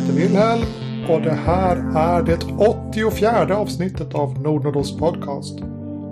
heter 0.00 0.12
Wilhelm 0.12 0.62
och 1.08 1.22
det 1.22 1.34
här 1.34 1.76
är 1.96 2.22
det 2.22 2.38
84 2.58 3.56
avsnittet 3.56 4.14
av 4.14 4.40
Nordnordos 4.42 4.98
podcast. 4.98 5.58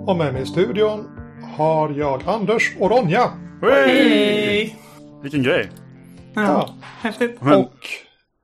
Och 0.05 0.15
med 0.17 0.33
mig 0.33 0.41
i 0.41 0.45
studion 0.45 1.07
har 1.57 1.89
jag 1.89 2.23
Anders 2.27 2.75
och 2.79 2.89
Ronja. 2.91 3.31
Hej! 3.61 4.75
Vilken 5.23 5.43
grej. 5.43 5.69
Ja, 6.33 6.41
Ja. 6.41 6.75
häftigt. 7.01 7.37
Och 7.41 7.73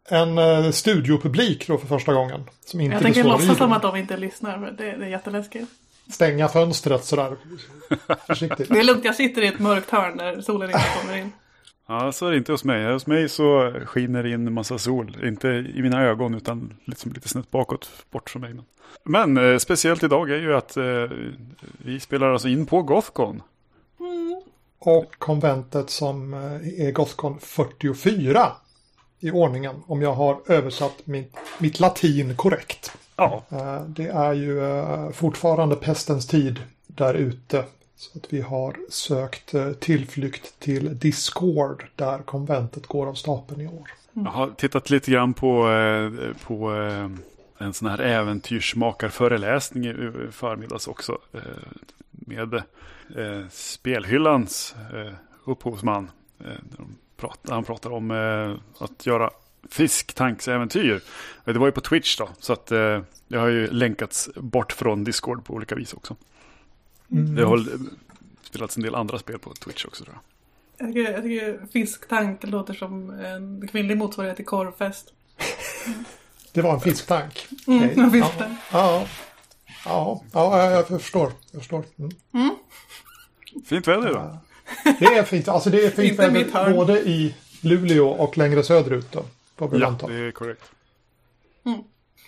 en 0.10 0.38
eh, 0.38 0.72
studiopublik 0.72 1.68
då 1.68 1.78
för 1.78 1.88
första 1.88 2.14
gången. 2.14 2.42
Som 2.66 2.82
inte 2.82 2.94
Jag 2.94 3.04
tänker 3.04 3.24
låtsas 3.24 3.58
som 3.58 3.72
att 3.72 3.82
de 3.82 3.96
inte 3.96 4.18
lyssnar. 4.18 4.60
För 4.60 4.72
det, 4.72 4.98
det 4.98 5.06
är 5.06 5.10
jätteläskigt. 5.10 5.68
Stänga 6.12 6.48
fönstret 6.48 7.06
sådär 7.06 7.36
försiktigt. 8.28 8.70
Det 8.70 8.80
är 8.80 8.84
lugnt, 8.84 9.06
jag 9.06 9.16
sitter 9.16 9.42
i 9.42 9.48
ett 9.48 9.60
mörkt 9.60 9.90
hörn 9.92 10.18
där 10.18 10.42
solen 10.42 10.70
inte 10.70 10.84
kommer 11.02 11.18
in. 11.18 11.32
Ja, 11.88 12.12
så 12.12 12.28
är 12.28 12.32
det 12.32 12.38
inte 12.38 12.52
hos 12.52 12.64
mig. 12.64 12.94
Hos 12.94 13.08
mig 13.08 13.30
så 13.30 13.72
skiner 13.86 14.24
det 14.24 14.30
in 14.30 14.48
en 14.48 14.54
massa 14.54 14.78
sol. 14.78 15.18
Inte 15.24 15.48
i 15.48 15.82
mina 15.82 16.04
ögon 16.04 16.34
utan 16.36 16.74
liksom 16.86 17.12
lite 17.12 17.30
snett 17.30 17.52
bakåt 17.52 17.90
bort 18.12 18.30
från 18.30 18.42
mig. 18.42 18.56
Men 19.04 19.38
eh, 19.38 19.58
speciellt 19.58 20.04
idag 20.04 20.32
är 20.32 20.38
ju 20.38 20.56
att 20.56 20.78
eh, 20.78 20.84
vi 21.78 22.00
spelar 22.00 22.32
alltså 22.32 22.48
in 22.48 22.66
på 22.66 22.82
Gothcon. 22.82 23.42
Och 24.80 25.16
konventet 25.18 25.90
som 25.90 26.34
eh, 26.34 26.86
är 26.88 26.92
Gothcon 26.92 27.40
44 27.40 28.52
i 29.20 29.32
ordningen. 29.32 29.76
Om 29.88 30.02
jag 30.02 30.14
har 30.14 30.38
översatt 30.48 31.02
mitt, 31.08 31.36
mitt 31.60 31.80
latin 31.80 32.36
korrekt. 32.36 32.92
Ja, 33.16 33.44
Eh, 33.52 33.82
Det 33.82 34.08
är 34.08 34.34
ju 34.34 34.66
eh, 34.66 35.10
fortfarande 35.12 35.76
pestens 35.76 36.28
tid 36.28 36.60
där 36.88 37.14
ute. 37.14 37.64
Så 37.98 38.20
att 38.20 38.34
vi 38.34 38.42
har 38.42 38.76
sökt 38.90 39.54
eh, 39.54 39.72
tillflykt 39.72 40.60
till 40.60 41.00
Discord 41.00 41.86
där 41.96 42.20
konventet 42.20 42.88
går 42.88 43.08
av 43.08 43.14
stapeln 43.14 43.62
i 43.62 43.68
år. 43.68 43.92
Mm. 44.14 44.26
jag 44.26 44.32
har 44.32 44.50
tittat 44.50 44.90
lite 44.90 45.12
grann 45.12 45.34
på, 45.34 45.70
eh, 45.70 46.12
på 46.48 46.76
eh, 46.76 47.10
en 47.58 47.74
sån 47.74 47.88
här 47.88 48.00
äventyrsmakarföreläsning 48.00 49.86
i 49.86 50.12
förmiddags 50.32 50.88
också. 50.88 51.18
Med 52.10 52.62
Spelhyllans 53.52 54.76
upphovsman. 55.46 56.12
Där 57.42 57.54
han 57.54 57.64
pratar 57.64 57.90
om 57.90 58.12
att 58.78 59.06
göra 59.06 59.30
fisktanksäventyr. 59.70 61.02
Det 61.46 61.54
var 61.54 61.66
ju 61.66 61.72
på 61.72 61.82
Twitch 61.82 62.18
då. 62.18 62.30
Så 62.40 62.54
att 62.54 62.66
det 63.28 63.38
har 63.38 63.48
ju 63.48 63.68
länkats 63.68 64.30
bort 64.36 64.72
från 64.72 65.04
Discord 65.04 65.46
på 65.46 65.54
olika 65.54 65.76
vis 65.76 65.94
också. 65.94 66.16
Det 67.08 67.44
har 67.44 67.66
spelats 68.42 68.78
en 68.78 68.84
del 68.84 68.96
andra 68.96 69.20
spel 69.20 69.40
på 69.40 69.54
Twitch 69.54 69.86
också 69.86 70.04
tror 70.04 70.16
jag. 70.16 70.22
Jag 70.78 70.94
tycker, 70.94 71.12
jag 71.12 71.24
tycker 71.24 71.68
fisktank 71.72 72.44
låter 72.44 72.74
som 72.74 73.10
en 73.10 73.68
kvinnlig 73.68 73.98
motsvarighet 73.98 74.36
till 74.36 74.46
korvfest. 74.46 75.14
Det 76.54 76.62
var 76.62 76.74
en 76.74 76.80
fisktank. 76.80 77.48
Mm, 77.68 77.84
Okej. 77.84 78.04
en 78.04 78.12
fisktank. 78.12 78.60
Ja, 78.72 79.08
ja, 79.86 80.24
ja, 80.34 80.60
ja, 80.60 80.72
jag 80.72 80.88
förstår. 80.88 81.32
Jag 81.52 81.62
förstår. 81.62 81.84
Mm. 81.98 82.56
Fint 83.66 83.88
väder 83.88 84.14
då. 84.14 84.38
Det 85.00 85.06
är 85.06 85.24
fint. 85.24 85.48
Alltså 85.48 85.70
det 85.70 85.86
är 85.86 85.90
fint 85.90 86.20
väder 86.20 86.74
både 86.74 87.00
i 87.00 87.36
Luleå 87.62 88.08
och 88.08 88.38
längre 88.38 88.64
söderut. 88.64 89.12
Då, 89.12 89.68
vi 89.68 89.80
Ja, 89.80 89.98
det 90.08 90.14
är 90.14 90.32
korrekt. 90.32 90.64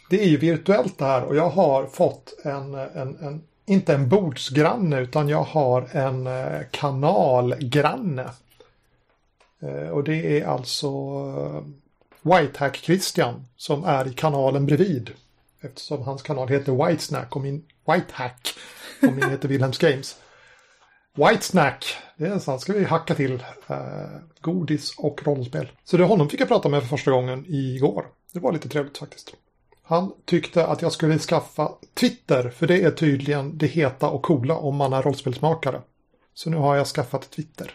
Det 0.10 0.24
är 0.24 0.28
ju 0.28 0.38
virtuellt 0.38 0.98
det 0.98 1.06
här 1.06 1.24
och 1.24 1.36
jag 1.36 1.50
har 1.50 1.86
fått 1.88 2.34
en, 2.44 2.76
en, 2.76 3.18
en 3.18 3.44
inte 3.68 3.94
en 3.94 4.10
bordsgranne 4.10 5.00
utan 5.00 5.30
jag 5.30 5.44
har 5.44 5.90
en 5.92 6.28
eh, 6.28 6.62
kanalgranne. 6.72 8.30
Eh, 9.62 9.90
och 9.90 10.04
det 10.04 10.40
är 10.40 10.46
alltså 10.46 10.88
eh, 10.88 11.62
Whitehack 12.22 12.78
Christian 12.78 13.48
som 13.58 13.84
är 13.84 14.08
i 14.08 14.14
kanalen 14.14 14.66
bredvid. 14.66 15.12
Eftersom 15.62 16.02
hans 16.02 16.22
kanal 16.22 16.48
heter 16.48 16.88
Whitesnack 16.88 17.36
och 17.36 17.42
min 17.42 17.66
Whitehack 17.86 18.54
och 19.02 19.14
min 19.14 19.30
heter 19.30 19.48
Wilhelms 19.48 19.78
Games. 19.78 20.18
Whitesnack, 21.16 21.98
det 22.18 22.28
är 22.28 22.40
sant, 22.40 22.62
ska 22.62 22.74
vi 22.74 22.84
hacka 22.84 23.16
till. 23.16 23.44
Eh, 23.68 23.78
godis 24.42 24.96
och 24.98 25.24
rollspel. 25.24 25.72
Så 25.84 25.98
det 25.98 26.04
honom 26.04 26.30
fick 26.30 26.42
jag 26.42 26.48
prata 26.48 26.70
med 26.70 26.82
för 26.82 26.88
första 26.88 27.12
gången 27.12 27.46
igår. 27.48 28.06
Det 28.34 28.40
var 28.40 28.52
lite 28.52 28.70
trevligt 28.70 28.98
faktiskt. 28.98 29.34
Han 29.88 30.12
tyckte 30.26 30.68
att 30.68 30.82
jag 30.82 30.92
skulle 30.92 31.20
skaffa 31.20 31.72
Twitter, 31.94 32.50
för 32.50 32.68
det 32.68 32.84
är 32.84 32.92
tydligen 32.92 33.58
det 33.58 33.68
heta 33.68 34.10
och 34.10 34.22
coola 34.22 34.56
om 34.56 34.76
man 34.76 34.94
är 34.94 35.02
rollspelsmakare. 35.02 35.82
Så 36.34 36.50
nu 36.50 36.58
har 36.58 36.76
jag 36.76 36.88
skaffat 36.88 37.32
Twitter. 37.32 37.72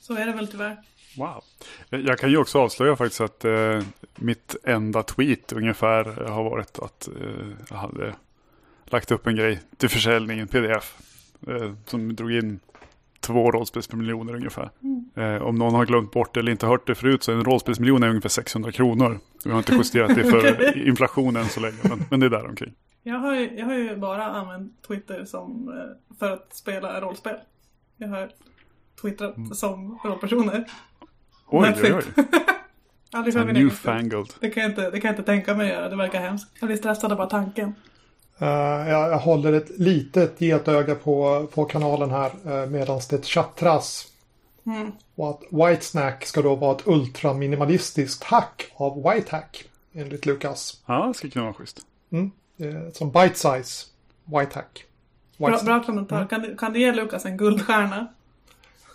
Så 0.00 0.16
är 0.16 0.26
det 0.26 0.32
väl 0.32 0.48
tyvärr. 0.48 0.76
Wow. 1.16 1.44
Jag 1.88 2.18
kan 2.18 2.30
ju 2.30 2.36
också 2.36 2.58
avslöja 2.58 2.96
faktiskt 2.96 3.20
att 3.20 3.44
eh, 3.44 3.82
mitt 4.14 4.56
enda 4.64 5.02
tweet 5.02 5.52
ungefär 5.52 6.04
har 6.04 6.44
varit 6.44 6.78
att 6.78 7.08
eh, 7.08 7.48
jag 7.70 7.76
hade 7.76 8.14
lagt 8.84 9.10
upp 9.10 9.26
en 9.26 9.36
grej 9.36 9.60
till 9.76 9.88
försäljning, 9.88 10.38
en 10.38 10.48
pdf. 10.48 10.98
Eh, 11.48 11.72
som 11.86 12.16
drog 12.16 12.32
in 12.32 12.60
två 13.26 13.50
rollspelsmiljoner 13.50 14.34
ungefär. 14.34 14.70
Eh, 15.16 15.42
om 15.42 15.54
någon 15.54 15.74
har 15.74 15.86
glömt 15.86 16.12
bort 16.12 16.34
det 16.34 16.40
eller 16.40 16.52
inte 16.52 16.66
hört 16.66 16.86
det 16.86 16.94
förut 16.94 17.22
så 17.22 17.32
en 17.32 17.44
rollspelsmiljon 17.44 18.02
är 18.02 18.08
ungefär 18.08 18.28
600 18.28 18.72
kronor. 18.72 19.18
Vi 19.44 19.50
har 19.50 19.58
inte 19.58 19.74
justerat 19.76 20.14
det 20.14 20.24
för 20.24 20.78
inflationen 20.88 21.44
så 21.44 21.60
länge, 21.60 21.76
men, 21.82 22.04
men 22.10 22.20
det 22.20 22.26
är 22.26 22.30
där 22.30 22.46
omkring. 22.46 22.74
Jag 23.02 23.18
har, 23.18 23.34
ju, 23.34 23.58
jag 23.58 23.66
har 23.66 23.74
ju 23.74 23.96
bara 23.96 24.24
använt 24.24 24.82
Twitter 24.88 25.24
som, 25.24 25.68
eh, 25.68 26.16
för 26.18 26.32
att 26.32 26.54
spela 26.54 27.00
rollspel. 27.00 27.36
Jag 27.96 28.08
har 28.08 28.30
twittrat 29.02 29.56
som 29.56 29.98
rollpersoner. 30.04 30.64
Oj, 31.46 31.74
oj, 31.82 31.94
oj. 31.94 32.02
Aldrig 33.12 33.34
för 33.34 33.44
min. 33.44 33.54
Newfangled. 33.54 34.26
Det 34.40 34.50
kan, 34.50 34.62
jag 34.62 34.72
inte, 34.72 34.90
det 34.90 35.00
kan 35.00 35.08
jag 35.08 35.12
inte 35.12 35.32
tänka 35.32 35.54
mig 35.54 35.68
göra, 35.68 35.88
det 35.88 35.96
verkar 35.96 36.20
hemskt. 36.20 36.50
Jag 36.60 36.66
blir 36.66 36.76
stressad 36.76 37.12
av 37.12 37.18
bara 37.18 37.26
tanken. 37.26 37.74
Eh, 38.38 38.48
jag, 38.88 39.10
jag 39.10 39.18
håller 39.18 39.52
ett 39.52 39.78
litet 39.78 40.40
getöga 40.40 40.94
på, 40.94 41.46
på 41.54 41.64
kanalen 41.64 42.10
här 42.10 42.30
uh, 42.46 42.70
medan 42.70 43.00
det 43.10 43.26
chattras. 43.26 44.06
Mm. 44.66 44.92
Och 45.14 45.30
att 45.30 45.42
Whitesnack 45.50 46.24
ska 46.24 46.42
då 46.42 46.54
vara 46.54 46.76
ett 46.76 46.86
ultraminimalistiskt 46.86 48.24
hack 48.24 48.72
av 48.76 49.02
Whitehack. 49.02 49.64
Enligt 49.92 50.26
Lukas. 50.26 50.82
Ja, 50.86 51.06
det 51.06 51.14
skulle 51.14 51.30
kunna 51.30 51.44
vara 51.44 51.54
schysst. 51.54 51.80
Mm. 52.12 52.30
Eh, 52.58 52.92
som 52.92 53.10
bite 53.10 53.34
size 53.34 53.86
Whitehack. 54.24 54.84
Bra, 55.38 55.46
Whitesnack. 55.46 55.64
bra 55.64 55.86
kommentar. 55.86 56.26
Kan, 56.26 56.42
du, 56.42 56.56
kan 56.56 56.72
du 56.72 56.80
ge 56.80 56.92
Lukas 56.92 57.24
en 57.24 57.36
guldstjärna? 57.36 58.06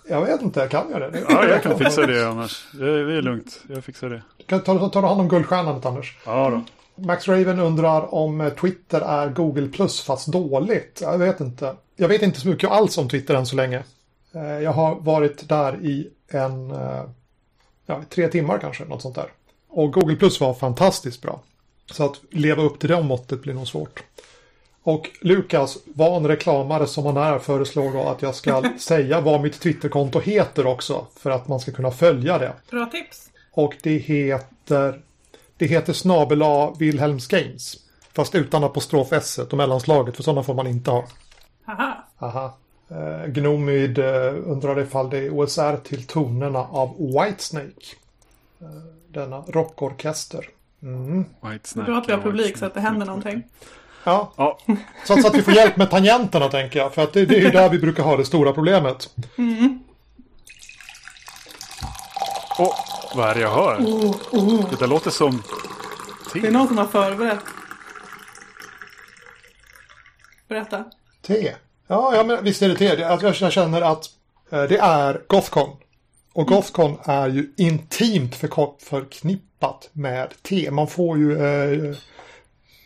Jag 0.09 0.25
vet 0.25 0.41
inte, 0.41 0.67
kan 0.67 0.85
jag 0.91 1.01
det? 1.01 1.23
Ja, 1.29 1.47
jag 1.47 1.63
kan 1.63 1.77
fixa 1.77 2.07
det 2.07 2.29
annars. 2.29 2.67
Det, 2.73 3.05
det 3.05 3.17
är 3.17 3.21
lugnt, 3.21 3.59
jag 3.67 3.83
fixar 3.83 4.09
det. 4.09 4.21
Kan 4.45 4.61
ta, 4.61 4.89
ta 4.89 5.07
hand 5.07 5.21
om 5.21 5.27
guldstjärnan 5.27 5.81
Anders. 5.83 6.17
Ja 6.25 6.49
då. 6.49 6.63
Max 7.05 7.27
Raven 7.27 7.59
undrar 7.59 8.13
om 8.15 8.41
eh, 8.41 8.49
Twitter 8.53 9.01
är 9.01 9.29
Google 9.29 9.67
Plus 9.67 10.01
fast 10.01 10.27
dåligt. 10.27 10.99
Jag 11.01 11.17
vet 11.17 11.39
inte. 11.39 11.75
Jag 11.95 12.07
vet 12.07 12.21
inte 12.21 12.39
så 12.39 12.47
mycket 12.47 12.69
alls 12.69 12.97
om 12.97 13.09
Twitter 13.09 13.35
än 13.35 13.45
så 13.45 13.55
länge. 13.55 13.83
Eh, 14.33 14.41
Jag 14.59 14.71
har 14.71 14.95
varit 14.95 15.49
där 15.49 15.85
i 15.85 16.09
en, 16.27 16.71
eh, 16.71 17.03
ja, 17.85 18.01
tre 18.09 18.27
timmar 18.27 18.57
kanske, 18.57 18.85
något 18.85 19.01
sånt 19.01 19.15
där. 19.15 19.27
Och 19.69 19.93
Google 19.93 20.15
Plus 20.15 20.39
var 20.39 20.53
fantastiskt 20.53 21.21
bra. 21.21 21.41
Så 21.91 22.05
att 22.05 22.21
leva 22.29 22.63
upp 22.63 22.79
till 22.79 22.89
det 22.89 23.01
måttet 23.03 23.41
blir 23.41 23.53
nog 23.53 23.67
svårt. 23.67 24.03
Och 24.83 25.09
Lukas, 25.21 25.77
van 25.85 26.27
reklamare 26.27 26.87
som 26.87 27.05
han 27.05 27.17
är, 27.17 27.39
föreslår 27.39 27.91
då 27.91 28.01
att 28.09 28.21
jag 28.21 28.35
ska 28.35 28.63
säga 28.79 29.21
vad 29.21 29.41
mitt 29.41 29.59
Twitterkonto 29.59 30.19
heter 30.19 30.65
också. 30.67 31.07
För 31.19 31.31
att 31.31 31.47
man 31.47 31.59
ska 31.59 31.71
kunna 31.71 31.91
följa 31.91 32.37
det. 32.37 32.53
Bra 32.71 32.85
tips. 32.85 33.29
Och 33.51 33.73
det 33.83 33.97
heter 33.97 35.01
Det 35.61 35.67
heter 35.67 35.93
snabel 35.93 36.41
A 36.43 36.75
Wilhelms 36.79 37.27
Games. 37.27 37.77
Fast 38.13 38.35
utan 38.35 38.63
apostrof 38.63 39.13
S 39.13 39.37
och 39.37 39.53
mellanslaget 39.57 40.15
för 40.15 40.23
sådana 40.23 40.43
får 40.43 40.53
man 40.53 40.67
inte 40.67 40.91
ha. 40.91 41.05
Haha. 41.65 41.97
Aha. 42.19 42.57
Eh, 42.89 43.27
Gnomid 43.27 43.99
eh, 43.99 44.33
undrar 44.45 44.79
ifall 44.79 45.09
det 45.09 45.17
är 45.17 45.29
OSR 45.29 45.77
till 45.77 46.07
tonerna 46.07 46.59
av 46.59 46.95
Whitesnake. 46.97 47.95
Eh, 48.61 48.67
denna 49.07 49.43
rockorkester. 49.47 50.45
Mm. 50.83 51.25
White 51.41 51.69
snack, 51.69 51.85
Bra 51.85 51.97
att 51.97 52.07
vi 52.07 52.11
har 52.11 52.19
white 52.19 52.29
publik 52.29 52.57
så 52.57 52.65
att 52.65 52.73
det 52.73 52.81
händer 52.81 53.05
någonting. 53.05 53.43
Ja, 54.03 54.33
Ja, 54.37 54.57
så 55.05 55.13
att, 55.13 55.21
så 55.21 55.27
att 55.27 55.35
vi 55.35 55.41
får 55.41 55.53
hjälp 55.53 55.77
med 55.77 55.89
tangenterna 55.89 56.47
tänker 56.47 56.79
jag. 56.79 56.93
För 56.93 57.03
att 57.03 57.13
det, 57.13 57.25
det 57.25 57.35
är 57.35 57.41
ju 57.41 57.49
där 57.49 57.69
vi 57.69 57.79
brukar 57.79 58.03
ha 58.03 58.17
det 58.17 58.25
stora 58.25 58.53
problemet. 58.53 59.09
Och 62.59 62.73
vad 63.15 63.29
är 63.29 63.35
det 63.35 63.41
jag 63.41 63.55
hör? 63.55 63.77
Oh, 63.79 64.15
oh. 64.31 64.69
Det 64.69 64.75
där 64.79 64.87
låter 64.87 65.11
som 65.11 65.43
Det 66.33 66.39
är 66.39 66.43
te. 66.43 66.51
någon 66.51 66.67
som 66.67 66.77
har 66.77 66.85
förberett. 66.85 67.39
Berätta. 70.47 70.85
Te. 71.21 71.55
Ja, 71.87 72.15
ja 72.15 72.23
men 72.23 72.43
visst 72.43 72.61
är 72.61 72.69
det 72.69 72.75
te. 72.75 73.03
Alltså, 73.03 73.27
jag 73.27 73.35
jag 73.35 73.51
känner 73.51 73.81
att 73.81 74.05
eh, 74.51 74.63
det 74.63 74.77
är 74.77 75.21
Gothcon. 75.27 75.77
Och 76.33 76.47
Gothcon 76.47 76.97
är 77.03 77.27
ju 77.27 77.53
intimt 77.57 78.35
förknippat 78.35 79.89
med 79.93 80.33
te. 80.41 80.71
Man 80.71 80.87
får 80.87 81.17
ju 81.17 81.45
eh, 81.45 81.95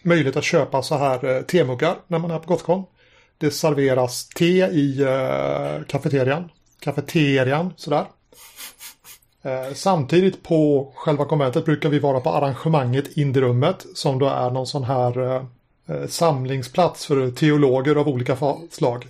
möjlighet 0.03 0.35
att 0.37 0.43
köpa 0.43 0.81
så 0.83 0.97
här 0.97 1.25
eh, 1.25 1.41
temuggar 1.41 1.95
när 2.07 2.19
man 2.19 2.31
är 2.31 2.39
på 2.39 2.47
Gothcon. 2.53 2.83
Det 3.37 3.51
serveras 3.51 4.27
te 4.29 4.65
i 4.65 5.01
eh, 5.01 5.85
kafeterian. 5.87 6.49
Kafeterian, 6.79 7.73
sådär. 7.77 8.05
Eh, 9.45 9.73
samtidigt 9.73 10.43
på 10.43 10.91
själva 10.95 11.25
konventet 11.25 11.65
brukar 11.65 11.89
vi 11.89 11.99
vara 11.99 12.19
på 12.19 12.29
arrangemanget 12.29 13.17
Indierummet 13.17 13.85
som 13.93 14.19
då 14.19 14.25
är 14.25 14.51
någon 14.51 14.67
sån 14.67 14.83
här 14.83 15.21
eh, 15.21 15.45
eh, 15.87 16.07
samlingsplats 16.07 17.05
för 17.05 17.31
teologer 17.31 17.95
av 17.95 18.07
olika 18.07 18.37
slag. 18.69 19.07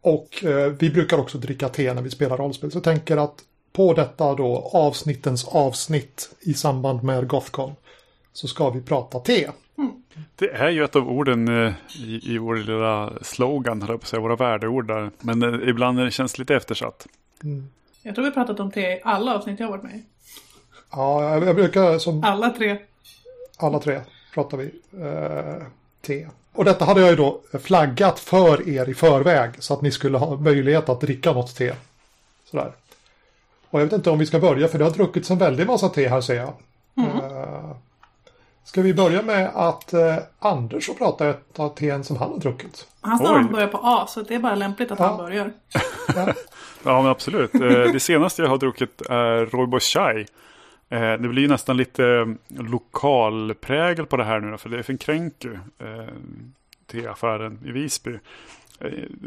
Och 0.00 0.44
vi 0.78 0.90
brukar 0.90 1.18
också 1.18 1.38
dricka 1.38 1.68
te 1.68 1.94
när 1.94 2.02
vi 2.02 2.10
spelar 2.10 2.36
rollspel. 2.36 2.70
Så 2.70 2.76
jag 2.76 2.84
tänker 2.84 3.16
att 3.16 3.34
på 3.72 3.94
detta 3.94 4.34
då 4.34 4.70
avsnittens 4.72 5.48
avsnitt 5.48 6.30
i 6.40 6.54
samband 6.54 7.02
med 7.02 7.28
Gothcon 7.28 7.74
så 8.32 8.48
ska 8.48 8.70
vi 8.70 8.82
prata 8.82 9.20
te. 9.20 9.48
Det 10.36 10.50
är 10.50 10.70
ju 10.70 10.84
ett 10.84 10.96
av 10.96 11.08
orden 11.08 11.48
i, 11.96 12.20
i 12.34 12.38
vår 12.38 12.56
lilla 12.56 13.12
slogan, 13.22 13.82
höll 13.82 13.90
jag 13.90 14.00
på 14.00 14.04
att 14.04 14.08
säga, 14.08 14.20
våra 14.20 14.36
värdeord 14.36 14.86
där. 14.86 15.10
Men 15.20 15.68
ibland 15.68 16.00
är 16.00 16.04
det 16.04 16.10
känns 16.10 16.38
lite 16.38 16.54
eftersatt. 16.54 17.06
Jag 18.08 18.14
tror 18.14 18.24
vi 18.24 18.30
pratat 18.30 18.60
om 18.60 18.70
te 18.70 18.80
i 18.80 19.00
alla 19.04 19.34
avsnitt 19.34 19.60
jag 19.60 19.66
har 19.66 19.70
varit 19.70 19.82
med 19.84 19.94
i. 19.94 20.02
Ja, 20.92 21.22
jag, 21.34 21.46
jag 21.48 21.56
brukar 21.56 21.98
som 21.98 22.24
Alla 22.24 22.50
tre. 22.50 22.78
alla 23.56 23.78
tre 23.78 24.00
pratar 24.34 24.56
vi 24.58 24.64
eh, 25.04 25.62
te. 26.06 26.28
Och 26.52 26.64
detta 26.64 26.84
hade 26.84 27.00
jag 27.00 27.10
ju 27.10 27.16
då 27.16 27.40
flaggat 27.62 28.18
för 28.18 28.68
er 28.68 28.88
i 28.88 28.94
förväg 28.94 29.50
så 29.58 29.74
att 29.74 29.82
ni 29.82 29.90
skulle 29.90 30.18
ha 30.18 30.36
möjlighet 30.36 30.88
att 30.88 31.00
dricka 31.00 31.32
något 31.32 31.56
te. 31.56 31.74
Sådär. 32.50 32.72
Och 33.70 33.80
jag 33.80 33.84
vet 33.84 33.92
inte 33.92 34.10
om 34.10 34.18
vi 34.18 34.26
ska 34.26 34.38
börja 34.38 34.68
för 34.68 34.78
det 34.78 34.84
har 34.84 34.90
druckits 34.92 35.30
en 35.30 35.38
väldig 35.38 35.66
massa 35.66 35.88
te 35.88 36.08
här 36.08 36.20
ser 36.20 36.34
jag. 36.34 36.52
Eh, 37.06 37.70
ska 38.64 38.82
vi 38.82 38.94
börja 38.94 39.22
med 39.22 39.50
att 39.54 39.92
eh, 39.92 40.16
Anders 40.38 40.86
får 40.86 40.94
prata 40.94 41.28
ett 41.28 41.58
av 41.60 41.68
teen 41.68 42.04
som 42.04 42.16
han 42.16 42.30
har 42.30 42.38
druckit? 42.38 42.86
Hans 43.00 43.22
namn 43.22 43.52
börjar 43.52 43.68
på 43.68 43.78
A 43.82 44.06
så 44.08 44.22
det 44.22 44.34
är 44.34 44.38
bara 44.38 44.54
lämpligt 44.54 44.90
att 44.90 44.98
Ja. 44.98 45.06
han 45.06 45.16
börjar. 45.16 45.52
Ja, 46.14 46.32
Ja, 46.82 47.02
men 47.02 47.10
absolut. 47.10 47.54
Eh, 47.54 47.60
det 47.92 48.00
senaste 48.00 48.42
jag 48.42 48.48
har 48.48 48.58
druckit 48.58 49.00
är 49.00 49.46
Roibo 49.46 49.80
Chai. 49.80 50.26
Eh, 50.88 51.00
det 51.00 51.28
blir 51.28 51.42
ju 51.42 51.48
nästan 51.48 51.76
lite 51.76 52.04
eh, 52.04 52.62
lokalprägel 52.62 54.06
på 54.06 54.16
det 54.16 54.24
här 54.24 54.40
nu 54.40 54.58
för 54.58 54.68
det 54.68 54.78
är 54.78 54.82
från 54.82 54.98
Kränku, 54.98 55.58
teaffären 56.86 57.58
i 57.66 57.70
Visby. 57.70 58.18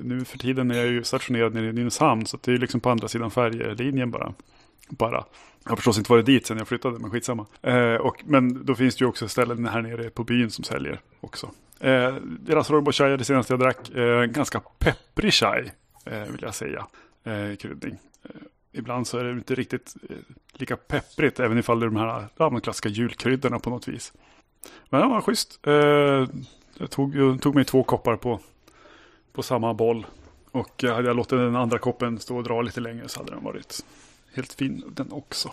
Nu 0.03 0.25
för 0.25 0.38
tiden 0.38 0.71
är 0.71 0.75
jag 0.75 0.88
ju 0.88 1.03
stationerad 1.03 1.53
nere 1.53 1.65
i 1.65 1.74
Nynäshamn, 1.74 2.25
så 2.25 2.38
det 2.42 2.53
är 2.53 2.57
liksom 2.57 2.80
på 2.80 2.89
andra 2.89 3.07
sidan 3.07 3.31
färjelinjen 3.31 4.12
bara. 4.12 4.33
bara. 4.89 5.25
Jag 5.63 5.71
har 5.71 5.75
förstås 5.75 5.97
inte 5.97 6.12
varit 6.12 6.25
dit 6.25 6.45
sedan 6.45 6.57
jag 6.57 6.68
flyttade, 6.68 7.00
men 7.00 7.12
skitsamma. 7.12 7.45
Eh, 7.62 7.95
och, 7.95 8.24
men 8.25 8.65
då 8.65 8.75
finns 8.75 8.95
det 8.95 9.04
ju 9.04 9.09
också 9.09 9.27
ställen 9.27 9.65
här 9.65 9.81
nere 9.81 10.09
på 10.09 10.24
byn 10.24 10.51
som 10.51 10.63
säljer 10.63 11.00
också. 11.19 11.51
Eh, 11.80 12.15
deras 12.24 12.69
Roibo 12.69 12.92
Chai 12.92 13.12
är 13.12 13.18
det 13.18 13.25
senaste 13.25 13.54
jag 13.54 13.59
drack. 13.59 13.89
Eh, 13.89 14.24
ganska 14.24 14.59
pepprig 14.59 15.33
chai, 15.33 15.71
eh, 16.06 16.24
vill 16.24 16.42
jag 16.42 16.56
säga 16.56 16.88
eh, 17.23 17.56
kryddning. 17.56 17.97
Eh, 18.23 18.29
ibland 18.71 19.07
så 19.07 19.18
är 19.18 19.23
det 19.23 19.31
inte 19.31 19.56
riktigt 19.56 19.95
eh, 20.09 20.15
lika 20.53 20.77
pepprigt, 20.77 21.39
även 21.39 21.57
ifall 21.57 21.79
det 21.79 21.85
är 21.85 21.89
de 21.89 21.95
här 21.95 22.27
de 22.38 22.62
klassiska 22.62 22.89
julkryddorna 22.89 23.59
på 23.59 23.69
något 23.69 23.88
vis. 23.88 24.13
Men 24.89 25.01
det 25.01 25.07
var 25.07 25.21
schysst. 25.21 25.59
Eh, 25.68 25.73
jag 26.77 26.89
tog, 26.89 27.15
jag 27.15 27.41
tog 27.41 27.56
mig 27.56 27.65
två 27.65 27.83
koppar 27.83 28.15
på, 28.15 28.39
på 29.33 29.44
samma 29.44 29.73
boll. 29.73 30.06
Och 30.51 30.83
hade 30.83 31.07
jag 31.07 31.15
låtit 31.15 31.29
den 31.29 31.56
andra 31.56 31.77
koppen 31.77 32.19
stå 32.19 32.38
och 32.38 32.44
dra 32.44 32.62
lite 32.62 32.79
längre 32.79 33.07
så 33.09 33.19
hade 33.19 33.31
den 33.31 33.44
varit 33.44 33.85
helt 34.35 34.53
fin 34.53 34.83
den 34.95 35.12
också. 35.12 35.51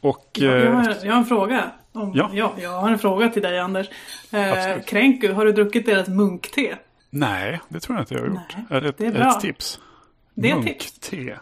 Och 0.00 0.28
Jag, 0.32 0.60
jag, 0.60 0.72
har, 0.72 0.96
jag 1.04 1.12
har 1.12 1.18
en 1.18 1.24
fråga. 1.26 1.70
Om, 1.92 2.12
Ja. 2.14 2.30
ja. 2.32 2.54
jag 2.58 2.70
har 2.80 2.90
en 2.90 2.98
fråga 2.98 3.28
till 3.28 3.42
dig 3.42 3.58
Anders. 3.58 3.88
Eh. 4.30 4.82
Kränku, 4.86 5.32
har 5.32 5.44
du 5.44 5.52
druckit 5.52 5.86
deras 5.86 6.08
munkte? 6.08 6.78
nej, 7.10 7.60
det 7.68 7.80
tror 7.80 7.96
jag 7.96 8.02
inte 8.02 8.14
jag 8.14 8.20
har 8.20 8.28
gjort. 8.28 8.56
Nej, 8.56 8.64
är 8.70 8.80
det 8.80 8.94
det 8.98 9.06
är 9.06 9.12
bra. 9.12 9.30
ett 9.30 9.40
tips? 9.40 9.80
Det 10.34 10.50
är. 10.50 10.54
Munkte. 10.56 11.38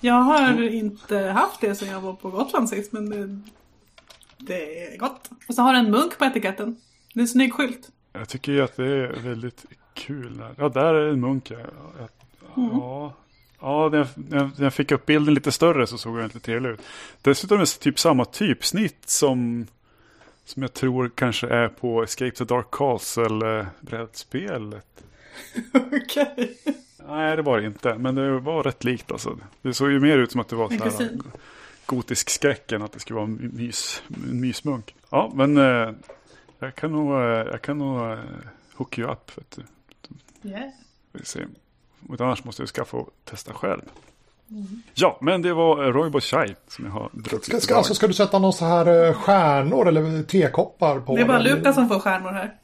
Jag 0.00 0.14
har 0.14 0.62
inte 0.62 1.18
haft 1.18 1.60
det 1.60 1.74
sedan 1.74 1.88
jag 1.88 2.00
var 2.00 2.12
på 2.12 2.30
Gotland 2.30 2.68
sist 2.68 2.92
men 2.92 3.10
det, 3.10 3.40
det 4.38 4.92
är 4.94 4.98
gott. 4.98 5.30
Och 5.48 5.54
så 5.54 5.62
har 5.62 5.72
den 5.72 5.84
en 5.84 5.90
munk 5.90 6.18
på 6.18 6.24
etiketten. 6.24 6.76
Det 7.14 7.20
är 7.20 7.22
en 7.22 7.28
snygg 7.28 7.54
skylt. 7.54 7.90
Jag 8.12 8.28
tycker 8.28 8.52
ju 8.52 8.62
att 8.62 8.76
det 8.76 8.86
är 8.86 9.20
väldigt 9.22 9.64
kul. 9.94 10.36
Där. 10.36 10.54
Ja, 10.58 10.68
där 10.68 10.94
är 10.94 11.08
en 11.12 11.20
munk. 11.20 11.50
Ja, 11.50 11.58
ja, 11.98 12.08
ja. 12.56 13.12
ja 13.60 13.88
när, 13.92 13.98
jag, 13.98 14.08
när 14.56 14.64
jag- 14.64 14.74
fick 14.74 14.92
upp 14.92 15.06
bilden 15.06 15.34
lite 15.34 15.52
större 15.52 15.86
så 15.86 15.98
såg 15.98 16.16
den 16.16 16.24
lite 16.24 16.40
trevlig 16.40 16.70
ut. 16.70 16.80
Dessutom 17.22 17.56
är 17.56 17.60
det 17.60 17.66
typ 17.80 17.98
samma 17.98 18.24
typsnitt 18.24 19.02
som, 19.08 19.66
som 20.44 20.62
jag 20.62 20.72
tror 20.74 21.10
kanske 21.14 21.48
är 21.48 21.68
på 21.68 22.02
Escape 22.02 22.30
the 22.30 22.44
Dark 22.44 22.70
Castle-brädspelet. 22.70 25.04
Okej. 25.74 26.58
Nej, 27.08 27.36
det 27.36 27.42
var 27.42 27.60
det 27.60 27.66
inte. 27.66 27.94
Men 27.94 28.14
det 28.14 28.38
var 28.40 28.62
rätt 28.62 28.84
likt 28.84 29.12
alltså. 29.12 29.38
Det 29.62 29.74
såg 29.74 29.90
ju 29.90 30.00
mer 30.00 30.18
ut 30.18 30.32
som 30.32 30.40
att 30.40 30.48
det 30.48 30.56
var 30.56 30.68
sån 30.68 31.06
här 31.06 31.18
gotisk 31.86 32.30
skräck 32.30 32.72
än 32.72 32.82
att 32.82 32.92
det 32.92 33.00
skulle 33.00 33.14
vara 33.14 33.26
en 33.26 33.50
mys, 33.54 34.02
en 34.30 34.40
mysmunk. 34.40 34.94
Ja, 35.10 35.30
men 35.34 35.56
eh, 35.56 35.90
jag 36.58 36.74
kan 36.74 36.92
nog, 36.92 37.12
eh, 37.12 37.20
jag 37.28 37.62
kan 37.62 37.78
nog 37.78 38.12
eh, 38.12 38.18
hook 38.74 38.98
you 38.98 39.12
up. 39.12 39.38
Vet 39.38 39.58
du. 40.42 40.48
Yeah. 40.48 40.68
Vi 42.00 42.16
annars 42.24 42.44
måste 42.44 42.62
jag 42.62 42.68
skaffa 42.68 42.96
och 42.96 43.10
testa 43.24 43.54
själv. 43.54 43.80
Ja, 44.94 45.18
men 45.20 45.42
det 45.42 45.52
var 45.52 45.84
eh, 45.84 45.92
Roibo 45.92 46.20
Chai 46.20 46.54
som 46.68 46.84
jag 46.84 46.92
har 46.92 47.10
druckit. 47.12 47.44
Ska, 47.44 47.60
ska, 47.60 47.76
alltså, 47.76 47.94
ska 47.94 48.06
du 48.06 48.14
sätta 48.14 48.38
någon 48.38 48.52
så 48.52 48.64
här 48.64 49.12
stjärnor 49.12 49.88
eller 49.88 50.22
tekoppar 50.22 51.00
på 51.00 51.16
Det 51.16 51.22
är 51.22 51.26
bara? 51.26 51.38
Lukas 51.38 51.74
som 51.74 51.88
får 51.88 51.98
stjärnor 51.98 52.30
här. 52.30 52.54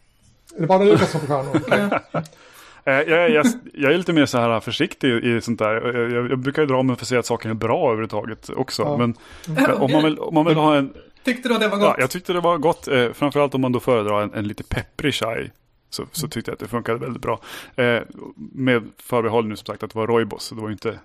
Är 0.57 0.61
det 0.61 0.67
bara 0.67 0.85
Lukas 0.85 1.11
som 1.11 1.21
får 1.21 1.27
stjärnor? 1.27 2.01
Ja. 2.85 2.93
Eh, 2.93 3.11
jag, 3.11 3.31
jag, 3.31 3.47
jag 3.75 3.93
är 3.93 3.99
lite 3.99 4.13
mer 4.13 4.27
så 4.27 4.39
här 4.39 4.61
försiktig 4.61 5.25
i 5.25 5.41
sånt 5.41 5.59
där. 5.59 5.75
Jag, 6.11 6.31
jag, 6.31 6.39
brukar 6.39 6.63
ju 6.63 6.69
dra 6.69 6.83
mig 6.83 6.97
för 6.97 7.05
att 7.05 7.09
säga 7.09 7.19
att 7.19 7.27
saker 7.27 7.49
är 7.51 7.55
bra 7.55 7.87
överhuvudtaget 7.87 8.51
också. 8.51 8.83
Ja. 8.83 8.97
Men, 8.97 9.15
men 9.47 9.71
om, 9.71 9.93
man 9.93 10.05
vill, 10.05 10.19
om 10.19 10.35
man 10.35 10.45
vill 10.47 10.57
ha 10.57 10.77
en... 10.77 10.95
Tyckte 11.25 11.49
du 11.49 11.55
att 11.55 11.61
det 11.61 11.69
var 11.69 11.79
Ja, 11.79 11.87
gott? 11.89 11.97
jag 11.99 12.11
tyckte 12.11 12.33
det 12.33 12.41
var 12.41 12.59
gott. 12.59 12.89
Eh, 12.89 13.13
framförallt 13.13 13.55
om 13.55 13.61
man 13.61 13.73
då 13.73 13.81
föredrar 13.81 14.23
en, 14.23 14.35
en 14.35 14.49
lite 14.49 14.65
pepprig 14.65 15.15
chai. 15.15 15.51
Så, 15.91 16.05
så 16.13 16.29
tyckte 16.29 16.51
jag 16.51 16.55
att 16.55 16.61
det 16.61 16.69
funkade 16.69 16.99
väldigt 16.99 17.23
bra. 17.23 17.41
Eh, 17.77 18.03
med 18.37 18.91
förbehåll 18.99 19.47
nu 19.47 19.57
som 19.57 19.67
sagt 19.67 19.83
att 19.83 19.91
det 19.91 19.99
var 19.99 20.07
Roibos. 20.07 20.45
Så 20.45 20.55
det 20.55 20.61
var 20.61 20.69
ju 20.69 20.73
inte 20.73 20.99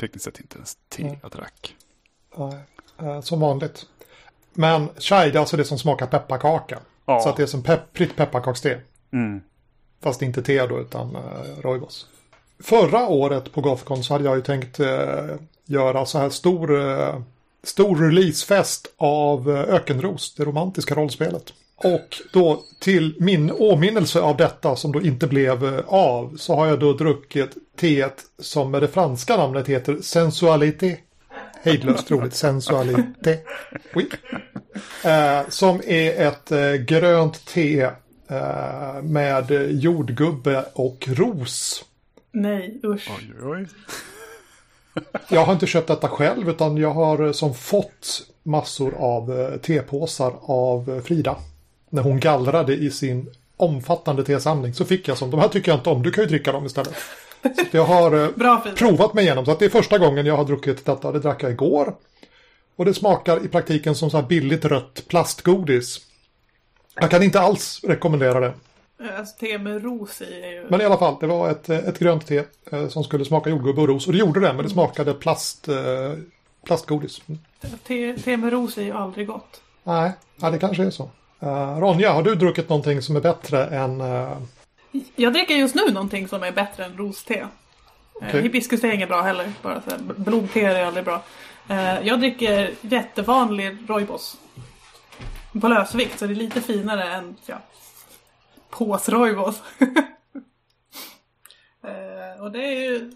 tekniskt 0.00 0.24
sett 0.24 0.40
inte 0.40 0.56
ens 0.56 0.76
te 0.88 1.02
Mm. 1.02 1.16
jag 1.22 1.30
drack. 1.30 1.76
Eh, 3.02 3.20
som 3.20 3.40
vanligt. 3.40 3.86
Men 4.52 4.88
chai 4.98 5.30
det 5.30 5.38
är 5.38 5.40
alltså 5.40 5.56
det 5.56 5.64
som 5.64 5.78
smakar 5.78 6.06
pepparkaka. 6.06 6.78
Ja. 7.06 7.20
Så 7.20 7.28
att 7.28 7.36
det 7.36 7.42
är 7.42 7.46
som 7.46 7.62
pepprigt 7.62 8.16
pepparkakste. 8.16 8.80
Mm. 9.12 9.40
Fast 10.04 10.22
inte 10.22 10.42
te 10.42 10.66
då 10.66 10.80
utan 10.80 11.16
uh, 11.16 11.62
Roibos. 11.62 12.06
Förra 12.62 13.08
året 13.08 13.52
på 13.52 13.60
Gothcon 13.60 14.04
så 14.04 14.14
hade 14.14 14.24
jag 14.24 14.36
ju 14.36 14.42
tänkt 14.42 14.80
eh, 14.80 14.88
göra 15.66 16.06
så 16.06 16.18
här 16.18 16.30
stor, 16.30 16.90
eh, 16.90 17.20
stor 17.62 17.96
releasefest 17.96 18.94
av 18.96 19.48
uh, 19.48 19.60
Ökenros, 19.60 20.34
det 20.34 20.44
romantiska 20.44 20.94
rollspelet. 20.94 21.52
Och 21.76 22.16
då 22.32 22.62
till 22.78 23.14
min 23.18 23.50
åminnelse 23.50 24.20
av 24.20 24.36
detta 24.36 24.76
som 24.76 24.92
då 24.92 25.02
inte 25.02 25.26
blev 25.26 25.64
eh, 25.64 25.80
av 25.86 26.36
så 26.36 26.54
har 26.54 26.66
jag 26.66 26.80
då 26.80 26.92
druckit 26.92 27.50
teet 27.76 28.22
som 28.38 28.70
med 28.70 28.82
det 28.82 28.88
franska 28.88 29.36
namnet 29.36 29.68
heter 29.68 29.98
Sensualité. 30.02 30.96
Hejdlöst 31.62 32.10
roligt, 32.10 32.34
Sensualité. 32.34 33.38
Oui. 33.94 34.08
Eh, 35.04 35.48
som 35.48 35.80
är 35.86 36.26
ett 36.28 36.52
eh, 36.52 36.72
grönt 36.72 37.46
te 37.46 37.80
eh, 37.80 37.90
med 39.02 39.50
jordgubbe 39.70 40.64
och 40.74 41.08
ros. 41.08 41.84
Nej, 42.32 42.80
usch. 42.84 43.10
Oj, 43.18 43.32
oj, 43.42 43.50
oj. 43.50 43.66
Jag 45.28 45.44
har 45.44 45.52
inte 45.52 45.66
köpt 45.66 45.88
detta 45.88 46.08
själv 46.08 46.48
utan 46.48 46.76
jag 46.76 46.90
har 46.90 47.26
eh, 47.26 47.32
som 47.32 47.54
fått 47.54 48.26
massor 48.42 48.94
av 48.94 49.40
eh, 49.40 49.56
tepåsar 49.56 50.34
av 50.42 50.90
eh, 50.90 51.00
Frida. 51.00 51.36
När 51.90 52.02
hon 52.02 52.20
gallrade 52.20 52.74
i 52.74 52.90
sin 52.90 53.30
omfattande 53.56 54.24
tesamling 54.24 54.74
så 54.74 54.84
fick 54.84 55.08
jag 55.08 55.18
som, 55.18 55.30
de 55.30 55.40
här 55.40 55.48
tycker 55.48 55.70
jag 55.72 55.78
inte 55.78 55.90
om, 55.90 56.02
du 56.02 56.10
kan 56.10 56.24
ju 56.24 56.28
dricka 56.28 56.52
dem 56.52 56.66
istället. 56.66 56.94
Så 57.42 57.76
jag 57.76 57.84
har 57.84 58.24
eh, 58.24 58.30
Bra 58.36 58.64
provat 58.76 59.14
mig 59.14 59.24
igenom 59.24 59.44
så 59.44 59.50
att 59.50 59.58
det 59.58 59.64
är 59.64 59.70
första 59.70 59.98
gången 59.98 60.26
jag 60.26 60.36
har 60.36 60.44
druckit 60.44 60.84
detta, 60.84 61.12
det 61.12 61.18
drack 61.18 61.42
jag 61.42 61.50
igår. 61.50 61.94
Och 62.76 62.84
det 62.84 62.94
smakar 62.94 63.44
i 63.44 63.48
praktiken 63.48 63.94
som 63.94 64.10
så 64.10 64.16
här 64.16 64.26
billigt 64.26 64.64
rött 64.64 65.04
plastgodis. 65.08 66.00
Jag 66.94 67.10
kan 67.10 67.22
inte 67.22 67.40
alls 67.40 67.80
rekommendera 67.84 68.40
det. 68.40 68.52
Alltså, 69.18 69.36
te 69.38 69.58
med 69.58 69.84
ros 69.84 70.20
i 70.22 70.42
är 70.42 70.50
ju... 70.50 70.66
Men 70.68 70.80
i 70.80 70.84
alla 70.84 70.98
fall, 70.98 71.16
det 71.20 71.26
var 71.26 71.50
ett, 71.50 71.68
ett 71.68 71.98
grönt 71.98 72.26
te 72.26 72.42
eh, 72.72 72.88
som 72.88 73.04
skulle 73.04 73.24
smaka 73.24 73.50
jordgubbe 73.50 73.80
och 73.80 73.88
ros. 73.88 74.06
Och 74.06 74.12
det 74.12 74.18
gjorde 74.18 74.40
det, 74.40 74.52
men 74.52 74.64
det 74.64 74.70
smakade 74.70 75.14
plast, 75.14 75.68
eh, 75.68 75.74
plastgodis. 76.66 77.22
Mm. 77.28 77.40
Te, 77.86 78.16
te 78.24 78.36
med 78.36 78.52
ros 78.52 78.78
är 78.78 78.82
ju 78.82 78.92
aldrig 78.92 79.26
gott. 79.26 79.60
Nej, 79.84 80.12
ja, 80.40 80.50
det 80.50 80.58
kanske 80.58 80.84
är 80.84 80.90
så. 80.90 81.10
Uh, 81.42 81.78
Ronja, 81.78 82.12
har 82.12 82.22
du 82.22 82.34
druckit 82.34 82.68
någonting 82.68 83.02
som 83.02 83.16
är 83.16 83.20
bättre 83.20 83.66
än... 83.66 84.00
eh, 84.00 84.38
Jag 85.16 85.32
dricker 85.32 85.54
just 85.54 85.74
nu 85.74 85.92
någonting 85.92 86.28
som 86.28 86.42
är 86.42 86.52
bättre 86.52 86.84
än 86.84 86.96
roste. 86.96 87.34
Okay. 88.14 88.28
Okej. 88.28 88.42
Hibiskuste 88.42 88.88
är 88.88 88.92
inget 88.92 89.08
bra 89.08 89.22
heller. 89.22 89.52
Bara 89.62 89.82
så 89.82 89.90
här, 89.90 89.98
blomte 90.16 90.60
är 90.60 90.84
aldrig 90.84 91.04
bra. 91.04 91.22
Eh, 91.68 92.06
jag 92.06 92.20
dricker 92.20 92.70
jättevanlig 92.80 93.76
roibos. 93.88 94.36
På 95.60 95.68
lösvikt, 95.68 96.18
så 96.18 96.26
det 96.26 96.32
är 96.32 96.34
lite 96.34 96.60
finare 96.60 97.04
än 97.04 97.36
ja, 97.46 97.58
pås-roibos. 98.70 99.62
eh, 101.82 102.42
och 102.42 102.52
det 102.52 102.64
är 102.64 102.90
ju 102.90 103.12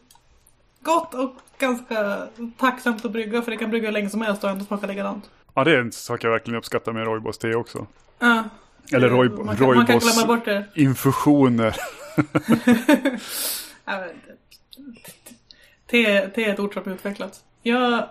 gott 0.80 1.14
och 1.14 1.34
ganska 1.58 2.28
tacksamt 2.58 3.04
att 3.04 3.12
brygga 3.12 3.42
för 3.42 3.50
det 3.50 3.56
kan 3.56 3.70
brygga 3.70 3.88
hur 3.88 3.92
länge 3.92 4.10
som 4.10 4.22
helst 4.22 4.44
och 4.44 4.50
ändå 4.50 4.64
smaka 4.64 4.86
likadant. 4.86 5.30
Ja, 5.54 5.64
det 5.64 5.72
är 5.72 5.78
en 5.78 5.92
sak 5.92 6.24
jag 6.24 6.30
verkligen 6.30 6.58
uppskattar 6.58 6.92
med 6.92 7.04
Roibos 7.04 7.38
te 7.38 7.54
också. 7.54 7.86
Ja. 8.18 8.44
Eller 8.92 9.08
Roy, 9.08 9.28
man, 9.28 9.36
kan, 9.36 9.46
man 9.46 9.56
kan 9.56 9.66
Roibos 9.66 10.14
glömma 10.14 10.26
bort 10.34 10.44
det. 10.44 10.64
infusioner. 10.74 11.76
Te, 15.90 16.28
te 16.28 16.44
är 16.44 16.52
ett 16.52 16.58
ord 16.58 16.74
som 16.74 16.92
utvecklats. 16.92 17.44
Jag 17.62 18.08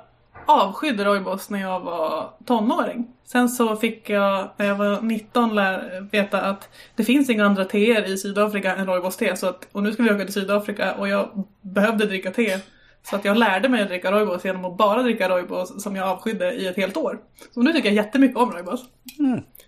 avskydde 0.48 1.06
Roibos 1.06 1.50
när 1.50 1.62
jag 1.62 1.80
var 1.80 2.30
tonåring. 2.46 3.08
Sen 3.25 3.50
så 3.50 3.75
fick 3.75 4.10
jag, 4.10 4.50
när 4.58 4.66
jag 4.66 4.75
var 4.75 5.01
19, 5.01 5.56
lär, 5.56 6.08
veta 6.12 6.42
att 6.42 6.70
det 6.96 7.04
finns 7.04 7.30
inga 7.30 7.46
andra 7.46 7.66
teer 7.66 8.13
i 8.13 8.18
Sydafrika 8.18 8.75
än 8.75 8.86
Roibos 8.86 9.18
te. 9.18 9.36
Så 9.36 9.48
att, 9.48 9.68
och 9.72 9.84
nu 9.84 9.94
ska 9.94 10.04
vi 10.04 10.12
åka 10.12 10.24
till 10.24 10.34
Sydafrika 10.34 10.94
och 10.94 11.08
jag 11.08 11.48
behövde 11.62 12.06
dricka 12.06 12.32
te. 12.32 12.60
Så 13.04 13.16
att 13.16 13.25
jag 13.25 13.38
lärde 13.38 13.70
mig 13.70 13.82
att 13.82 13.88
dricka 13.88 14.12
Roibos 14.12 14.46
genom 14.46 14.66
att 14.66 14.77
bara 14.77 15.04
dricka 15.04 15.30
Roibos 15.30 15.84
som 15.84 15.96
jag 15.96 16.08
avskydde 16.08 16.54
i 16.54 16.68
ett 16.68 16.77
helt 16.77 16.98
år. 16.98 17.20
Så 17.54 17.62
nu 17.62 17.74
tycker 17.74 17.89
jag 17.89 17.96
jättemycket 17.96 18.38
om 18.38 18.51
Roibos. 18.51 18.86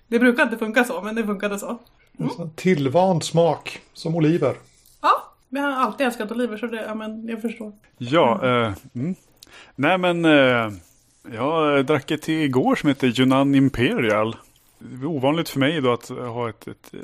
Det 0.07 0.19
brukar 0.19 0.43
inte 0.43 0.57
funka 0.57 0.83
så, 0.83 1.01
men 1.01 1.15
det 1.15 1.23
funkade 1.23 1.59
så. 1.59 1.79
En 2.17 2.29
sån 2.29 2.53
tillvand 2.55 3.23
smak 3.23 3.79
som 3.93 4.15
oliver. 4.15 4.55
Ja, 5.01 5.11
jag 5.49 5.61
har 5.61 5.71
alltid 5.71 6.07
älskat 6.07 6.31
oliver 6.31 6.57
så 6.57 6.65
det, 6.65 6.81
ja 6.87 6.95
men 6.95 7.27
jag 7.27 7.41
förstår. 7.41 7.73
Ja, 7.97 8.39
eh, 8.43 8.73
mm 8.95 9.15
nej 9.79 9.97
men 9.97 10.25
eh, 10.25 10.71
jag 11.31 11.85
drack 11.85 12.11
ett 12.11 12.21
te 12.21 12.43
igår 12.43 12.75
som 12.75 12.89
heter 12.89 13.19
Yunnan 13.19 13.55
Imperial. 13.55 14.35
Det 14.79 15.03
är 15.03 15.05
ovanligt 15.05 15.49
för 15.49 15.59
mig 15.59 15.81
då 15.81 15.93
att 15.93 16.09
ha 16.09 16.49
ett, 16.49 16.67
ett, 16.67 16.93
ett, 16.93 17.03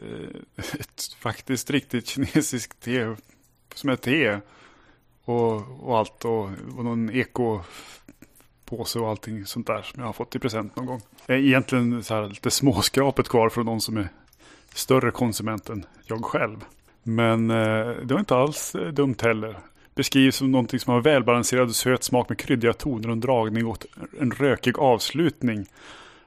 eh, 0.58 0.64
ett 0.80 1.16
faktiskt 1.20 1.70
riktigt 1.70 2.08
kinesiskt 2.08 2.80
te 2.84 3.16
som 3.76 3.90
är 3.90 3.96
te. 3.96 4.40
Och, 5.26 5.88
och 5.90 5.98
allt 5.98 6.26
och, 6.26 6.50
och 6.78 6.86
någon 6.86 7.10
ekopåse 7.10 9.00
och 9.00 9.10
allting 9.10 9.46
sånt 9.46 9.68
där 9.68 9.82
som 9.82 10.00
jag 10.00 10.08
har 10.08 10.14
fått 10.14 10.36
i 10.36 10.40
present 10.40 10.76
någon 10.76 10.86
gång. 10.86 11.02
Egentligen 11.28 12.04
så 12.04 12.14
här 12.14 12.28
lite 12.28 12.52
småskrapet 12.52 13.30
kvar 13.30 13.50
från 13.50 13.66
någon 13.66 13.82
som 13.82 13.98
är 13.98 14.10
större 14.74 15.12
konsument 15.12 15.70
än 15.70 15.86
jag 16.06 16.26
själv. 16.26 16.66
Men 17.04 17.52
eh, 17.52 17.88
det 18.04 18.14
var 18.14 18.20
inte 18.20 18.36
alls 18.36 18.76
eh, 18.76 18.88
dumt 18.88 19.16
heller. 19.22 19.60
Beskrivs 19.96 20.36
som 20.36 20.52
någonting 20.52 20.80
som 20.80 20.94
har 20.94 21.02
välbalanserad 21.02 21.68
och 21.68 21.76
söt 21.76 22.04
smak 22.04 22.30
med 22.30 22.38
kryddiga 22.38 22.74
toner 22.74 23.08
och 23.08 23.14
en 23.14 23.20
dragning 23.20 23.68
åt 23.68 23.86
en 24.20 24.32
rökig 24.32 24.80
avslutning. 24.80 25.66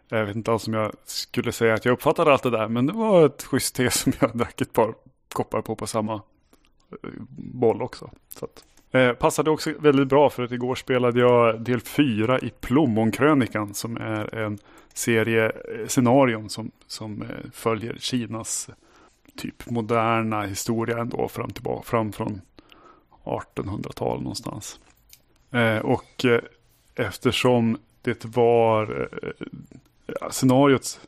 Jag 0.08 0.26
vet 0.26 0.36
inte 0.36 0.52
alls 0.52 0.68
om 0.68 0.74
jag 0.74 0.92
skulle 1.04 1.52
säga 1.52 1.74
att 1.74 1.84
jag 1.84 1.92
uppfattade 1.92 2.32
allt 2.32 2.42
det 2.42 2.50
där, 2.50 2.68
men 2.68 2.86
det 2.86 2.92
var 2.92 3.26
ett 3.26 3.42
schysst 3.42 3.74
te 3.74 3.90
som 3.90 4.12
jag 4.20 4.36
drack 4.36 4.60
ett 4.60 4.72
par 4.72 4.94
koppar 5.32 5.62
på 5.62 5.76
på 5.76 5.86
samma 5.86 6.14
eh, 6.14 7.10
boll 7.28 7.82
också. 7.82 8.10
Så 8.28 8.44
att, 8.44 8.64
eh, 8.94 9.12
passade 9.12 9.50
också 9.50 9.72
väldigt 9.78 10.08
bra 10.08 10.30
för 10.30 10.42
att 10.42 10.52
igår 10.52 10.74
spelade 10.74 11.20
jag 11.20 11.60
del 11.60 11.80
4 11.80 12.38
i 12.38 12.50
Plommonkrönikan 12.60 13.74
som 13.74 13.96
är 13.96 14.34
en 14.34 14.58
serie 14.94 15.46
eh, 15.46 15.86
scenarion 15.86 16.50
som, 16.50 16.70
som 16.86 17.22
eh, 17.22 17.28
följer 17.52 17.96
Kinas 17.98 18.70
typ 19.36 19.70
moderna 19.70 20.42
historia 20.42 20.98
ändå 20.98 21.28
fram, 21.28 21.50
tillbaka, 21.50 21.82
fram 21.82 22.12
från 22.12 22.40
1800-tal 23.28 24.22
någonstans. 24.22 24.78
Eh, 25.50 25.78
och 25.78 26.24
eh, 26.24 26.40
eftersom 26.94 27.78
det 28.02 28.24
var 28.24 28.82
eh, 28.82 29.28
eh 29.28 30.30
scenariot 30.30 31.00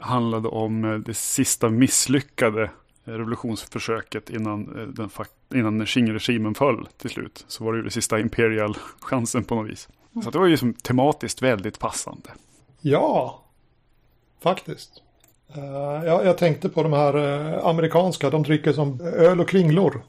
handlade 0.00 0.48
om 0.48 0.84
eh, 0.84 0.94
det 0.94 1.14
sista 1.14 1.68
misslyckade 1.68 2.62
eh, 2.62 2.70
revolutionsförsöket 3.12 4.30
innan, 4.30 4.78
eh, 4.80 4.86
den, 4.86 5.10
innan 5.54 5.86
Qing-regimen 5.86 6.54
föll 6.54 6.88
till 6.96 7.10
slut. 7.10 7.44
Så 7.48 7.64
var 7.64 7.72
det 7.72 7.76
ju 7.76 7.84
det 7.84 7.90
sista 7.90 8.20
imperial-chansen 8.20 9.44
på 9.44 9.54
något 9.54 9.70
vis. 9.70 9.88
Så 10.24 10.30
det 10.30 10.38
var 10.38 10.46
ju 10.46 10.56
som 10.56 10.74
tematiskt 10.74 11.42
väldigt 11.42 11.78
passande. 11.78 12.30
Ja, 12.80 13.42
faktiskt. 14.40 15.02
Uh, 15.56 16.06
jag, 16.06 16.26
jag 16.26 16.38
tänkte 16.38 16.68
på 16.68 16.82
de 16.82 16.92
här 16.92 17.16
uh, 17.16 17.66
amerikanska, 17.66 18.30
de 18.30 18.42
dricker 18.42 18.72
som 18.72 19.00
öl 19.00 19.40
och 19.40 19.48
kringlor. 19.48 20.02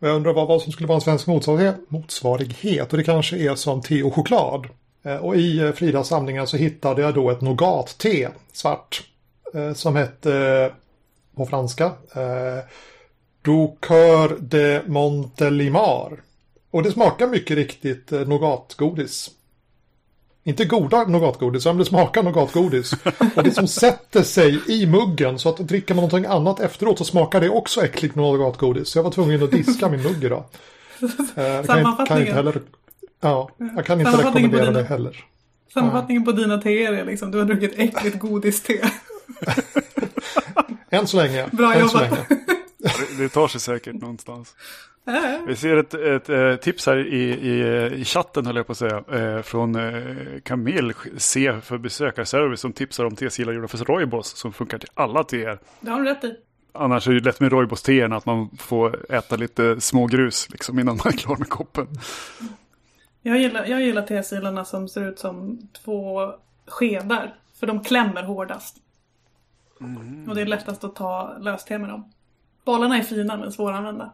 Och 0.00 0.08
Jag 0.08 0.16
undrar 0.16 0.32
vad, 0.32 0.48
vad 0.48 0.62
som 0.62 0.72
skulle 0.72 0.86
vara 0.86 0.96
en 0.96 1.00
svensk 1.00 1.26
motsvarighet, 1.26 1.76
motsvarighet. 1.88 2.92
Och 2.92 2.98
det 2.98 3.04
kanske 3.04 3.36
är 3.36 3.54
som 3.54 3.82
te 3.82 4.02
och 4.02 4.14
choklad. 4.14 4.66
Eh, 5.02 5.16
och 5.16 5.36
i 5.36 5.58
eh, 5.58 5.72
Fridas 5.72 6.08
samlingar 6.08 6.46
så 6.46 6.56
hittade 6.56 7.02
jag 7.02 7.14
då 7.14 7.30
ett 7.30 7.40
nougat-te, 7.40 8.28
svart. 8.52 9.02
Eh, 9.54 9.72
som 9.72 9.96
hette, 9.96 10.72
på 11.36 11.46
franska, 11.46 11.84
eh, 12.14 12.64
Douceur 13.42 14.36
de 14.40 14.80
Montelimar. 14.86 16.22
Och 16.70 16.82
det 16.82 16.92
smakar 16.92 17.26
mycket 17.26 17.56
riktigt 17.56 18.12
eh, 18.12 18.20
nougatgodis. 18.20 19.30
Inte 20.44 20.64
goda 20.64 21.04
nougatgodis, 21.04 21.66
utan 21.66 21.78
det 21.78 21.84
smakar 21.84 22.22
nougatgodis. 22.22 22.92
Och 23.36 23.42
det 23.42 23.50
som 23.50 23.68
sätter 23.68 24.22
sig 24.22 24.60
i 24.68 24.86
muggen 24.86 25.38
så 25.38 25.48
att 25.48 25.56
dricker 25.56 25.94
man 25.94 26.04
någonting 26.04 26.30
annat 26.32 26.60
efteråt 26.60 26.98
så 26.98 27.04
smakar 27.04 27.40
det 27.40 27.50
också 27.50 27.84
äckligt 27.84 28.14
nougatgodis. 28.14 28.88
Så 28.88 28.98
jag 28.98 29.02
var 29.04 29.10
tvungen 29.10 29.42
att 29.42 29.50
diska 29.50 29.88
min 29.88 30.02
mugg 30.02 30.24
idag. 30.24 30.44
Eh, 31.00 31.08
kan, 31.34 31.56
inte- 31.56 31.66
Sammanfattningen. 31.66 32.22
inte 32.22 32.34
heller, 32.36 32.60
ja, 33.20 33.50
jag 33.76 33.86
kan 33.86 34.00
inte 34.00 34.12
rekommendera 34.12 34.70
det 34.70 34.82
heller. 34.82 35.24
Sammanfattningen 35.74 36.24
på 36.24 36.32
dina 36.32 36.58
teer 36.58 36.92
är 36.92 37.04
liksom, 37.04 37.30
du 37.30 37.38
har 37.38 37.44
druckit 37.44 37.72
äckligt 37.76 38.18
godiste. 38.18 38.72
Än 40.90 41.06
så 41.06 41.16
länge. 41.16 41.46
Bra 41.52 41.74
än 41.74 41.88
så 41.88 41.98
jobbat. 42.02 42.18
det 43.18 43.28
tar 43.28 43.48
sig 43.48 43.60
säkert 43.60 43.94
någonstans. 43.94 44.54
Vi 45.46 45.56
ser 45.56 45.76
ett, 45.76 45.94
ett, 45.94 46.28
eh, 46.28 46.56
tips 46.56 46.86
här 46.86 46.96
i, 46.96 47.22
i, 47.22 47.86
i 48.00 48.04
chatten 48.04 48.46
höll 48.46 48.56
jag 48.56 48.66
på 48.66 48.72
att 48.72 48.78
säga. 48.78 49.04
Eh, 49.12 49.42
från 49.42 49.74
eh, 49.74 50.40
Camille 50.42 50.94
C 51.16 51.60
för 51.62 51.78
besökarservice 51.78 52.60
som 52.60 52.72
tipsar 52.72 53.04
om 53.04 53.16
tesilar 53.16 53.52
gjorda 53.52 53.68
för 53.68 53.78
Roibos 53.78 54.36
som 54.36 54.52
funkar 54.52 54.78
till 54.78 54.88
alla 54.94 55.24
teer. 55.24 55.58
det 55.80 55.90
har 55.90 56.00
du 56.00 56.08
rätt 56.08 56.24
i. 56.24 56.36
Annars 56.72 57.08
är 57.08 57.12
det 57.12 57.20
lätt 57.20 57.40
med 57.40 57.52
Roibos-teerna 57.52 58.16
att 58.16 58.26
man 58.26 58.50
får 58.58 59.12
äta 59.12 59.36
lite 59.36 59.80
smågrus 59.80 60.50
liksom 60.50 60.78
innan 60.78 60.96
man 60.96 61.06
är 61.06 61.16
klar 61.16 61.36
med 61.36 61.48
koppen. 61.48 61.86
Jag 63.22 63.38
gillar, 63.38 63.66
jag 63.66 63.82
gillar 63.82 64.02
tesilarna 64.02 64.64
som 64.64 64.88
ser 64.88 65.08
ut 65.08 65.18
som 65.18 65.68
två 65.84 66.32
skedar. 66.66 67.34
För 67.60 67.66
de 67.66 67.84
klämmer 67.84 68.22
hårdast. 68.22 68.76
Och 70.28 70.34
det 70.34 70.40
är 70.40 70.46
lättast 70.46 70.84
att 70.84 70.96
ta 70.96 71.36
löste 71.40 71.78
med 71.78 71.88
dem. 71.88 72.12
Bollarna 72.68 72.98
är 72.98 73.02
fina 73.02 73.36
men 73.36 73.52
svåranvända. 73.52 74.12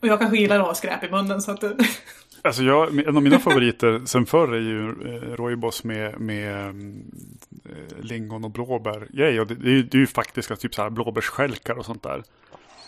Och 0.00 0.08
jag 0.08 0.18
kanske 0.18 0.38
gillar 0.38 0.60
att 0.60 0.66
ha 0.66 0.74
skräp 0.74 1.04
i 1.04 1.10
munnen 1.10 1.42
så 1.42 1.50
att. 1.50 1.64
Alltså 2.42 2.62
jag, 2.62 2.98
en 2.98 3.16
av 3.16 3.22
mina 3.22 3.38
favoriter 3.38 4.02
sen 4.06 4.26
förr 4.26 4.52
är 4.52 4.60
ju 4.60 4.88
eh, 4.88 5.36
Roibos 5.36 5.84
med, 5.84 6.20
med 6.20 6.64
mm, 6.64 7.04
eh, 7.64 8.04
lingon 8.04 8.44
och 8.44 8.50
blåbär. 8.50 9.08
Yay, 9.12 9.40
och 9.40 9.46
det, 9.46 9.54
det, 9.54 9.68
är 9.68 9.72
ju, 9.72 9.82
det 9.82 9.96
är 9.96 10.00
ju 10.00 10.06
faktiska 10.06 10.56
typ 10.56 10.74
så 10.74 10.82
här 10.82 10.90
blåbärsstjälkar 10.90 11.78
och 11.78 11.84
sånt 11.84 12.02
där. 12.02 12.22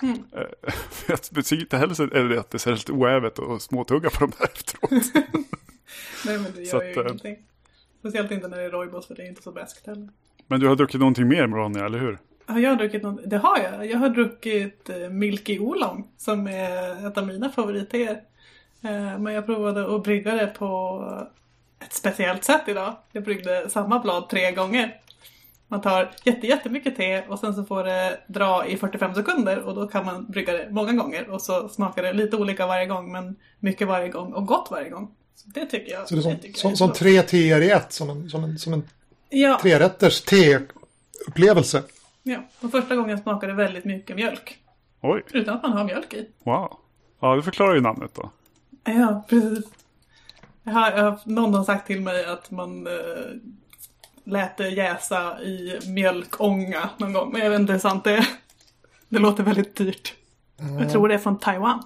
Mm. 0.03 0.25
Eh, 0.33 0.75
jag 1.09 1.23
tycker 1.23 1.61
inte 1.61 1.77
heller 1.77 1.95
så 1.95 2.03
är 2.03 2.25
det 2.25 2.41
att 2.41 2.51
det 2.51 2.59
ser 2.59 2.71
helt 2.71 2.91
oävet 2.91 3.39
och 3.39 3.63
småtugga 3.63 4.11
på 4.11 4.21
dem 4.21 4.33
där 4.39 4.47
efteråt. 4.47 4.91
Nej 6.27 6.39
men 6.39 6.53
det 6.57 6.67
Så 6.67 6.77
gör 6.77 6.85
ju 6.85 6.91
att, 6.91 6.97
eh, 6.97 7.03
ingenting. 7.03 7.37
Speciellt 7.99 8.31
inte 8.31 8.49
när 8.49 8.57
det 8.57 8.65
är 8.65 8.71
Roibos 8.71 9.07
för 9.07 9.15
det 9.15 9.23
är 9.23 9.29
inte 9.29 9.43
så 9.43 9.53
beskt 9.53 9.87
heller. 9.87 10.09
Men 10.47 10.61
du 10.61 10.69
har 10.69 10.77
druckit 10.77 11.01
någonting 11.01 11.29
mer 11.29 11.49
Ronja, 11.49 11.87
eller 11.87 11.99
hur? 11.99 12.19
Har 12.47 12.59
jag 12.59 12.79
druckit 12.79 13.03
något? 13.03 13.21
Det 13.31 13.37
har 13.39 13.59
jag. 13.59 13.87
Jag 13.91 13.99
har 13.99 14.09
druckit 14.09 14.89
eh, 14.89 14.97
Milky 14.97 15.59
Oolong 15.59 16.09
som 16.17 16.47
är 16.47 17.07
ett 17.09 17.19
av 17.19 17.27
mina 17.27 17.51
favoritteer. 17.51 18.21
Eh, 18.85 19.19
Men 19.19 19.33
jag 19.33 19.47
provade 19.47 19.97
att 19.97 20.03
brygga 20.03 20.35
det 20.35 20.47
på 20.47 21.03
ett 21.85 21.93
speciellt 21.93 22.45
sätt 22.45 22.63
idag. 22.67 22.97
Jag 23.13 23.25
bryggde 23.25 23.71
samma 23.71 23.99
blad 23.99 24.29
tre 24.29 24.53
gånger. 24.53 25.01
Man 25.69 25.81
tar 25.81 26.11
jätte, 26.25 26.47
jättemycket 26.47 26.97
te 26.97 27.23
och 27.29 27.39
sen 27.39 27.55
så 27.55 27.65
får 27.65 27.85
det 27.85 28.21
dra 28.27 28.67
i 28.67 28.77
45 28.77 29.15
sekunder 29.15 29.59
och 29.59 29.75
då 29.75 29.87
kan 29.89 30.05
man 30.07 30.27
brygga 30.31 30.53
det 30.53 30.69
många 30.71 30.93
gånger 30.93 31.31
och 31.31 31.43
så 31.43 31.69
smakar 31.69 32.03
det 32.03 32.13
lite 32.13 32.37
olika 32.37 32.67
varje 32.67 32.87
gång 32.87 33.13
men 33.13 33.37
mycket 33.61 33.89
varje 33.89 34.09
gång 34.09 34.33
och 34.33 34.47
gott 34.47 34.69
varje 34.71 34.91
gång. 34.91 35.11
Så 35.35 35.49
det 35.49 35.67
tycker 35.67 35.93
jag. 35.93 36.09
Så 36.09 36.15
det 36.15 36.21
är 36.21 36.23
som, 36.23 36.31
jag 36.43 36.57
som, 36.57 36.71
är 36.73 36.75
som 36.77 36.93
tre 36.93 37.23
teer 37.23 37.61
i 37.61 37.71
ett, 37.71 37.93
som 37.93 38.11
en, 38.11 38.31
som 38.31 38.45
en, 38.45 38.59
som 38.59 38.73
en 38.73 38.83
Ja, 39.29 39.59
trerätters 39.63 40.21
teupplevelse. 40.21 41.83
Ja, 42.27 42.39
och 42.61 42.71
första 42.71 42.97
gången 42.97 43.19
smakade 43.19 43.53
det 43.53 43.57
väldigt 43.57 43.85
mycket 43.85 44.17
mjölk. 44.17 44.59
Oj, 45.01 45.23
Utan 45.33 45.57
att 45.57 45.63
man 45.63 45.73
har 45.73 45.85
mjölk 45.85 46.15
i. 46.15 46.29
wow. 46.45 46.77
Ja, 47.21 47.37
det 47.37 47.43
förklarar 47.43 47.75
ju 47.75 47.81
namnet 47.81 48.11
då. 48.15 48.31
Ja, 48.85 49.25
precis. 49.29 49.65
Jag 50.63 50.73
har, 50.73 50.91
jag 50.91 51.05
har, 51.05 51.19
någon 51.25 51.55
har 51.55 51.65
sagt 51.65 51.87
till 51.87 52.01
mig 52.01 52.25
att 52.25 52.51
man 52.51 52.87
eh, 52.87 52.93
lät 54.25 54.57
det 54.57 54.69
jäsa 54.69 55.43
i 55.43 55.79
mjölkånga 55.87 56.91
någon 56.97 57.13
gång. 57.13 57.33
Men 57.33 57.41
jag 57.43 57.51
vet 57.51 57.61
inte 57.61 57.73
hur 57.73 57.81
sant 57.81 58.05
det 58.05 58.17
är. 58.17 58.27
Det 59.09 59.19
låter 59.19 59.43
väldigt 59.43 59.77
dyrt. 59.77 60.15
Jag 60.81 60.91
tror 60.93 61.09
det 61.09 61.15
är 61.15 61.19
från 61.19 61.39
Taiwan. 61.39 61.83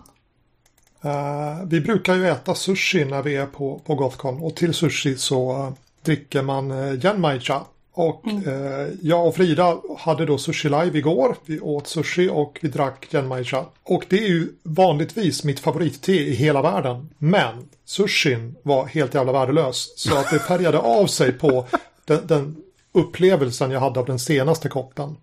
Eh, 1.02 1.64
vi 1.66 1.80
brukar 1.80 2.14
ju 2.14 2.28
äta 2.28 2.54
sushi 2.54 3.04
när 3.04 3.22
vi 3.22 3.36
är 3.36 3.46
på, 3.46 3.78
på 3.78 3.94
Gothcon 3.94 4.42
och 4.42 4.56
till 4.56 4.74
sushi 4.74 5.16
så 5.16 5.52
eh, 5.52 5.72
dricker 6.02 6.42
man 6.42 6.70
uh, 6.70 7.04
Yanmai 7.04 7.40
Cha 7.40 7.66
Och 8.00 8.28
eh, 8.28 8.88
jag 9.02 9.26
och 9.26 9.36
Frida 9.36 9.76
hade 9.98 10.26
då 10.26 10.38
sushi 10.38 10.68
live 10.68 10.98
igår. 10.98 11.36
Vi 11.46 11.60
åt 11.60 11.86
sushi 11.86 12.28
och 12.32 12.58
vi 12.62 12.68
drack 12.68 13.08
genmaicha. 13.10 13.64
Och 13.82 14.04
det 14.08 14.18
är 14.18 14.28
ju 14.28 14.48
vanligtvis 14.62 15.44
mitt 15.44 15.60
favoritte 15.60 16.12
i 16.12 16.34
hela 16.34 16.62
världen. 16.62 17.08
Men 17.18 17.68
sushin 17.84 18.56
var 18.62 18.86
helt 18.86 19.14
jävla 19.14 19.32
värdelös. 19.32 19.92
Så 19.96 20.16
att 20.16 20.30
det 20.30 20.38
färgade 20.48 20.78
av 20.78 21.06
sig 21.06 21.32
på 21.32 21.66
den, 22.04 22.26
den 22.26 22.56
upplevelsen 22.92 23.70
jag 23.70 23.80
hade 23.80 24.00
av 24.00 24.06
den 24.06 24.18
senaste 24.18 24.68
koppen. 24.68 25.16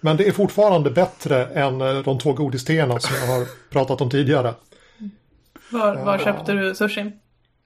Men 0.00 0.16
det 0.16 0.26
är 0.26 0.32
fortfarande 0.32 0.90
bättre 0.90 1.46
än 1.46 1.80
eh, 1.80 1.98
de 1.98 2.18
två 2.18 2.32
godisteerna 2.32 3.00
som 3.00 3.16
jag 3.16 3.26
har 3.26 3.46
pratat 3.70 4.00
om 4.00 4.10
tidigare. 4.10 4.54
Var, 5.70 5.94
var 6.04 6.18
köpte 6.18 6.52
du 6.52 6.74
sushin? 6.74 7.12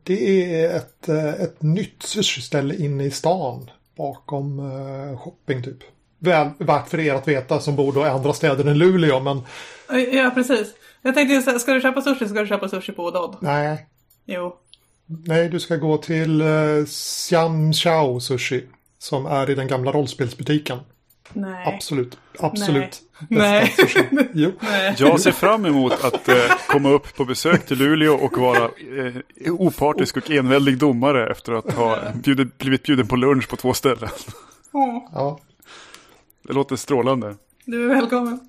Det 0.02 0.54
är 0.54 0.76
ett, 0.76 1.08
eh, 1.08 1.28
ett 1.28 1.62
nytt 1.62 2.02
sushiställe 2.02 2.74
inne 2.74 3.04
i 3.04 3.10
stan 3.10 3.70
bakom 3.98 4.60
uh, 4.60 5.18
shopping 5.18 5.62
typ. 5.62 5.78
Väl 6.18 6.50
värt 6.58 6.88
för 6.88 7.00
er 7.00 7.14
att 7.14 7.28
veta 7.28 7.60
som 7.60 7.76
bor 7.76 7.92
då 7.92 8.00
i 8.00 8.08
andra 8.08 8.32
städer 8.32 8.64
än 8.64 8.78
Luleå 8.78 9.20
men 9.20 9.42
Ja, 10.12 10.30
precis. 10.34 10.74
Jag 11.02 11.14
tänkte 11.14 11.34
ju 11.34 11.42
säga, 11.42 11.58
ska 11.58 11.72
du 11.72 11.80
köpa 11.80 12.02
sushi 12.02 12.28
ska 12.28 12.40
du 12.40 12.46
köpa 12.46 12.68
sushi 12.68 12.92
på 12.92 13.10
Dodd. 13.10 13.36
nej. 13.40 13.86
Jo. 14.26 14.56
Nej, 15.06 15.48
du 15.48 15.60
ska 15.60 15.76
gå 15.76 15.96
till 15.98 16.42
uh, 16.42 16.84
Xiam 16.86 17.72
Chao 17.72 18.20
Sushi 18.20 18.64
som 18.98 19.26
är 19.26 19.50
i 19.50 19.54
den 19.54 19.66
gamla 19.66 19.92
rollspelsbutiken. 19.92 20.78
Nej. 21.32 21.74
Absolut, 21.74 22.18
absolut. 22.38 23.02
Nej. 23.28 23.74
Jag 24.98 25.20
ser 25.20 25.32
fram 25.32 25.66
emot 25.66 26.04
att 26.04 26.28
eh, 26.28 26.34
komma 26.68 26.88
upp 26.90 27.16
på 27.16 27.24
besök 27.24 27.66
till 27.66 27.78
Luleå 27.78 28.14
och 28.14 28.38
vara 28.38 28.64
eh, 29.44 29.52
opartisk 29.52 30.16
och 30.16 30.30
enväldig 30.30 30.78
domare 30.78 31.30
efter 31.32 31.52
att 31.52 31.72
ha 31.72 31.98
bjudit, 32.14 32.58
blivit 32.58 32.82
bjuden 32.82 33.06
på 33.08 33.16
lunch 33.16 33.48
på 33.48 33.56
två 33.56 33.74
ställen. 33.74 34.08
Ja, 35.12 35.40
Det 36.42 36.52
låter 36.52 36.76
strålande. 36.76 37.36
du 37.64 37.84
är 37.90 37.94
välkommen. 37.94 38.40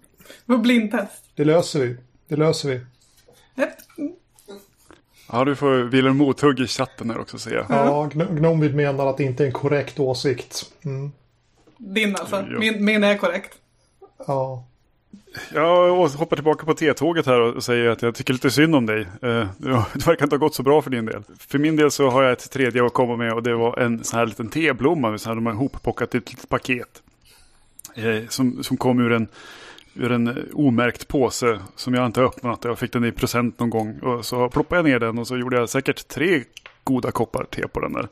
På 0.45 0.57
blindtest. 0.57 1.23
det 1.35 1.43
löser 1.45 1.79
vi. 1.79 1.97
Det 2.27 2.35
löser 2.35 2.69
vi. 2.69 2.81
Ja, 5.31 5.45
du 5.45 5.55
får 5.55 5.77
Wilhelm 5.83 6.17
mothugg 6.17 6.59
i 6.59 6.67
chatten 6.67 7.09
här 7.09 7.19
också 7.19 7.39
ser 7.39 7.51
jag. 7.55 7.65
Ja, 7.69 8.09
Gn- 8.13 8.35
Gnomvid 8.37 8.75
menar 8.75 9.07
att 9.07 9.17
det 9.17 9.23
inte 9.23 9.43
är 9.43 9.47
en 9.47 9.53
korrekt 9.53 9.99
åsikt. 9.99 10.71
Mm. 10.85 11.11
Din 11.77 12.15
alltså. 12.15 12.45
Min, 12.59 12.85
min 12.85 13.03
är 13.03 13.17
korrekt. 13.17 13.53
Ja. 14.27 14.65
Jag 15.53 16.07
hoppar 16.07 16.35
tillbaka 16.35 16.65
på 16.65 16.73
T-tåget 16.73 17.25
här 17.25 17.41
och 17.41 17.63
säger 17.63 17.89
att 17.89 18.01
jag 18.01 18.15
tycker 18.15 18.33
lite 18.33 18.51
synd 18.51 18.75
om 18.75 18.85
dig. 18.85 19.01
Eh, 19.01 19.47
det 19.57 20.05
verkar 20.07 20.23
inte 20.23 20.35
ha 20.35 20.37
gått 20.37 20.55
så 20.55 20.63
bra 20.63 20.81
för 20.81 20.89
din 20.89 21.05
del. 21.05 21.23
För 21.39 21.59
min 21.59 21.75
del 21.75 21.91
så 21.91 22.09
har 22.09 22.23
jag 22.23 22.31
ett 22.31 22.51
tredje 22.51 22.85
att 22.85 22.93
komma 22.93 23.15
med 23.15 23.33
och 23.33 23.43
det 23.43 23.55
var 23.55 23.79
en 23.79 24.03
sån 24.03 24.19
här 24.19 24.25
liten 24.25 24.49
teblomma. 24.49 25.17
Så 25.17 25.29
här 25.29 25.35
de 25.35 25.45
har 25.45 25.53
ihoppockat 25.53 26.15
i 26.15 26.17
ett 26.17 26.31
litet 26.31 26.49
paket. 26.49 27.01
Eh, 27.95 28.27
som, 28.29 28.63
som 28.63 28.77
kom 28.77 28.99
ur 28.99 29.11
en, 29.11 29.27
ur 29.93 30.11
en 30.11 30.49
omärkt 30.53 31.07
påse 31.07 31.59
som 31.75 31.93
jag 31.93 32.05
inte 32.05 32.19
har 32.19 32.27
öppnat. 32.27 32.63
Jag 32.63 32.79
fick 32.79 32.93
den 32.93 33.05
i 33.05 33.11
present 33.11 33.59
någon 33.59 33.69
gång. 33.69 33.99
Och 33.99 34.25
så 34.25 34.49
ploppade 34.49 34.79
jag 34.79 34.85
ner 34.85 34.99
den 34.99 35.19
och 35.19 35.27
så 35.27 35.37
gjorde 35.37 35.57
jag 35.57 35.69
säkert 35.69 36.07
tre 36.07 36.43
goda 36.83 37.11
koppar 37.11 37.43
te 37.43 37.67
på 37.67 37.79
den 37.79 37.93
där. 37.93 38.07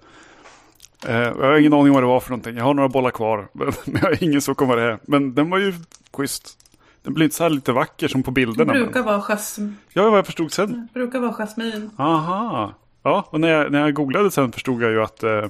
Eh, 1.06 1.16
Jag 1.16 1.36
har 1.36 1.58
ingen 1.60 1.74
aning 1.74 1.94
vad 1.94 2.04
det 2.04 2.08
var 2.08 2.20
för 2.20 2.30
någonting. 2.30 2.58
Jag 2.58 2.64
har 2.64 2.74
några 2.74 2.90
bollar 2.90 3.12
kvar. 3.12 3.48
Men 3.54 3.72
jag 3.86 4.00
har 4.02 4.24
ingen 4.24 4.42
så 4.42 4.56
kommer 4.56 4.76
det 4.76 4.82
är. 4.84 5.00
Men 5.04 5.36
den 5.36 5.50
var 5.50 5.58
ju 5.58 5.74
schysst. 6.18 6.58
Den 7.04 7.14
blir 7.14 7.24
inte 7.26 7.36
så 7.36 7.44
här 7.44 7.50
lite 7.50 7.72
vacker 7.72 8.08
som 8.08 8.24
på 8.24 8.32
Det 8.32 8.36
bilderna. 8.36 8.74
men- 8.74 8.84
brukar 8.84 9.04
vara, 9.04 9.24
jas 9.30 9.60
Ja, 9.94 10.10
vad 10.10 10.18
jag 10.18 10.26
förstod 10.26 10.52
sen. 10.52 10.88
brukar 10.94 11.20
vara 11.20 11.34
jasmin. 11.34 11.90
Aha. 11.98 12.74
Ja, 13.04 13.28
och 13.30 13.40
när 13.40 13.48
jag, 13.48 13.72
när 13.72 13.80
jag 13.80 13.94
googlade 13.94 14.32
sen 14.32 14.52
förstod 14.52 14.84
jag 14.84 14.92
ju 14.92 15.02
att, 15.04 15.24
eh, 15.24 15.46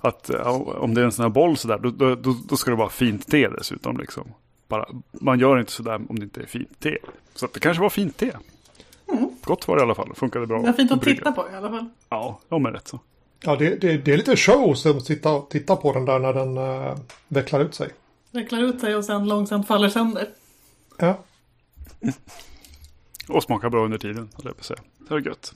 att 0.00 0.30
om 0.66 0.94
det 0.94 1.00
är 1.00 1.04
en 1.04 1.12
sån 1.12 1.22
här 1.22 1.30
boll 1.30 1.56
sådär, 1.56 1.78
då, 1.78 1.90
då, 1.90 2.14
då, 2.14 2.36
då 2.48 2.56
ska 2.56 2.70
det 2.70 2.76
vara 2.76 2.88
fint 2.88 3.26
te 3.26 3.48
dessutom. 3.48 3.96
Liksom. 3.98 4.24
Bara, 4.68 4.86
man 5.12 5.38
gör 5.38 5.58
inte 5.58 5.72
sådär 5.72 5.94
om 6.08 6.18
det 6.18 6.24
inte 6.24 6.40
är 6.40 6.46
fint 6.46 6.80
te. 6.80 6.98
Så 7.34 7.48
det 7.54 7.60
kanske 7.60 7.82
var 7.82 7.90
fint 7.90 8.16
te. 8.16 8.32
Gott 9.44 9.68
var 9.68 9.76
det 9.76 9.80
i 9.80 9.82
alla 9.82 9.94
fall. 9.94 10.12
Funkade 10.14 10.46
bra. 10.46 10.62
Det 10.62 10.68
är 10.68 10.72
fint 10.72 10.92
att 10.92 11.00
brygga. 11.00 11.18
titta 11.18 11.32
på 11.32 11.44
i 11.52 11.56
alla 11.56 11.68
fall. 11.68 11.88
Ja, 12.08 12.40
ja 12.48 12.58
men 12.58 12.72
rätt 12.72 12.88
så. 12.88 13.00
Ja, 13.46 13.56
det, 13.56 13.80
det, 13.80 13.96
det 13.96 14.12
är 14.12 14.16
lite 14.16 14.36
show 14.36 14.70
att 14.70 15.04
titta, 15.04 15.40
titta 15.40 15.76
på 15.76 15.92
den 15.92 16.04
där 16.04 16.18
när 16.18 16.32
den 16.32 16.58
uh, 16.58 16.96
vecklar 17.28 17.60
ut 17.60 17.74
sig. 17.74 17.90
Vecklar 18.30 18.62
ut 18.62 18.80
sig 18.80 18.96
och 18.96 19.04
sen 19.04 19.28
långsamt 19.28 19.66
faller 19.66 19.88
sönder. 19.88 20.28
Ja, 20.98 21.18
Och 23.28 23.42
smakar 23.42 23.70
bra 23.70 23.84
under 23.84 23.98
tiden, 23.98 24.28
höll 24.36 24.46
jag 24.46 24.56
på 24.56 24.60
att 24.60 24.64
säga. 24.64 24.80
Det 24.98 25.14
var 25.14 25.20
gött. 25.20 25.54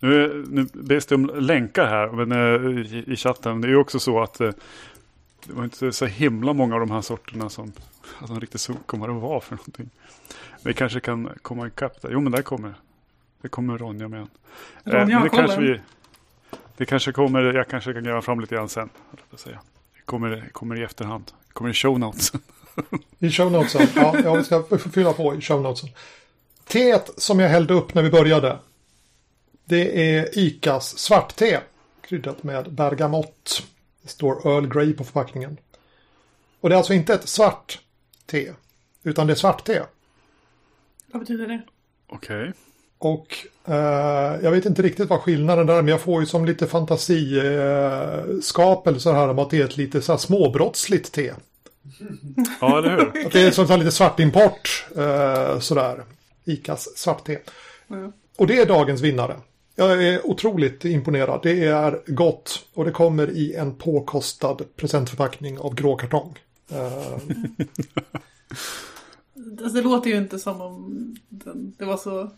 Nu, 0.00 0.44
nu 0.48 0.66
bes 0.72 1.06
det 1.06 1.14
om 1.14 1.26
länkar 1.34 1.86
här 1.86 2.08
men, 2.08 2.32
eh, 2.32 2.94
i, 2.94 3.12
i 3.12 3.16
chatten. 3.16 3.60
Det 3.60 3.68
är 3.68 3.70
ju 3.70 3.76
också 3.76 3.98
så 3.98 4.22
att 4.22 4.40
eh, 4.40 4.50
det 5.46 5.52
var 5.52 5.64
inte 5.64 5.92
så 5.92 6.06
himla 6.06 6.52
många 6.52 6.74
av 6.74 6.80
de 6.80 6.90
här 6.90 7.00
sorterna 7.00 7.48
som 7.48 7.72
alltså, 8.18 8.40
riktigt 8.40 8.68
om 8.86 9.00
vad 9.00 9.08
det 9.08 9.12
var 9.12 9.40
för 9.40 9.56
någonting. 9.56 9.90
Vi 10.62 10.74
kanske 10.74 11.00
kan 11.00 11.30
komma 11.42 11.66
ikapp 11.66 12.02
där. 12.02 12.10
Jo 12.12 12.20
men 12.20 12.32
där 12.32 12.42
kommer 12.42 12.74
det 13.42 13.48
kommer 13.48 13.78
Ronja 13.78 14.08
med 14.08 14.20
en. 14.20 14.28
Eh, 14.84 14.92
Ronja 14.92 15.06
men 15.06 15.12
har 15.12 15.24
det 15.24 15.30
kanske 15.30 15.56
kollen. 15.56 15.72
vi 15.72 15.80
Det 16.80 16.86
kanske 16.86 17.12
kommer, 17.12 17.42
jag 17.42 17.68
kanske 17.68 17.92
kan 17.92 18.04
gräva 18.04 18.22
fram 18.22 18.40
lite 18.40 18.54
grann 18.54 18.68
sen. 18.68 18.90
jag. 19.30 19.58
Det 19.94 20.02
kommer, 20.04 20.48
kommer 20.52 20.80
i 20.80 20.82
efterhand. 20.82 21.32
Det 21.46 21.52
kommer 21.52 21.70
i 21.70 21.74
show 21.74 21.98
notes. 21.98 22.32
i 23.18 23.30
show 23.30 23.52
notesen. 23.52 23.88
Ja, 23.94 24.16
ja, 24.24 24.34
vi 24.34 24.44
ska 24.44 24.78
fylla 24.78 25.12
på 25.12 25.34
i 25.34 25.40
show 25.40 25.62
notesen. 25.62 25.88
Teet 26.64 27.10
som 27.16 27.40
jag 27.40 27.48
hällde 27.48 27.74
upp 27.74 27.94
när 27.94 28.02
vi 28.02 28.10
började. 28.10 28.58
Det 29.64 30.16
är 30.16 30.38
Icas 30.38 30.98
svartte. 30.98 31.60
Kryddat 32.00 32.42
med 32.42 32.72
bergamott. 32.72 33.62
Det 34.02 34.08
står 34.08 34.48
Earl 34.48 34.66
Grey 34.66 34.92
på 34.92 35.04
förpackningen. 35.04 35.56
Och 36.60 36.68
det 36.68 36.74
är 36.74 36.76
alltså 36.76 36.94
inte 36.94 37.14
ett 37.14 37.28
svart 37.28 37.80
te. 38.26 38.52
Utan 39.02 39.26
det 39.26 39.32
är 39.32 39.34
svart 39.34 39.64
te. 39.64 39.82
Vad 41.06 41.20
betyder 41.20 41.46
det? 41.46 41.62
Okej. 42.06 42.52
Och 43.00 43.36
eh, 43.64 44.38
jag 44.42 44.50
vet 44.50 44.66
inte 44.66 44.82
riktigt 44.82 45.08
vad 45.08 45.20
skillnaden 45.20 45.68
är, 45.68 45.82
men 45.82 45.88
jag 45.88 46.00
får 46.00 46.20
ju 46.20 46.26
som 46.26 46.44
lite 46.44 46.66
fantasiskapelser 46.66 49.12
här 49.12 49.28
om 49.28 49.38
att 49.38 49.50
det 49.50 49.58
är 49.58 49.64
ett 49.64 49.76
lite 49.76 50.02
så 50.02 50.12
här 50.12 50.18
småbrottsligt 50.18 51.12
te. 51.12 51.32
Ja, 52.60 52.78
eller 52.78 52.90
hur? 52.90 53.26
Att 53.26 53.32
det 53.32 53.42
är 53.42 53.50
som 53.50 53.66
så 53.66 53.72
här 53.72 53.78
lite 53.78 53.90
svartimport, 53.90 54.86
eh, 54.96 55.58
sådär. 55.58 56.04
Icas 56.44 56.96
svart-te. 56.96 57.38
Mm. 57.90 58.12
Och 58.36 58.46
det 58.46 58.58
är 58.58 58.66
dagens 58.66 59.00
vinnare. 59.00 59.36
Jag 59.74 60.04
är 60.04 60.26
otroligt 60.26 60.84
imponerad. 60.84 61.40
Det 61.42 61.64
är 61.64 62.00
gott 62.06 62.64
och 62.74 62.84
det 62.84 62.90
kommer 62.90 63.30
i 63.30 63.54
en 63.54 63.74
påkostad 63.74 64.56
presentförpackning 64.76 65.58
av 65.58 65.74
grå 65.74 65.96
kartong. 65.96 66.38
Eh, 66.70 67.16
Alltså, 69.34 69.76
det 69.76 69.82
låter 69.82 70.10
ju 70.10 70.16
inte 70.16 70.38
som 70.38 70.60
om 70.60 71.16
den, 71.28 71.74
det 71.78 71.84
var 71.84 71.96
så 71.96 72.30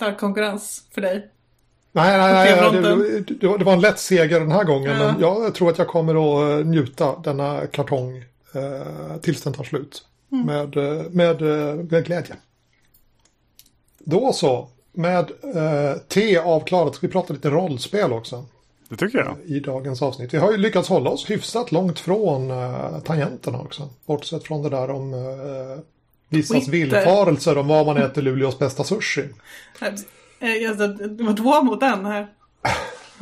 stark 0.00 0.18
konkurrens 0.20 0.82
för 0.90 1.00
dig. 1.00 1.30
Nej, 1.92 2.18
nej, 2.18 2.32
nej, 2.32 2.72
det, 2.72 3.34
det, 3.40 3.46
var- 3.46 3.58
det 3.58 3.64
var 3.64 3.72
en 3.72 3.80
lätt 3.80 3.98
seger 3.98 4.40
den 4.40 4.50
här 4.52 4.64
gången. 4.64 4.90
Ja. 4.90 4.98
Men 5.12 5.20
jag 5.20 5.54
tror 5.54 5.70
att 5.70 5.78
jag 5.78 5.88
kommer 5.88 6.14
att 6.14 6.60
eh, 6.60 6.66
njuta 6.66 7.18
denna 7.24 7.66
kartong 7.66 8.16
eh, 8.54 9.16
tills 9.22 9.42
den 9.42 9.52
tar 9.52 9.64
slut. 9.64 10.04
Med, 10.28 10.76
eh, 10.76 11.02
med, 11.10 11.42
eh, 11.42 11.74
med 11.74 12.04
glädje. 12.04 12.36
Då 13.98 14.32
så. 14.32 14.68
Med 14.92 15.30
eh, 15.54 15.98
te 16.08 16.38
avklarat 16.38 16.94
ska 16.94 17.06
vi 17.06 17.12
prata 17.12 17.32
lite 17.32 17.50
rollspel 17.50 18.12
också. 18.12 18.44
Det 18.88 18.96
tycker 18.96 19.18
jag. 19.18 19.36
I 19.44 19.60
dagens 19.60 20.02
avsnitt. 20.02 20.34
Vi 20.34 20.38
har 20.38 20.50
ju 20.52 20.56
lyckats 20.58 20.88
hålla 20.88 21.10
oss 21.10 21.30
hyfsat 21.30 21.72
långt 21.72 21.98
från 22.00 22.50
eh, 22.50 22.98
tangenterna 23.04 23.60
också. 23.60 23.88
Bortsett 24.06 24.44
från 24.44 24.62
det 24.62 24.68
där 24.70 24.90
om 24.90 25.14
eh, 25.14 25.20
vissas 26.30 26.68
villfarelser 26.68 27.58
om 27.58 27.68
vad 27.68 27.86
man 27.86 27.96
äter 27.96 28.22
Luleås 28.22 28.58
bästa 28.58 28.84
sushi. 28.84 29.28
Eh, 29.80 30.76
Det 31.16 31.22
var 31.24 31.36
två 31.36 31.62
mot 31.62 31.82
en 31.82 32.06
här. 32.06 32.26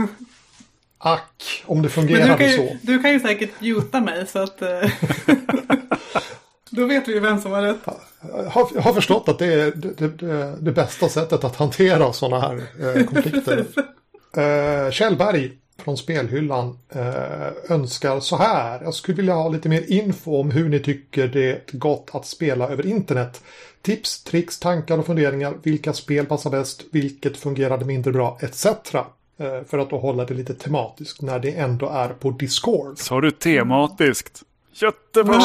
Ack, 0.99 1.64
om 1.66 1.83
det 1.83 1.88
kan, 2.38 2.53
så. 2.53 2.77
du 2.83 3.03
kan 3.03 3.12
ju 3.12 3.21
säkert 3.21 3.61
muta 3.61 4.01
mig 4.01 4.27
så 4.27 4.38
att... 4.38 4.62
eh, 4.62 4.68
Då 6.71 6.87
vet 6.87 7.09
vi 7.09 7.12
ju 7.12 7.21
vem 7.21 7.40
som 7.40 7.53
har 7.53 7.62
rätt. 7.62 7.77
Jag 8.33 8.44
har, 8.44 8.68
jag 8.75 8.83
har 8.83 8.92
förstått 8.92 9.29
att 9.29 9.38
det 9.38 9.47
är 9.47 9.73
det, 9.77 10.09
det, 10.09 10.57
det 10.61 10.73
bästa 10.73 11.09
sättet 11.09 11.44
att 11.44 11.57
hantera 11.57 12.12
sådana 12.12 12.40
här 12.40 12.62
eh, 12.81 13.05
konflikter. 13.05 13.64
eh, 14.87 14.90
Kjellberg 14.90 15.53
från 15.83 15.97
Spelhyllan 15.97 16.79
eh, 16.88 17.73
önskar 17.73 18.21
så 18.21 18.37
här. 18.37 18.83
Jag 18.83 18.95
skulle 18.95 19.17
vilja 19.17 19.35
ha 19.35 19.49
lite 19.49 19.69
mer 19.69 19.93
info 19.93 20.41
om 20.41 20.51
hur 20.51 20.69
ni 20.69 20.79
tycker 20.79 21.29
det 21.29 21.51
är 21.51 21.62
gott 21.73 22.11
att 22.12 22.27
spela 22.27 22.69
över 22.69 22.87
internet. 22.87 23.43
Tips, 23.83 24.25
tricks, 24.25 24.59
tankar 24.59 24.99
och 24.99 25.07
funderingar. 25.07 25.55
Vilka 25.62 25.93
spel 25.93 26.27
passar 26.27 26.51
bäst? 26.51 26.85
Vilket 26.93 27.37
fungerade 27.37 27.85
mindre 27.85 28.12
bra? 28.12 28.38
Etc. 28.43 28.67
Eh, 28.67 29.64
för 29.69 29.79
att 29.79 29.91
då 29.91 29.99
hålla 29.99 30.25
det 30.25 30.35
lite 30.35 30.55
tematiskt 30.55 31.23
när 31.23 31.38
det 31.38 31.51
ändå 31.51 31.88
är 31.88 32.09
på 32.09 32.31
Discord. 32.31 32.99
Sa 32.99 33.21
du 33.21 33.31
tematiskt? 33.31 34.43
Göteborg! 34.73 35.41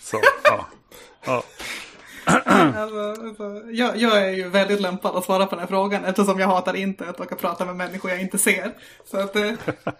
Så, 0.00 0.20
ja. 0.44 0.67
Alltså, 2.60 3.26
alltså, 3.26 3.62
jag, 3.70 3.96
jag 3.96 4.22
är 4.22 4.30
ju 4.30 4.48
väldigt 4.48 4.80
lämpad 4.80 5.16
att 5.16 5.24
svara 5.24 5.46
på 5.46 5.50
den 5.50 5.60
här 5.60 5.66
frågan 5.66 6.04
eftersom 6.04 6.40
jag 6.40 6.46
hatar 6.46 6.76
internet 6.76 7.20
och 7.20 7.32
att 7.32 7.40
prata 7.40 7.64
med 7.64 7.76
människor 7.76 8.10
jag 8.10 8.20
inte 8.20 8.38
ser. 8.38 8.72
Så 9.10 9.18
att 9.20 9.36
uh, 9.36 9.52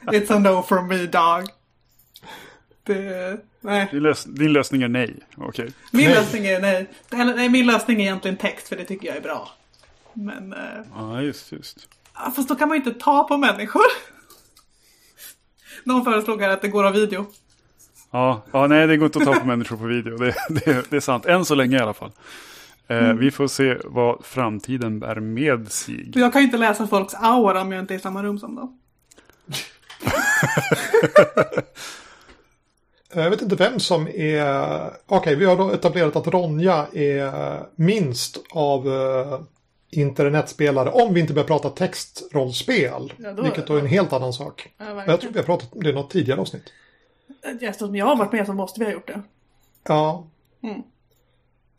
it's 0.07 0.33
a 0.33 0.39
no 0.39 0.63
from 0.63 0.89
me 0.89 0.97
dog. 0.97 1.49
Det, 2.83 3.41
nej. 3.61 3.89
Din, 3.91 4.03
lös 4.03 4.25
din 4.25 4.53
lösning 4.53 4.83
är 4.83 4.89
nej. 4.89 5.17
Okej. 5.37 5.73
Min 5.91 6.07
Nej. 6.07 6.15
lösning 6.15 6.47
är 6.47 6.61
nej. 6.61 6.91
Eller, 7.13 7.35
nej. 7.35 7.49
Min 7.49 7.67
lösning 7.67 8.01
är 8.01 8.05
egentligen 8.05 8.37
text 8.37 8.69
för 8.69 8.77
det 8.77 8.85
tycker 8.85 9.09
jag 9.09 9.17
är 9.17 9.21
bra. 9.21 9.49
Men, 10.13 10.53
uh, 10.53 10.59
Ja, 10.95 11.23
just, 11.23 11.53
just. 11.53 11.89
ja, 12.15 12.33
fast 12.37 12.49
då 12.49 12.55
kan 12.55 12.69
man 12.69 12.79
ju 12.79 12.85
inte 12.85 13.01
ta 13.01 13.25
på 13.25 13.37
människor. 13.37 13.87
Någon 15.85 16.05
föreslog 16.05 16.43
här 16.43 16.49
att 16.49 16.63
det 16.63 16.69
går 16.69 16.85
av 16.85 16.93
video. 16.93 17.27
Ja, 18.11 18.43
ja, 18.53 18.67
nej 18.67 18.87
det 18.87 18.97
går 18.97 19.07
inte 19.07 19.19
att 19.19 19.25
ta 19.25 19.35
på 19.35 19.47
människor 19.47 19.77
på 19.77 19.85
video. 19.85 20.17
Det, 20.17 20.35
det, 20.49 20.91
det 20.91 20.97
är 20.97 21.01
sant. 21.01 21.27
Än 21.27 21.45
så 21.45 21.55
länge 21.55 21.77
i 21.77 21.81
alla 21.81 21.95
fall. 21.95 22.11
Eh, 22.89 23.13
Vi 23.13 23.31
får 23.31 23.47
se 23.49 23.77
vad 23.85 24.25
framtiden 24.25 24.99
bär 25.01 25.21
med 25.21 25.73
sig. 25.73 26.11
Jag 26.15 26.33
kan 26.33 26.41
ju 26.43 26.45
inte 26.47 26.59
läsa 26.59 26.87
folks 26.87 27.15
aura 27.15 27.61
om 27.61 27.73
jag 27.73 27.81
inte 27.83 27.95
är 27.95 27.97
i 27.97 28.01
samma 28.01 28.23
rum 28.23 28.39
som 28.39 28.55
dem. 28.55 28.79
Jag 33.15 33.31
vet 33.31 33.43
inte 33.43 33.57
vem 33.57 33.81
som 33.81 34.09
är... 34.09 34.91
Okej, 35.07 35.37
vi 35.37 35.45
har 35.45 35.57
då 35.57 35.71
etablerat 35.73 36.17
att 36.17 36.27
Ronja 36.27 36.87
är 36.93 37.63
minst 37.77 38.39
av 38.51 38.87
eh, 38.89 39.41
internetspelare. 39.91 40.91
Om 40.91 41.15
vi 41.15 41.21
inte 41.21 41.33
börjar 41.33 41.47
prata 41.47 41.71
textrollspel. 41.71 43.13
Ja, 43.17 43.33
då- 43.33 43.43
vilket 43.43 43.67
då 43.67 43.75
är 43.77 43.81
en 43.81 43.87
helt 43.87 44.13
annan 44.13 44.33
sak. 44.33 44.69
Ja, 44.79 45.05
Jag 45.07 45.21
tror 45.21 45.33
vi 45.33 45.39
har 45.39 45.45
pratat 45.47 45.73
om 45.73 45.83
det 45.83 45.91
i 45.91 45.93
något 45.93 46.11
tidigare 46.11 46.41
avsnitt. 46.41 46.73
Eftersom 47.43 47.97
jag 47.97 48.07
har 48.07 48.17
varit 48.17 48.33
med 48.33 48.47
så 48.47 48.53
måste 48.53 48.81
vi 48.81 48.87
ha 48.87 48.93
gjort 48.93 49.07
det. 49.07 49.23
Ja. 49.89 50.27
Mm. 50.63 50.83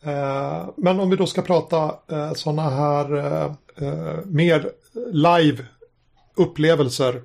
Eh, 0.01 0.69
men 0.75 0.99
om 0.99 1.09
vi 1.09 1.15
då 1.15 1.25
ska 1.25 1.41
prata 1.41 1.95
uh, 2.11 2.33
sådana 2.33 2.69
här 2.69 3.17
eh, 3.17 3.53
eh, 3.75 4.19
mer 4.25 4.71
live 5.11 5.65
upplevelser. 6.35 7.21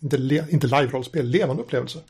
Inte, 0.00 0.16
le- 0.18 0.44
inte 0.50 0.66
live-rollspel, 0.66 1.26
levande 1.26 1.62
upplevelser. 1.62 2.02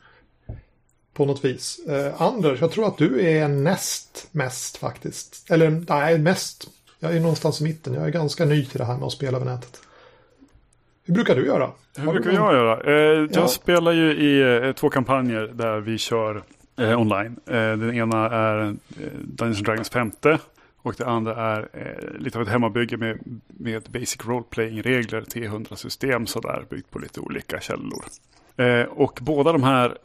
På 1.13 1.25
något 1.25 1.45
vis. 1.45 1.79
Eh, 1.79 2.21
Anders, 2.21 2.61
jag 2.61 2.71
tror 2.71 2.87
att 2.87 2.97
du 2.97 3.27
är 3.27 3.47
näst 3.47 4.27
mest 4.31 4.77
faktiskt. 4.77 5.51
Eller 5.51 5.85
nej, 5.89 6.17
mest. 6.17 6.69
Jag 6.99 7.15
är 7.15 7.19
någonstans 7.19 7.61
i 7.61 7.63
mitten. 7.63 7.93
Jag 7.93 8.03
är 8.03 8.09
ganska 8.09 8.45
ny 8.45 8.65
till 8.65 8.77
det 8.77 8.85
här 8.85 8.97
med 8.97 9.03
att 9.07 9.13
spela 9.13 9.37
över 9.37 9.45
nätet. 9.45 9.81
Hur 11.09 11.13
brukar 11.15 11.35
du 11.35 11.45
göra? 11.45 11.69
Hur 11.97 12.05
Har 12.05 12.13
du 12.13 12.19
brukar 12.19 12.39
någon- 12.39 12.53
jag 12.55 12.63
göra? 12.65 12.81
Eh, 12.83 12.93
jag 13.19 13.29
Ja. 13.31 13.47
spelar 13.47 13.91
ju 13.91 14.11
i 14.11 14.63
eh, 14.67 14.71
två 14.71 14.89
kampanjer 14.89 15.51
där 15.53 15.79
vi 15.79 15.97
kör 15.97 16.43
eh, 16.77 16.99
online. 17.01 17.35
Eh, 17.45 17.53
den 17.53 17.93
ena 17.95 18.29
är 18.29 18.59
eh, 18.67 18.71
Dungeons 19.21 19.59
Dragons 19.59 19.89
femte. 19.89 20.39
Och 20.81 20.93
det 20.97 21.05
andra 21.05 21.35
är 21.35 21.69
eh, 21.73 22.19
lite 22.19 22.37
av 22.37 22.41
ett 22.41 22.49
hemmabygge 22.49 22.97
med, 22.97 23.19
med 23.47 23.83
basic 23.83 24.17
role-playing-regler, 24.25 25.21
T100-system 25.21 26.25
sådär, 26.27 26.65
byggt 26.69 26.91
på 26.91 26.99
lite 26.99 27.19
olika 27.19 27.59
källor. 27.59 28.03
Och 28.89 29.19
båda 29.21 29.51
de 29.51 29.63
här 29.63 29.97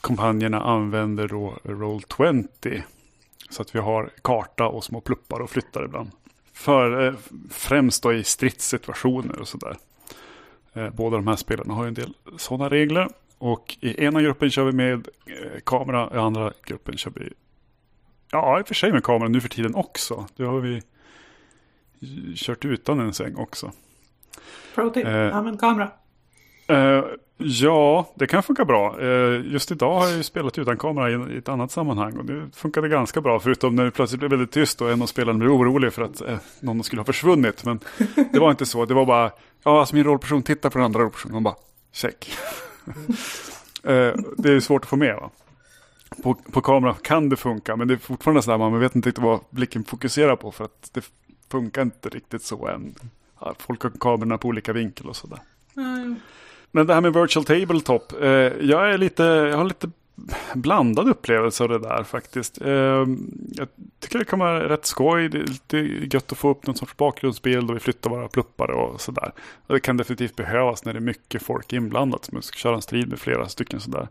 kampanjerna 0.00 0.60
använder 0.60 1.28
då 1.28 1.54
Roll20. 1.64 2.82
Så 3.50 3.62
att 3.62 3.74
vi 3.74 3.78
har 3.78 4.10
karta 4.22 4.66
och 4.66 4.84
små 4.84 5.00
pluppar 5.00 5.40
och 5.40 5.50
flyttar 5.50 5.84
ibland. 5.84 6.10
För, 6.52 7.06
eh, 7.06 7.14
främst 7.50 8.02
då 8.02 8.12
i 8.12 8.24
stridssituationer 8.24 9.38
och 9.40 9.48
sådär. 9.48 9.76
Eh, 10.72 10.90
båda 10.90 11.16
de 11.16 11.26
här 11.26 11.36
spelarna 11.36 11.74
har 11.74 11.84
ju 11.84 11.88
en 11.88 11.94
del 11.94 12.14
sådana 12.36 12.68
regler. 12.70 13.08
Och 13.38 13.76
i 13.80 14.04
ena 14.04 14.22
gruppen 14.22 14.50
kör 14.50 14.64
vi 14.64 14.72
med 14.72 15.08
eh, 15.26 15.60
kamera, 15.64 16.10
i 16.14 16.16
andra 16.18 16.52
gruppen 16.64 16.96
kör 16.96 17.12
vi 17.14 17.32
Ja, 18.30 18.58
i 18.58 18.62
och 18.62 18.68
för 18.68 18.74
sig 18.74 18.92
med 18.92 19.04
kamera 19.04 19.28
nu 19.28 19.40
för 19.40 19.48
tiden 19.48 19.74
också. 19.74 20.26
Det 20.36 20.44
har 20.44 20.60
vi 20.60 20.82
kört 22.36 22.64
utan 22.64 23.00
en 23.00 23.12
säng 23.14 23.36
också. 23.36 23.72
Pro 24.74 24.90
tip, 24.90 25.06
Eh. 25.06 25.36
använd 25.36 25.60
kamera. 25.60 25.90
Uh, 26.70 27.04
ja, 27.36 28.12
det 28.14 28.26
kan 28.26 28.42
funka 28.42 28.64
bra. 28.64 29.00
Uh, 29.00 29.52
just 29.52 29.70
idag 29.70 30.00
har 30.00 30.08
jag 30.08 30.16
ju 30.16 30.22
spelat 30.22 30.58
utan 30.58 30.76
kamera 30.76 31.10
i, 31.10 31.34
i 31.34 31.38
ett 31.38 31.48
annat 31.48 31.70
sammanhang 31.70 32.16
och 32.16 32.24
det 32.24 32.50
funkade 32.56 32.88
ganska 32.88 33.20
bra. 33.20 33.40
Förutom 33.40 33.74
när 33.74 33.84
det 33.84 33.90
plötsligt 33.90 34.18
blev 34.18 34.30
väldigt 34.30 34.52
tyst 34.52 34.82
och 34.82 34.90
en 34.90 35.02
av 35.02 35.06
spelarna 35.06 35.38
blev 35.38 35.50
orolig 35.50 35.92
för 35.92 36.02
att 36.02 36.22
uh, 36.22 36.36
någon 36.60 36.84
skulle 36.84 37.00
ha 37.00 37.06
försvunnit. 37.06 37.64
Men 37.64 37.80
det 38.32 38.38
var 38.38 38.50
inte 38.50 38.66
så. 38.66 38.84
Det 38.84 38.94
var 38.94 39.06
bara, 39.06 39.30
ja, 39.64 39.80
alltså 39.80 39.94
min 39.94 40.04
rollperson 40.04 40.42
tittar 40.42 40.70
på 40.70 40.78
den 40.78 40.84
andra 40.84 41.00
rollpersonen 41.00 41.36
och 41.36 41.42
bara, 41.42 41.56
check. 41.92 42.32
det 44.36 44.52
är 44.52 44.60
svårt 44.60 44.82
att 44.82 44.88
få 44.88 44.96
med 44.96 45.16
va. 45.16 45.30
På, 46.22 46.34
på 46.34 46.60
kamera 46.60 46.94
kan 47.02 47.28
det 47.28 47.36
funka, 47.36 47.76
men 47.76 47.88
det 47.88 47.94
är 47.94 47.98
fortfarande 47.98 48.42
sådär, 48.42 48.58
man 48.58 48.80
vet 48.80 48.94
inte 48.94 49.08
riktigt 49.08 49.24
vad 49.24 49.40
blicken 49.50 49.84
fokuserar 49.84 50.36
på 50.36 50.52
för 50.52 50.64
att 50.64 50.90
det 50.92 51.04
funkar 51.50 51.82
inte 51.82 52.08
riktigt 52.08 52.42
så 52.42 52.66
än. 52.66 52.94
Folk 53.58 53.82
har 53.82 53.90
kamerorna 54.00 54.38
på 54.38 54.48
olika 54.48 54.72
vinkel 54.72 55.06
och 55.06 55.16
sådär. 55.16 55.38
Mm. 55.76 56.16
Men 56.72 56.86
det 56.86 56.94
här 56.94 57.00
med 57.00 57.14
virtual 57.14 57.44
tabletop. 57.44 58.12
Eh, 58.22 58.28
jag, 58.60 58.92
är 58.92 58.98
lite, 58.98 59.22
jag 59.22 59.56
har 59.56 59.64
lite 59.64 59.90
blandad 60.54 61.08
upplevelse 61.08 61.62
av 61.62 61.68
det 61.68 61.78
där 61.78 62.04
faktiskt. 62.04 62.60
Eh, 62.60 63.06
jag 63.48 63.68
tycker 64.00 64.18
det 64.18 64.24
kan 64.24 64.38
vara 64.38 64.68
rätt 64.68 64.86
skoj. 64.86 65.28
Det 65.28 65.38
är 65.38 65.46
lite 65.46 65.78
gött 66.16 66.32
att 66.32 66.38
få 66.38 66.50
upp 66.50 66.66
någon 66.66 66.76
sorts 66.76 66.96
bakgrundsbild 66.96 67.70
och 67.70 67.76
vi 67.76 67.80
flyttar 67.80 68.10
våra 68.10 68.28
pluppar 68.28 68.70
och 68.70 69.00
sådär. 69.00 69.32
Och 69.66 69.74
det 69.74 69.80
kan 69.80 69.96
definitivt 69.96 70.36
behövas 70.36 70.84
när 70.84 70.92
det 70.92 70.98
är 70.98 71.00
mycket 71.00 71.42
folk 71.42 71.72
inblandat. 71.72 72.24
Som 72.24 72.42
ska 72.42 72.56
köra 72.56 72.74
en 72.74 72.82
strid 72.82 73.08
med 73.08 73.18
flera 73.18 73.48
stycken 73.48 73.80
sådär. 73.80 74.08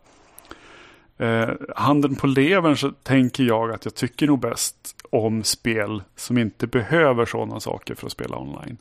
Eh, 1.18 1.50
handen 1.76 2.16
på 2.16 2.28
levern 2.28 2.78
så 2.78 2.92
tänker 2.92 3.44
jag 3.44 3.72
att 3.72 3.86
jag 3.86 3.96
tycker 3.96 4.28
nog 4.28 4.40
bäst 4.40 4.96
om 5.10 5.44
spel 5.44 6.04
som 6.16 6.38
inte 6.38 6.68
behöver 6.68 7.26
sådana 7.26 7.60
saker 7.60 7.96
för 7.96 8.06
att 8.06 8.12
spela 8.12 8.38
online. 8.38 8.78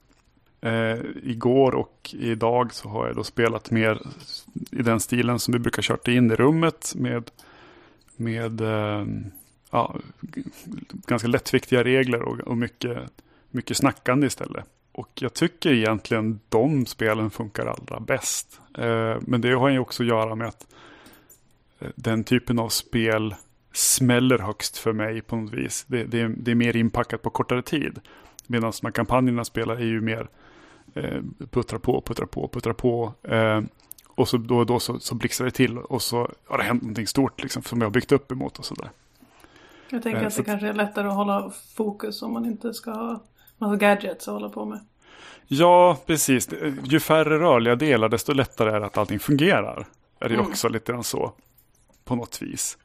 Eh, 0.62 0.98
igår 1.22 1.74
och 1.74 2.14
idag 2.18 2.74
så 2.74 2.88
har 2.88 3.06
jag 3.06 3.16
då 3.16 3.24
spelat 3.24 3.70
mer 3.70 4.02
i 4.70 4.82
den 4.82 5.00
stilen 5.00 5.38
som 5.38 5.52
vi 5.52 5.58
brukar 5.58 5.82
kört 5.82 6.08
in 6.08 6.30
i 6.30 6.34
rummet 6.34 6.92
med, 6.96 7.30
med 8.16 8.60
eh, 8.60 9.06
ja, 9.70 9.96
ganska 11.06 11.28
lättviktiga 11.28 11.84
regler 11.84 12.22
och, 12.22 12.40
och 12.40 12.58
mycket, 12.58 12.98
mycket 13.50 13.76
snackande 13.76 14.26
istället. 14.26 14.64
Och 14.92 15.10
jag 15.14 15.34
tycker 15.34 15.72
egentligen 15.72 16.40
de 16.48 16.86
spelen 16.86 17.30
funkar 17.30 17.66
allra 17.66 18.00
bäst. 18.00 18.60
Eh, 18.78 19.16
men 19.20 19.40
det 19.40 19.52
har 19.52 19.68
ju 19.68 19.78
också 19.78 20.02
att 20.02 20.08
göra 20.08 20.34
med 20.34 20.48
att 20.48 20.66
eh, 21.78 21.88
den 21.94 22.24
typen 22.24 22.58
av 22.58 22.68
spel 22.68 23.34
smäller 23.72 24.38
högst 24.38 24.78
för 24.78 24.92
mig 24.92 25.20
på 25.20 25.36
något 25.36 25.52
vis. 25.52 25.84
Det, 25.88 26.04
det, 26.04 26.20
är, 26.20 26.28
det 26.28 26.50
är 26.50 26.54
mer 26.54 26.76
inpackat 26.76 27.22
på 27.22 27.30
kortare 27.30 27.62
tid. 27.62 28.00
Medan 28.46 28.72
de 28.80 28.86
här 28.86 28.92
kampanjerna 28.92 29.44
spelar 29.44 29.76
är 29.76 29.84
ju 29.84 30.00
mer 30.00 30.28
puttrar 31.50 31.78
på, 31.78 32.00
puttrar 32.00 32.26
på, 32.26 32.48
puttrar 32.48 32.72
på. 32.72 33.12
Eh, 33.22 33.60
och 34.08 34.28
så 34.28 34.36
då 34.36 34.56
och 34.58 34.66
då 34.66 34.80
så, 34.80 34.98
så 35.00 35.14
blixtrar 35.14 35.44
det 35.44 35.50
till 35.50 35.78
och 35.78 36.02
så 36.02 36.30
har 36.46 36.58
det 36.58 36.64
hänt 36.64 36.82
någonting 36.82 37.06
stort 37.06 37.42
liksom, 37.42 37.62
som 37.62 37.80
jag 37.80 37.86
har 37.86 37.92
byggt 37.92 38.12
upp 38.12 38.32
emot 38.32 38.58
och 38.58 38.64
sådär. 38.64 38.90
Jag 39.90 40.02
tänker 40.02 40.20
Eh, 40.20 40.26
att 40.26 40.36
det 40.36 40.44
kanske 40.44 40.68
är 40.68 40.72
lättare 40.72 41.08
att 41.08 41.14
hålla 41.14 41.52
fokus 41.76 42.22
om 42.22 42.32
man 42.32 42.46
inte 42.46 42.74
ska 42.74 42.90
ha 42.90 43.22
massa 43.58 43.76
gadgets 43.76 44.28
att 44.28 44.34
hålla 44.34 44.48
på 44.48 44.64
med. 44.64 44.80
Ja, 45.46 45.98
precis. 46.06 46.48
Ju 46.84 47.00
färre 47.00 47.38
rörliga 47.38 47.76
delar, 47.76 48.08
desto 48.08 48.32
lättare 48.32 48.70
är 48.70 48.80
det 48.80 48.86
att 48.86 48.98
allting 48.98 49.18
fungerar. 49.18 49.86
Är 50.20 50.28
det 50.28 50.34
Mm. 50.34 50.46
också 50.46 50.68
lite 50.68 50.92
grann 50.92 51.04
så. 51.04 51.32
På 52.04 52.16
något 52.16 52.42
vis. 52.42 52.78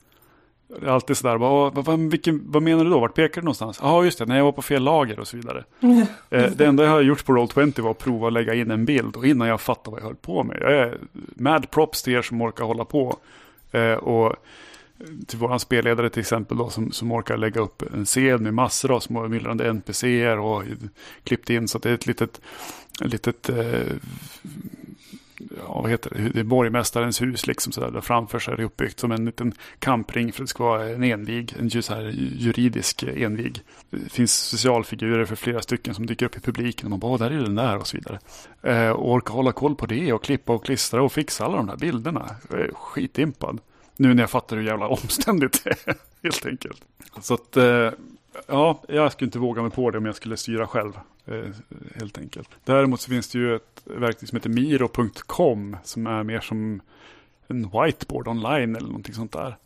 Det 0.67 0.85
är 0.85 0.89
alltid 0.89 1.17
sådär, 1.17 1.37
vad, 1.37 1.85
vad, 1.85 1.99
vilken, 1.99 2.41
vad 2.45 2.63
menar 2.63 2.83
du 2.83 2.89
då? 2.89 2.99
Vart 2.99 3.13
pekar 3.13 3.41
du 3.41 3.45
någonstans? 3.45 3.79
Ja, 3.81 4.03
just 4.03 4.19
det, 4.19 4.25
när 4.25 4.37
jag 4.37 4.43
var 4.43 4.51
på 4.51 4.61
fel 4.61 4.83
lager 4.83 5.19
och 5.19 5.27
så 5.27 5.37
vidare. 5.37 5.63
Eh, 6.29 6.51
det 6.51 6.65
enda 6.65 6.83
jag 6.83 6.91
har 6.91 7.01
gjort 7.01 7.25
på 7.25 7.33
Roll20 7.33 7.81
var 7.81 7.91
att 7.91 7.97
prova 7.97 8.27
att 8.27 8.33
lägga 8.33 8.53
in 8.53 8.71
en 8.71 8.85
bild 8.85 9.15
och 9.15 9.27
innan 9.27 9.47
jag 9.47 9.61
fattade 9.61 9.91
vad 9.91 9.99
jag 9.99 10.05
höll 10.05 10.15
på 10.15 10.43
med. 10.43 10.57
Jag 10.61 10.73
är 10.73 10.97
mad 11.35 11.71
props 11.71 12.03
till 12.03 12.13
er 12.13 12.21
som 12.21 12.41
orkar 12.41 12.65
hålla 12.65 12.85
på. 12.85 13.17
Eh, 13.71 13.93
och 13.93 14.35
till 15.27 15.39
våran 15.39 15.59
spelledare 15.59 16.09
till 16.09 16.19
exempel 16.19 16.57
då 16.57 16.69
som, 16.69 16.91
som 16.91 17.11
orkar 17.11 17.37
lägga 17.37 17.61
upp 17.61 17.83
en 17.93 18.05
scen 18.05 18.43
med 18.43 18.53
massor 18.53 18.91
av 18.91 18.99
små 18.99 19.27
myllrande 19.27 19.69
NPCer 19.69 20.39
och 20.39 20.63
klippt 21.23 21.49
in 21.49 21.67
så 21.67 21.77
att 21.77 21.83
det 21.83 21.89
är 21.89 21.93
ett 21.93 22.07
litet, 22.07 22.41
litet 23.01 23.49
eh, 23.49 23.81
ja, 25.37 25.81
vad 25.81 25.91
heter 25.91 26.09
det, 26.15 26.29
det 26.29 26.39
är 26.39 26.43
borgmästarens 26.43 27.21
hus 27.21 27.47
liksom 27.47 27.71
så 27.73 27.81
där, 27.81 27.91
där 27.91 28.01
framför 28.01 28.39
sig 28.39 28.53
är 28.53 28.57
det 28.57 28.63
uppbyggt 28.63 28.99
som 28.99 29.11
en 29.11 29.25
liten 29.25 29.53
kampring 29.79 30.31
för 30.33 30.43
att 30.43 30.47
det 30.47 30.49
ska 30.49 30.63
vara 30.63 30.89
en 30.89 31.03
envig, 31.03 31.53
en 31.59 31.83
så 31.83 31.93
här 31.93 32.01
juridisk 32.37 33.03
envig. 33.03 33.61
Det 33.89 34.11
finns 34.11 34.33
socialfigurer 34.33 35.25
för 35.25 35.35
flera 35.35 35.61
stycken 35.61 35.95
som 35.95 36.05
dyker 36.05 36.25
upp 36.25 36.37
i 36.37 36.39
publiken 36.39 36.85
och 36.85 36.89
man 36.89 36.99
bara, 36.99 37.11
"Åh, 37.11 37.19
där 37.19 37.31
är 37.31 37.41
den 37.41 37.55
där 37.55 37.77
och 37.77 37.87
så 37.87 37.97
vidare. 37.97 38.19
Eh, 38.61 38.89
och 38.89 39.11
orka 39.11 39.33
hålla 39.33 39.51
koll 39.51 39.75
på 39.75 39.85
det 39.85 40.13
och 40.13 40.23
klippa 40.23 40.53
och 40.53 40.65
klistra 40.65 41.03
och 41.03 41.11
fixa 41.11 41.45
alla 41.45 41.57
de 41.57 41.67
där 41.67 41.77
bilderna. 41.77 42.35
Jag 42.49 42.59
är 42.59 42.71
skitimpad. 42.73 43.59
Nu 43.97 44.13
när 44.13 44.23
jag 44.23 44.29
fattar 44.29 44.57
hur 44.57 44.63
jävla 44.63 44.87
omständigt 44.87 45.63
det 45.63 45.69
är, 45.69 45.95
helt 46.23 46.45
enkelt. 46.45 46.81
Så 47.21 47.33
att, 47.33 47.57
eh, 47.57 47.89
ja, 48.47 48.81
jag 48.87 49.11
skulle 49.11 49.27
inte 49.27 49.39
våga 49.39 49.61
mig 49.61 49.71
på 49.71 49.91
det 49.91 49.97
om 49.97 50.05
jag 50.05 50.15
skulle 50.15 50.37
styra 50.37 50.67
själv. 50.67 50.99
Eh, 51.25 51.49
helt 51.95 52.17
enkelt. 52.17 52.49
Däremot 52.63 53.01
så 53.01 53.09
finns 53.09 53.29
det 53.29 53.39
ju 53.39 53.55
ett 53.55 53.81
verktyg 53.83 54.29
som 54.29 54.35
heter 54.35 54.49
miro.com 54.49 55.77
som 55.83 56.07
är 56.07 56.23
mer 56.23 56.39
som 56.39 56.81
en 57.47 57.69
whiteboard 57.69 58.27
online 58.27 58.75
eller 58.75 58.87
någonting 58.87 59.13
sånt 59.13 59.31
där. 59.31 59.57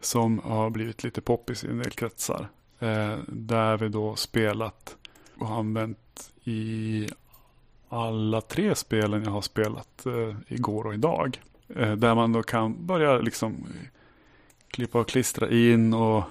Som 0.00 0.38
har 0.38 0.70
blivit 0.70 1.04
lite 1.04 1.20
poppis 1.20 1.64
i 1.64 1.68
en 1.68 1.78
del 1.78 1.90
kretsar. 1.90 2.48
Eh, 2.78 3.16
där 3.26 3.76
vi 3.76 3.88
då 3.88 4.16
spelat 4.16 4.96
och 5.38 5.50
använt 5.50 6.30
i 6.44 7.08
alla 7.88 8.40
tre 8.40 8.74
spelen 8.74 9.24
jag 9.24 9.30
har 9.30 9.40
spelat 9.40 10.06
eh, 10.06 10.36
igår 10.48 10.86
och 10.86 10.94
idag. 10.94 11.40
Eh, 11.76 11.92
där 11.92 12.14
man 12.14 12.32
då 12.32 12.42
kan 12.42 12.86
börja 12.86 13.18
liksom 13.18 13.66
klippa 14.68 15.00
och 15.00 15.08
klistra 15.08 15.50
in 15.50 15.94
och 15.94 16.24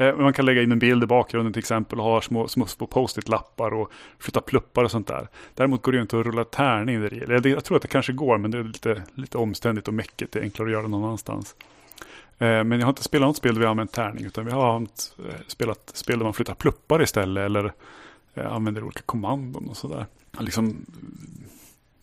Eh, 0.00 0.16
man 0.16 0.32
kan 0.32 0.46
lägga 0.46 0.62
in 0.62 0.72
en 0.72 0.78
bild 0.78 1.02
i 1.02 1.06
bakgrunden 1.06 1.52
till 1.52 1.60
exempel 1.60 1.98
och 1.98 2.04
ha 2.04 2.20
små, 2.20 2.48
små, 2.48 2.66
små 2.66 2.86
post-it-lappar 2.86 3.74
och 3.74 3.92
flytta 4.18 4.40
pluppar 4.40 4.84
och 4.84 4.90
sånt 4.90 5.06
där. 5.06 5.28
Däremot 5.54 5.82
går 5.82 5.92
det 5.92 5.96
ju 5.96 6.02
inte 6.02 6.20
att 6.20 6.26
rulla 6.26 6.44
tärning 6.44 7.00
där. 7.00 7.46
Jag, 7.46 7.64
tror 7.64 7.76
att 7.76 7.82
det 7.82 7.88
kanske 7.88 8.12
går 8.12 8.38
men 8.38 8.50
det 8.50 8.58
är 8.58 8.64
lite, 8.64 9.02
lite 9.14 9.38
omständigt 9.38 9.88
och 9.88 9.94
mäckigt. 9.94 10.32
Det 10.32 10.38
är 10.38 10.42
enklare 10.42 10.68
att 10.68 10.72
göra 10.72 10.88
någon 10.88 11.04
annanstans. 11.04 11.56
Eh, 12.38 12.64
men 12.64 12.72
jag 12.72 12.80
har 12.80 12.88
inte 12.88 13.02
spelat 13.02 13.28
något 13.28 13.36
spel 13.36 13.54
där 13.54 13.60
vi 13.60 13.64
har 13.64 13.70
använt 13.70 13.92
tärning 13.92 14.24
utan 14.24 14.44
vi 14.44 14.52
har 14.52 14.76
eh, 14.76 14.86
spelat 15.46 15.90
spel 15.94 16.18
där 16.18 16.24
man 16.24 16.34
flyttar 16.34 16.54
pluppar 16.54 17.02
istället 17.02 17.44
eller 17.44 17.72
använder 18.34 18.84
olika 18.84 19.02
kommandon 19.06 19.68
och 19.68 19.76
sådär. 19.76 20.06
Liksom 20.38 20.86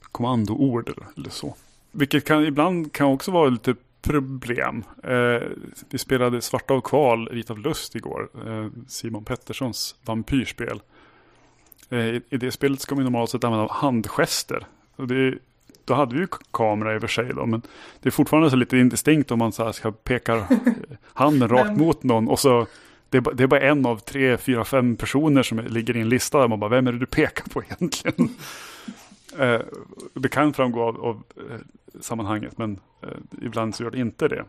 kommandoord 0.01 0.89
eller 1.17 1.29
så. 1.29 1.55
Vilket 1.91 2.25
kan, 2.25 2.45
ibland 2.45 2.93
kan 2.93 3.07
också 3.07 3.31
vara 3.31 3.49
lite 3.49 3.75
problem. 4.07 4.83
Eh, 5.03 5.47
vi 5.89 5.97
spelade 5.97 6.41
Svarta 6.41 6.73
av 6.73 6.81
kval, 6.81 7.29
Vit 7.31 7.49
av 7.49 7.59
lust 7.59 7.95
igår. 7.95 8.29
Eh, 8.47 8.67
Simon 8.87 9.23
Petterssons 9.23 9.95
vampyrspel. 10.05 10.81
Eh, 11.89 11.99
i, 11.99 12.21
I 12.29 12.37
det 12.37 12.51
spelet 12.51 12.81
ska 12.81 12.95
man 12.95 13.03
normalt 13.03 13.29
sett 13.29 13.43
använda 13.43 13.73
handgester. 13.73 14.65
Och 14.95 15.07
det, 15.07 15.37
då 15.85 15.93
hade 15.93 16.15
vi 16.15 16.21
ju 16.21 16.27
kamera 16.51 16.93
i 16.93 16.97
och 16.97 17.01
för 17.01 17.07
sig 17.07 17.29
då, 17.35 17.45
men 17.45 17.61
det 18.01 18.09
är 18.09 18.11
fortfarande 18.11 18.49
så 18.49 18.55
lite 18.55 18.77
indistinkt 18.77 19.31
om 19.31 19.39
man 19.39 19.51
så 19.51 19.73
ska 19.73 19.91
peka 19.91 20.47
handen 21.13 21.49
rakt 21.49 21.77
mot 21.77 22.03
någon 22.03 22.27
och 22.27 22.39
så 22.39 22.67
det 23.09 23.17
är, 23.17 23.21
bara, 23.21 23.35
det 23.35 23.43
är, 23.43 23.47
bara 23.47 23.59
en 23.59 23.85
av 23.85 23.99
tre, 23.99 24.37
fyra, 24.37 24.65
fem 24.65 24.95
personer 24.95 25.43
som 25.43 25.59
ligger 25.59 25.97
i 25.97 26.01
en 26.01 26.09
lista 26.09 26.39
där 26.39 26.47
man 26.47 26.59
bara, 26.59 26.69
vem 26.69 26.87
är 26.87 26.91
det 26.91 26.99
du 26.99 27.05
pekar 27.05 27.45
på 27.49 27.63
egentligen? 27.63 28.29
eh, 29.39 29.61
det 30.13 30.29
kan 30.29 30.53
framgå 30.53 30.83
av, 30.83 31.05
av 31.05 31.23
eh, 31.37 31.59
sammanhanget, 32.01 32.57
men 32.57 32.79
eh, 33.01 33.10
ibland 33.41 33.75
så 33.75 33.83
gör 33.83 33.91
det 33.91 33.99
inte 33.99 34.27
det. 34.27 34.45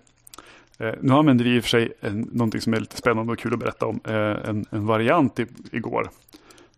Eh, 0.78 0.94
nu 1.00 1.12
använder 1.12 1.44
vi 1.44 1.56
i 1.56 1.58
och 1.58 1.62
för 1.62 1.70
sig 1.70 1.92
en, 2.00 2.20
någonting 2.20 2.61
som 2.61 2.74
är 2.74 2.80
lite 2.80 2.96
spännande 2.96 3.32
och 3.32 3.38
kul 3.38 3.52
att 3.52 3.58
berätta 3.58 3.87
om, 3.87 4.00
eh, 4.04 4.14
en, 4.48 4.66
en 4.70 4.87
variant 4.87 5.40
i, 5.40 5.46
igår. 5.72 6.11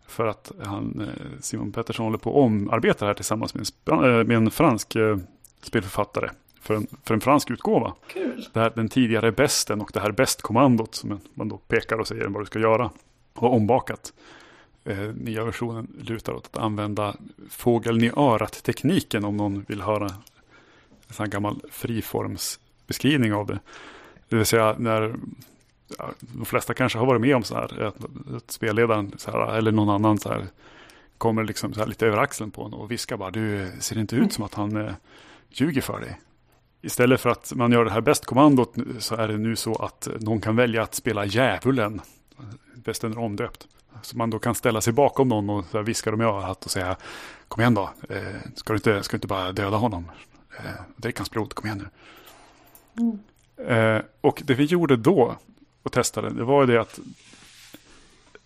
För 0.07 0.27
att 0.27 0.51
han, 0.63 1.09
Simon 1.39 1.71
Pettersson 1.71 2.05
håller 2.05 2.17
på 2.17 2.29
att 2.29 2.45
omarbeta 2.45 3.05
det 3.05 3.09
här 3.09 3.13
tillsammans 3.13 3.53
med 3.53 3.67
en, 3.85 4.27
med 4.27 4.37
en 4.37 4.51
fransk 4.51 4.97
spelförfattare 5.61 6.29
för 6.61 6.75
en, 6.75 6.87
för 7.03 7.13
en 7.13 7.21
fransk 7.21 7.51
utgåva. 7.51 7.93
Kul. 8.07 8.47
Det 8.53 8.59
här, 8.59 8.71
den 8.75 8.89
tidigare 8.89 9.31
bästen 9.31 9.81
och 9.81 9.91
det 9.93 9.99
här 9.99 10.11
bästkommandot 10.11 10.95
som 10.95 11.19
man 11.33 11.49
då 11.49 11.57
pekar 11.57 11.97
och 11.97 12.07
säger 12.07 12.27
vad 12.27 12.41
du 12.41 12.45
ska 12.45 12.59
göra. 12.59 12.89
Har 13.33 13.49
ombakat. 13.49 14.13
Eh, 14.83 14.97
nya 14.97 15.43
versionen 15.43 15.87
lutar 16.01 16.33
åt 16.33 16.45
att 16.45 16.57
använda 16.57 17.15
fågeln 17.49 18.03
i 18.03 18.11
örat-tekniken 18.17 19.25
om 19.25 19.37
någon 19.37 19.65
vill 19.67 19.81
höra 19.81 20.09
en 21.11 21.15
sån 21.15 21.29
gammal 21.29 21.61
friformsbeskrivning 21.71 23.33
av 23.33 23.45
det. 23.45 23.59
Det 24.29 24.35
vill 24.35 24.45
säga 24.45 24.75
när 24.77 25.15
ja, 25.97 26.09
de 26.19 26.45
flesta 26.45 26.73
kanske 26.73 26.99
har 26.99 27.05
varit 27.05 27.21
med 27.21 27.35
om 27.35 27.43
så 27.43 27.55
här 27.55 27.83
att, 27.83 27.95
att 28.35 28.51
spelledaren 28.51 29.13
så 29.17 29.31
här, 29.31 29.57
eller 29.57 29.71
någon 29.71 29.89
annan 29.89 30.19
så 30.19 30.29
här 30.29 30.47
kommer 31.17 31.43
liksom 31.43 31.73
så 31.73 31.79
här 31.79 31.87
lite 31.87 32.07
över 32.07 32.17
axeln 32.17 32.51
på 32.51 32.63
en 32.63 32.73
och 32.73 32.91
viskar 32.91 33.17
bara 33.17 33.31
du 33.31 33.71
ser 33.79 33.97
inte 33.97 34.15
ut 34.15 34.33
som 34.33 34.43
att 34.43 34.53
han 34.53 34.77
eh, 34.77 34.93
ljuger 35.49 35.81
för 35.81 35.99
dig. 35.99 36.19
Istället 36.81 37.21
för 37.21 37.29
att 37.29 37.51
man 37.55 37.71
gör 37.71 37.85
det 37.85 37.91
här 37.91 38.01
bästkommandot 38.01 38.75
så 38.99 39.15
är 39.15 39.27
det 39.27 39.37
nu 39.37 39.55
så 39.55 39.75
att 39.75 40.07
någon 40.19 40.41
kan 40.41 40.55
välja 40.55 40.83
att 40.83 40.95
spela 40.95 41.25
djävulen. 41.25 42.01
Bästen 42.75 43.11
är 43.11 43.17
omdöpt. 43.17 43.67
Så 44.01 44.17
man 44.17 44.29
då 44.29 44.39
kan 44.39 44.55
ställa 44.55 44.81
sig 44.81 44.93
bakom 44.93 45.27
någon 45.27 45.49
och 45.49 45.87
viska 45.87 46.11
dem 46.11 46.21
i 46.21 46.25
örat 46.25 46.65
och 46.65 46.71
säga 46.71 46.97
Kom 47.51 47.61
igen 47.61 47.73
då, 47.73 47.89
eh, 48.09 48.17
ska, 48.55 48.73
du 48.73 48.77
inte, 48.77 49.03
ska 49.03 49.11
du 49.11 49.17
inte 49.17 49.27
bara 49.27 49.51
döda 49.51 49.77
honom? 49.77 50.11
Eh, 50.57 50.81
drick 50.95 51.17
hans 51.17 51.31
blod, 51.31 51.53
kom 51.53 51.65
igen 51.65 51.77
nu. 51.77 51.89
Mm. 53.03 53.19
Eh, 53.97 54.01
och 54.21 54.41
det 54.45 54.53
vi 54.53 54.63
gjorde 54.63 54.97
då 54.97 55.35
och 55.83 55.91
testade, 55.91 56.29
det 56.29 56.43
var 56.43 56.61
ju 56.61 56.73
det 56.73 56.81
att 56.81 56.99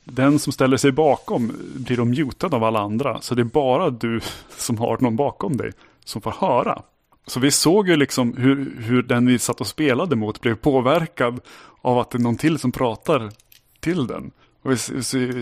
den 0.04 0.40
som 0.40 0.54
ställer 0.54 0.78
sig 0.78 0.92
bakom 0.92 1.52
blir 1.76 1.98
de 1.98 2.10
mutad 2.10 2.56
av 2.56 2.64
alla 2.64 2.80
andra. 2.80 3.22
Så 3.22 3.36
det 3.36 3.42
är 3.42 3.44
bara 3.44 3.90
du 3.90 4.22
som 4.50 4.78
har 4.78 4.98
någon 5.02 5.16
bakom 5.16 5.58
dig 5.58 5.72
som 6.04 6.22
får 6.22 6.32
höra. 6.32 6.82
Så 7.28 7.40
vi 7.40 7.52
såg 7.52 7.90
ju 7.90 7.96
liksom 7.96 8.38
hur, 8.38 8.82
hur 8.82 9.04
den 9.04 9.28
vi 9.28 9.40
satt 9.40 9.62
och 9.62 9.68
spelade 9.68 10.16
mot 10.16 10.42
blev 10.42 10.56
påverkad 10.56 11.40
av 11.82 12.00
att 12.00 12.12
det 12.12 12.18
är 12.18 12.20
någon 12.20 12.38
till 12.38 12.60
som 12.60 12.72
pratar 12.72 13.32
till 13.80 14.08
den. 14.08 14.32
Och 14.62 14.72
vi 14.72 14.78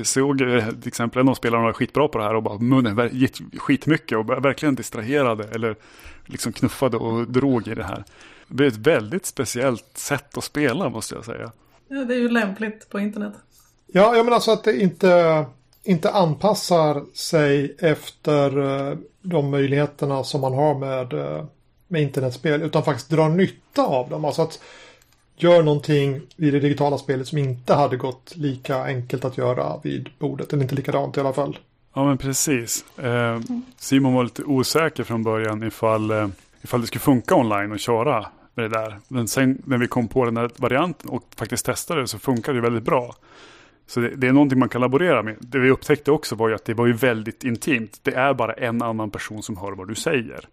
såg 0.03 0.41
eh, 0.41 0.69
till 0.69 0.87
exempel 0.87 1.21
en 1.21 1.29
av 1.29 1.33
spelarna 1.33 1.63
var 1.63 1.73
skitbra 1.73 2.07
på 2.07 2.17
det 2.17 2.23
här 2.23 2.35
och 2.35 2.43
bara 2.43 2.57
munnen 2.57 3.09
skitmycket 3.57 4.17
och 4.17 4.29
verkligen 4.29 4.75
distraherade 4.75 5.43
eller 5.43 5.75
liksom 6.25 6.53
knuffade 6.53 6.97
och 6.97 7.27
drog 7.27 7.67
i 7.67 7.75
det 7.75 7.83
här. 7.83 8.03
Det 8.47 8.53
blev 8.53 8.67
ett 8.67 8.77
väldigt 8.77 9.25
speciellt 9.25 9.97
sätt 9.97 10.37
att 10.37 10.43
spela 10.43 10.89
måste 10.89 11.15
jag 11.15 11.25
säga. 11.25 11.51
Ja, 11.87 12.03
det 12.03 12.13
är 12.13 12.19
ju 12.19 12.29
lämpligt 12.29 12.89
på 12.89 12.99
internet. 12.99 13.33
Ja, 13.87 14.15
jag 14.15 14.25
menar 14.25 14.39
så 14.39 14.51
att 14.51 14.63
det 14.63 14.81
inte, 14.81 15.45
inte 15.83 16.09
anpassar 16.11 17.03
sig 17.13 17.75
efter 17.79 18.57
eh, 18.91 18.97
de 19.21 19.49
möjligheterna 19.49 20.23
som 20.23 20.41
man 20.41 20.53
har 20.53 20.75
med 20.75 21.13
eh, 21.13 21.45
med 21.93 22.01
internetspel 22.01 22.61
utan 22.61 22.83
faktiskt 22.83 23.09
drar 23.09 23.29
nytta 23.29 23.85
av 23.85 24.09
dem. 24.09 24.25
Alltså 24.25 24.41
att 24.41 24.59
gör 25.35 25.63
någonting 25.63 26.21
i 26.37 26.51
det 26.51 26.59
digitala 26.59 26.97
spelet 26.97 27.27
som 27.27 27.37
inte 27.37 27.73
hade 27.73 27.97
gått 27.97 28.35
lika 28.35 28.83
enkelt 28.83 29.25
att 29.25 29.37
göra 29.37 29.79
vid 29.83 30.09
bordet. 30.19 30.53
Eller 30.53 30.63
inte 30.63 30.75
likadant 30.75 31.17
i 31.17 31.19
alla 31.19 31.33
fall. 31.33 31.57
Ja 31.93 32.05
men 32.05 32.17
precis. 32.17 32.97
Eh, 32.97 33.39
Simon 33.77 34.13
var 34.13 34.23
lite 34.23 34.43
osäker 34.43 35.03
från 35.03 35.23
början 35.23 35.63
ifall, 35.63 36.11
eh, 36.11 36.27
ifall 36.61 36.81
det 36.81 36.87
skulle 36.87 36.99
funka 36.99 37.35
online 37.35 37.71
och 37.71 37.79
köra 37.79 38.25
med 38.53 38.65
det 38.65 38.77
där. 38.77 38.99
Men 39.07 39.27
sen 39.27 39.61
när 39.65 39.77
vi 39.77 39.87
kom 39.87 40.07
på 40.07 40.25
den 40.25 40.37
här 40.37 40.49
varianten 40.57 41.09
och 41.09 41.23
faktiskt 41.35 41.65
testade 41.65 42.01
det 42.01 42.07
så 42.07 42.19
funkade 42.19 42.57
det 42.57 42.61
väldigt 42.61 42.83
bra. 42.83 43.15
Så 43.87 43.99
det, 43.99 44.15
det, 44.15 44.27
är 44.27 44.31
någonting 44.31 44.59
man 44.59 44.69
kan 44.69 44.81
laborera 44.81 45.23
med. 45.23 45.35
Det 45.39 45.59
vi 45.59 45.69
upptäckte 45.69 46.11
också 46.11 46.35
var 46.35 46.49
ju 46.49 46.55
att 46.55 46.65
det 46.65 46.73
var 46.73 46.85
ju 46.85 46.93
väldigt 46.93 47.43
intimt. 47.43 47.99
Det 48.03 48.13
är 48.13 48.33
bara 48.33 48.53
en 48.53 48.81
annan 48.81 49.11
person 49.11 49.43
som 49.43 49.57
hör 49.57 49.71
vad 49.71 49.87
du 49.87 49.95
säger. 49.95 50.47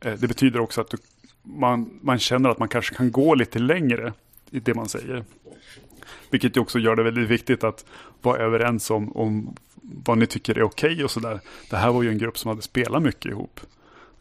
Eh, 0.00 0.12
det 0.12 0.28
betyder 0.28 0.60
också 0.60 0.80
att 0.80 0.90
du, 0.90 0.96
man, 1.42 1.98
man 2.00 2.18
känner 2.18 2.48
att 2.48 2.58
man 2.58 2.68
kanske 2.68 2.94
kan 2.94 3.12
gå 3.12 3.34
lite 3.34 3.58
längre 3.58 4.12
i 4.50 4.60
det 4.60 4.74
man 4.74 4.88
säger. 4.88 5.24
Vilket 6.30 6.56
också 6.56 6.78
gör 6.78 6.96
det 6.96 7.02
väldigt 7.02 7.28
viktigt 7.28 7.64
att 7.64 7.84
vara 8.22 8.38
överens 8.38 8.90
om, 8.90 9.16
om 9.16 9.54
vad 10.04 10.18
ni 10.18 10.26
tycker 10.26 10.58
är 10.58 10.62
okej 10.62 10.92
okay 10.92 11.04
och 11.04 11.10
sådär. 11.10 11.40
Det 11.70 11.76
här 11.76 11.92
var 11.92 12.02
ju 12.02 12.10
en 12.10 12.18
grupp 12.18 12.38
som 12.38 12.48
hade 12.48 12.62
spelat 12.62 13.02
mycket 13.02 13.26
ihop. 13.26 13.60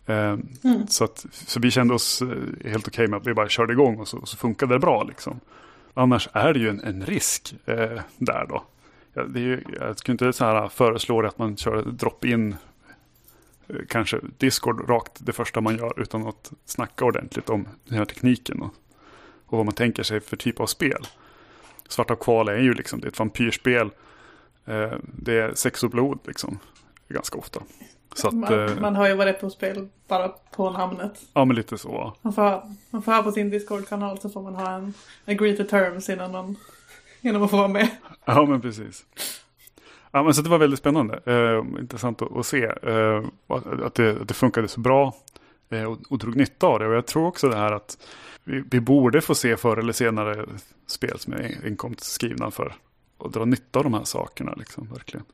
Eh, 0.06 0.16
mm. 0.64 0.88
så, 0.88 1.04
att, 1.04 1.26
så 1.32 1.60
vi 1.60 1.72
kände 1.72 1.94
oss 1.94 2.22
eh, 2.22 2.28
helt 2.70 2.88
okej 2.88 3.04
okay 3.04 3.08
med 3.08 3.18
att 3.18 3.28
vi 3.28 3.34
bara 3.34 3.50
körde 3.50 3.74
igång 3.74 4.00
och 4.00 4.08
så, 4.08 4.26
så 4.26 4.38
funkade 4.38 4.76
det 4.76 4.80
bra. 4.80 5.04
Liksom. 5.04 5.40
Annars 5.94 6.30
är 6.34 6.54
det 6.54 6.60
ju 6.60 6.70
en, 6.70 6.80
en 6.84 7.06
risk 7.06 7.56
eh, 7.66 8.02
där 8.18 8.46
då. 8.50 8.64
Ja, 9.14 9.24
det 9.24 9.40
är 9.40 9.44
ju, 9.44 9.64
jag 9.80 10.00
skulle 10.00 10.14
inte 10.14 10.34
så 10.34 10.46
här 10.46 10.70
föreslå 10.70 11.26
att 11.26 11.38
man 11.38 11.58
kör 11.58 11.82
drop-in 11.82 12.56
kanske 13.88 14.20
Discord 14.38 14.90
rakt 14.90 15.12
det 15.26 15.34
första 15.34 15.62
man 15.62 15.78
gör 15.78 16.00
utan 16.02 16.28
att 16.28 16.54
snacka 16.66 17.06
ordentligt 17.06 17.50
om 17.50 17.68
den 17.88 17.98
här 17.98 18.06
tekniken 18.06 18.62
och, 18.62 18.74
och 19.46 19.58
vad 19.58 19.66
man 19.66 19.76
tänker 19.76 20.04
sig 20.04 20.20
för 20.20 20.38
typ 20.38 20.60
av 20.60 20.66
spel. 20.66 21.08
Svarta 21.88 22.16
kval 22.16 22.48
är 22.48 22.58
ju 22.58 22.74
liksom, 22.74 23.00
det 23.00 23.08
är 23.08 23.10
ett 23.10 23.20
vampyrspel. 23.20 23.90
Eh, 24.66 24.94
det 25.04 25.40
är 25.40 25.54
sex 25.54 25.84
och 25.84 25.90
blod 25.90 26.20
liksom, 26.24 26.60
ganska 27.10 27.38
ofta. 27.38 27.60
Så 28.16 28.28
att, 28.28 28.34
man, 28.34 28.70
eh, 28.70 28.80
man 28.82 28.96
har 28.96 29.08
ju 29.08 29.16
varit 29.16 29.42
på 29.42 29.50
spel 29.50 29.88
bara 30.08 30.30
på 30.30 30.70
namnet. 30.70 31.22
Ja, 31.34 31.46
men 31.46 31.56
lite 31.56 31.78
så. 31.78 32.14
Man 32.22 32.34
får, 32.34 32.62
man 32.90 33.02
får 33.02 33.12
ha 33.12 33.24
på 33.24 33.32
sin 33.32 33.50
Discord-kanal 33.50 34.20
så 34.20 34.30
får 34.30 34.42
man 34.42 34.56
ha 34.56 34.72
en 34.72 34.94
agree 35.26 35.58
to 35.58 35.64
terms 35.64 36.10
innan 36.10 36.32
man, 36.32 36.56
innan 37.22 37.40
man 37.40 37.50
får 37.50 37.58
vara 37.58 37.68
med. 37.68 37.90
Ja, 38.26 38.46
men 38.46 38.62
precis. 38.62 39.06
Ja, 40.12 40.24
men 40.24 40.34
så 40.34 40.42
det 40.42 40.50
var 40.50 40.58
väldigt 40.58 40.80
spännande. 40.80 41.20
Eh, 41.26 41.80
intressant 41.82 42.22
att, 42.22 42.38
att 42.38 42.46
se 42.46 42.64
eh, 42.64 43.24
att, 43.48 43.96
det, 43.96 44.22
att 44.22 44.28
det 44.28 44.34
funkade 44.34 44.68
så 44.68 44.80
bra 44.80 45.16
eh, 45.70 45.84
och, 45.84 45.98
och 46.10 46.18
drog 46.18 46.36
nytta 46.36 46.68
av 46.68 46.80
det. 46.80 46.88
Och 46.88 46.94
jag 46.94 47.06
tror 47.06 47.28
också 47.28 47.50
det 47.50 47.56
här 47.56 47.72
att 47.72 47.98
vi, 48.44 48.64
vi 48.72 48.80
borde 48.80 49.22
få 49.22 49.36
se 49.36 49.58
förr 49.58 49.78
eller 49.78 49.94
senare 49.94 50.46
spel 50.88 51.20
som 51.20 51.34
är 51.34 51.58
enkomt 51.64 52.00
skrivna 52.00 52.52
för 52.52 52.76
att 53.18 53.34
dra 53.34 53.46
nytta 53.46 53.80
av 53.80 53.84
de 53.84 53.94
här 53.94 54.04
sakerna. 54.04 54.54
Liksom, 54.58 54.88
verkligen. 54.94 55.26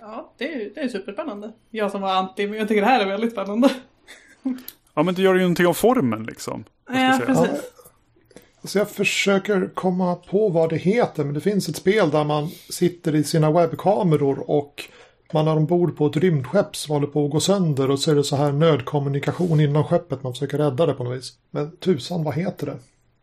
Ja, 0.00 0.32
det 0.36 0.54
är, 0.54 0.70
det 0.74 0.80
är 0.80 0.88
superspännande. 0.88 1.52
Jag 1.70 1.90
som 1.90 2.00
var 2.00 2.14
anti, 2.14 2.46
men 2.46 2.58
jag 2.58 2.68
tycker 2.68 2.82
det 2.82 2.88
här 2.88 3.00
är 3.00 3.06
väldigt 3.06 3.32
spännande. 3.32 3.70
ja, 4.94 5.02
men 5.02 5.14
det 5.14 5.22
gör 5.22 5.34
ju 5.34 5.40
någonting 5.40 5.66
av 5.66 5.74
formen 5.74 6.22
liksom. 6.22 6.64
Ja, 6.88 7.20
precis. 7.26 7.62
Alltså 8.60 8.78
jag 8.78 8.90
försöker 8.90 9.70
komma 9.74 10.14
på 10.14 10.48
vad 10.48 10.70
det 10.70 10.76
heter, 10.76 11.24
men 11.24 11.34
det 11.34 11.40
finns 11.40 11.68
ett 11.68 11.76
spel 11.76 12.10
där 12.10 12.24
man 12.24 12.48
sitter 12.70 13.14
i 13.14 13.24
sina 13.24 13.50
webbkameror 13.50 14.50
och 14.50 14.84
man 15.32 15.48
är 15.48 15.56
ombord 15.56 15.96
på 15.96 16.06
ett 16.06 16.16
rymdskepp 16.16 16.76
som 16.76 16.94
håller 16.94 17.06
på 17.06 17.24
att 17.24 17.30
gå 17.30 17.40
sönder 17.40 17.90
och 17.90 17.98
så 17.98 18.10
är 18.10 18.14
det 18.14 18.24
så 18.24 18.36
här 18.36 18.52
nödkommunikation 18.52 19.60
inom 19.60 19.84
skeppet. 19.84 20.22
Man 20.22 20.32
försöker 20.32 20.58
rädda 20.58 20.86
det 20.86 20.94
på 20.94 21.04
något 21.04 21.18
vis. 21.18 21.32
Men 21.50 21.76
tusan, 21.76 22.24
vad 22.24 22.34
heter 22.34 22.66
det? 22.66 22.76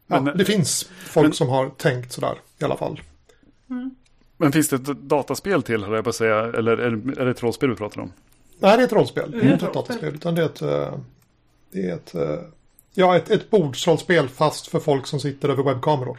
Ja, 0.07 0.21
men, 0.21 0.37
det 0.37 0.45
finns 0.45 0.89
folk 1.05 1.25
men, 1.25 1.33
som 1.33 1.49
har 1.49 1.69
tänkt 1.69 2.11
sådär 2.11 2.35
i 2.59 2.63
alla 2.63 2.77
fall. 2.77 3.01
Men 4.37 4.51
finns 4.51 4.69
det 4.69 4.75
ett 4.75 4.83
dataspel 4.85 5.63
till, 5.63 5.83
höll 5.83 5.93
jag 5.93 6.03
på 6.03 6.09
att 6.09 6.15
säga, 6.15 6.39
eller 6.39 6.77
är 6.77 6.91
det, 6.91 7.21
är 7.21 7.25
det 7.25 7.31
ett 7.31 7.43
rollspel 7.43 7.69
vi 7.69 7.75
pratar 7.75 8.01
om? 8.01 8.11
Nej, 8.59 8.77
det 8.77 8.83
är 8.83 8.87
ett 8.87 8.93
rollspel. 8.93 9.33
Ett 9.33 9.43
inte 9.43 9.65
ett 9.65 9.73
dataspel, 9.73 10.13
utan 10.15 10.35
det 10.35 10.41
är 10.41 10.45
ett... 10.45 10.61
eh, 10.61 10.93
Det 11.71 11.89
är 11.89 11.93
ett... 11.95 12.15
eh, 12.15 12.39
Ja, 12.97 13.15
ett, 13.17 13.29
ett 13.29 13.49
bordsrollspel 13.49 14.29
fast 14.29 14.67
för 14.67 14.79
folk 14.79 15.07
som 15.07 15.19
sitter 15.19 15.49
över 15.49 15.63
webbkameror. 15.63 16.17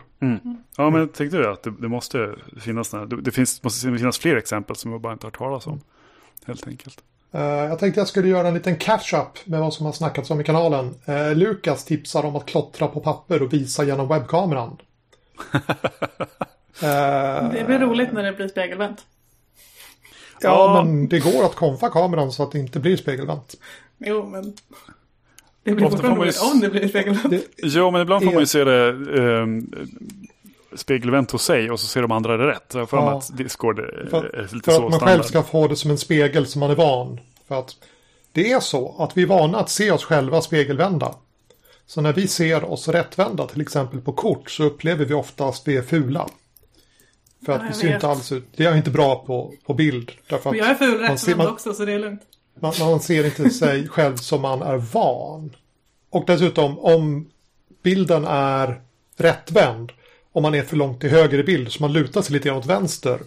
Ja, 0.77 0.91
men 0.91 1.01
jag 1.01 1.13
tänkte 1.13 1.39
det, 1.39 1.51
att 1.51 1.63
det, 1.63 1.73
det 1.81 1.89
måste 1.89 2.35
finnas, 2.61 2.91
det, 2.91 3.21
det 3.23 3.31
finns, 3.31 3.63
måste 3.63 3.81
finnas 3.99 4.19
fler 4.19 4.37
exempel 4.37 4.77
som 4.77 4.93
jag 4.93 5.01
bara 5.01 5.13
inte 5.13 5.27
har 5.27 5.31
hört 5.31 5.39
talas 5.39 5.67
om. 5.67 5.81
Helt 6.47 6.67
enkelt. 6.69 6.99
Eh, 7.33 7.41
Jag 7.43 7.79
tänkte 7.79 8.01
jag 8.01 8.09
skulle 8.09 8.29
göra 8.29 8.49
en 8.49 8.55
liten 8.55 8.77
catch-up 8.77 9.29
med 9.49 9.61
vad 9.61 9.75
som 9.75 9.87
har 9.87 9.93
snackats 9.93 10.31
om 10.31 10.41
i 10.41 10.45
kanalen. 10.45 10.95
Eh, 11.05 11.35
Lukas 11.35 11.85
tipsar 11.85 12.25
om 12.25 12.37
att 12.37 12.47
klottra 12.47 12.89
på 12.89 13.01
papper 13.01 13.43
och 13.43 13.53
visa 13.53 13.85
genom 13.85 14.09
webbkameran. 14.09 14.77
Eh, 16.83 17.51
Det 17.53 17.65
blir 17.67 17.79
roligt 17.79 18.13
när 18.13 18.23
det 18.23 18.33
blir 18.33 18.49
spegelvänt. 18.49 19.05
Ja, 20.41 20.49
Ja. 20.77 20.85
men 20.85 21.09
det 21.09 21.19
går 21.19 21.45
att 21.45 21.55
konfa 21.55 21.89
kameran 21.91 22.33
så 22.33 22.43
att 22.43 22.53
det 22.53 22.59
inte 22.59 22.81
blir 22.81 22.97
spegelvänt. 22.97 23.55
Jo, 23.99 24.27
men... 24.27 24.53
Det 25.63 25.73
blir 25.75 25.87
Ofta 25.87 25.99
får 25.99 26.09
man 26.09 26.17
ju 26.19 26.23
roligt 26.23 26.43
om 26.53 26.61
det 26.61 26.69
blir 26.69 26.89
spegelvänt. 26.89 27.31
Det, 27.31 27.43
Ja, 27.57 27.91
men 27.91 28.03
ibland 28.03 28.25
får 28.25 28.33
man 28.33 28.35
ju 28.35 28.41
Det- 28.41 28.47
se 28.47 28.65
det 28.65 28.89
eh, 29.41 29.47
spegelvänt 30.77 31.31
hos 31.31 31.43
sig 31.45 31.71
och 31.71 31.81
så 31.81 31.87
ser 31.87 32.03
de 32.03 32.13
andra 32.13 32.37
det 32.37 32.47
rätt. 32.47 32.75
Jag 32.75 32.91
för 32.91 32.97
Ja. 32.97 33.19
att 33.19 33.37
Discord 33.37 33.79
är, 33.79 34.07
För, 34.11 34.49
lite 34.53 34.65
för 34.65 34.73
så 34.73 34.77
att 34.77 34.83
man 34.83 34.93
standard. 34.93 35.09
själv 35.09 35.23
ska 35.23 35.43
få 35.43 35.69
det 35.69 35.77
som 35.77 35.91
en 35.91 35.99
spegel 35.99 36.47
som 36.47 36.61
man 36.61 36.71
är 36.71 36.75
van. 36.75 37.21
För 37.49 37.59
att 37.59 37.77
det 38.33 38.53
är 38.53 38.61
så 38.61 38.95
att 38.99 39.17
vi 39.17 39.23
är 39.23 39.27
vana 39.27 39.59
att 39.59 39.71
se 39.71 39.91
oss 39.91 40.05
själva 40.05 40.41
spegelvända. 40.43 41.15
Så 41.87 42.01
när 42.01 42.13
vi 42.13 42.29
ser 42.29 42.65
oss 42.65 42.89
rättvända 42.89 43.47
till 43.47 43.61
exempel 43.61 44.01
på 44.01 44.13
kort 44.13 44.51
så 44.51 44.65
upplever 44.65 45.05
vi 45.05 45.15
oftast 45.15 45.69
vi 45.69 45.77
är 45.77 45.83
fula. 45.83 46.29
För 47.47 47.53
att 47.53 47.59
Ja, 47.59 47.63
vi 47.63 47.69
jag 47.69 47.77
ser 47.77 47.87
vet. 47.87 47.95
inte 47.95 48.09
alls 48.09 48.33
ut. 48.33 48.45
Det 48.57 48.65
är 48.65 48.77
inte 48.77 48.91
bra 48.91 49.25
på, 49.27 49.55
på 49.67 49.75
bild. 49.75 50.13
Därför 50.29 50.51
att 50.51 50.57
jag 50.57 50.69
är 50.69 50.75
ful 50.75 51.01
man, 51.01 51.19
ser, 51.19 51.27
rättvänd 51.27 51.39
man, 51.39 51.47
också, 51.47 51.75
så 51.75 51.85
det 51.85 51.93
är 51.93 51.99
lugnt. 51.99 52.21
man, 52.61 52.73
man 52.81 53.01
ser 53.01 53.25
inte 53.25 53.51
sig 53.51 53.89
själv 53.89 54.17
som 54.17 54.43
man 54.43 54.63
är 54.63 54.77
van. 54.77 55.57
Och 56.11 56.25
dessutom 56.27 56.79
om 56.79 57.29
bilden 57.83 58.25
är 58.29 58.81
rättvänd. 59.17 59.93
Om 60.33 60.43
man 60.43 60.55
är 60.55 60.63
för 60.63 60.77
långt 60.77 61.01
till 61.01 61.11
höger 61.11 61.39
i 61.39 61.43
bild 61.45 61.73
så 61.73 61.83
man 61.83 61.93
lutar 61.93 62.23
sig 62.23 62.33
lite 62.33 62.49
grann 62.49 62.59
åt 62.59 62.67
vänster. 62.67 63.21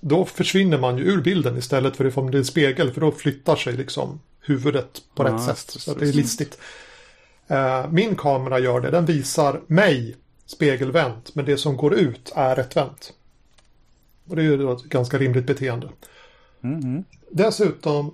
Då 0.00 0.24
försvinner 0.24 0.78
man 0.78 0.98
ju 0.98 1.04
ur 1.04 1.20
bilden 1.22 1.56
istället 1.58 1.96
för 1.96 2.04
att 2.04 2.14
det 2.14 2.22
blir 2.22 2.38
en 2.38 2.44
spegel. 2.44 2.90
För 2.92 3.00
då 3.00 3.12
flyttar 3.12 3.56
sig 3.56 3.72
liksom 3.72 4.20
huvudet 4.40 5.02
på 5.14 5.22
Ja, 5.28 5.32
rätt 5.34 5.42
sätt. 5.42 5.70
det, 5.74 5.80
Så 5.80 5.90
att 5.92 5.98
det 5.98 6.04
är 6.04 6.12
det. 6.12 6.16
listigt. 6.16 6.58
Eh, 7.48 7.90
min 7.90 8.16
kamera 8.16 8.58
gör 8.58 8.80
det. 8.80 8.90
Den 8.90 9.04
visar 9.06 9.60
mig 9.66 10.16
spegelvänt. 10.46 11.34
Men 11.34 11.44
det 11.44 11.56
som 11.56 11.76
går 11.76 11.94
ut 11.94 12.32
är 12.34 12.56
rättvänt. 12.56 13.12
Och 14.30 14.36
det 14.36 14.42
är 14.42 14.44
ju 14.44 14.72
ett 14.72 14.82
ganska 14.82 15.18
rimligt 15.18 15.46
beteende. 15.46 15.88
Mhm. 16.60 17.04
Dessutom, 17.30 18.10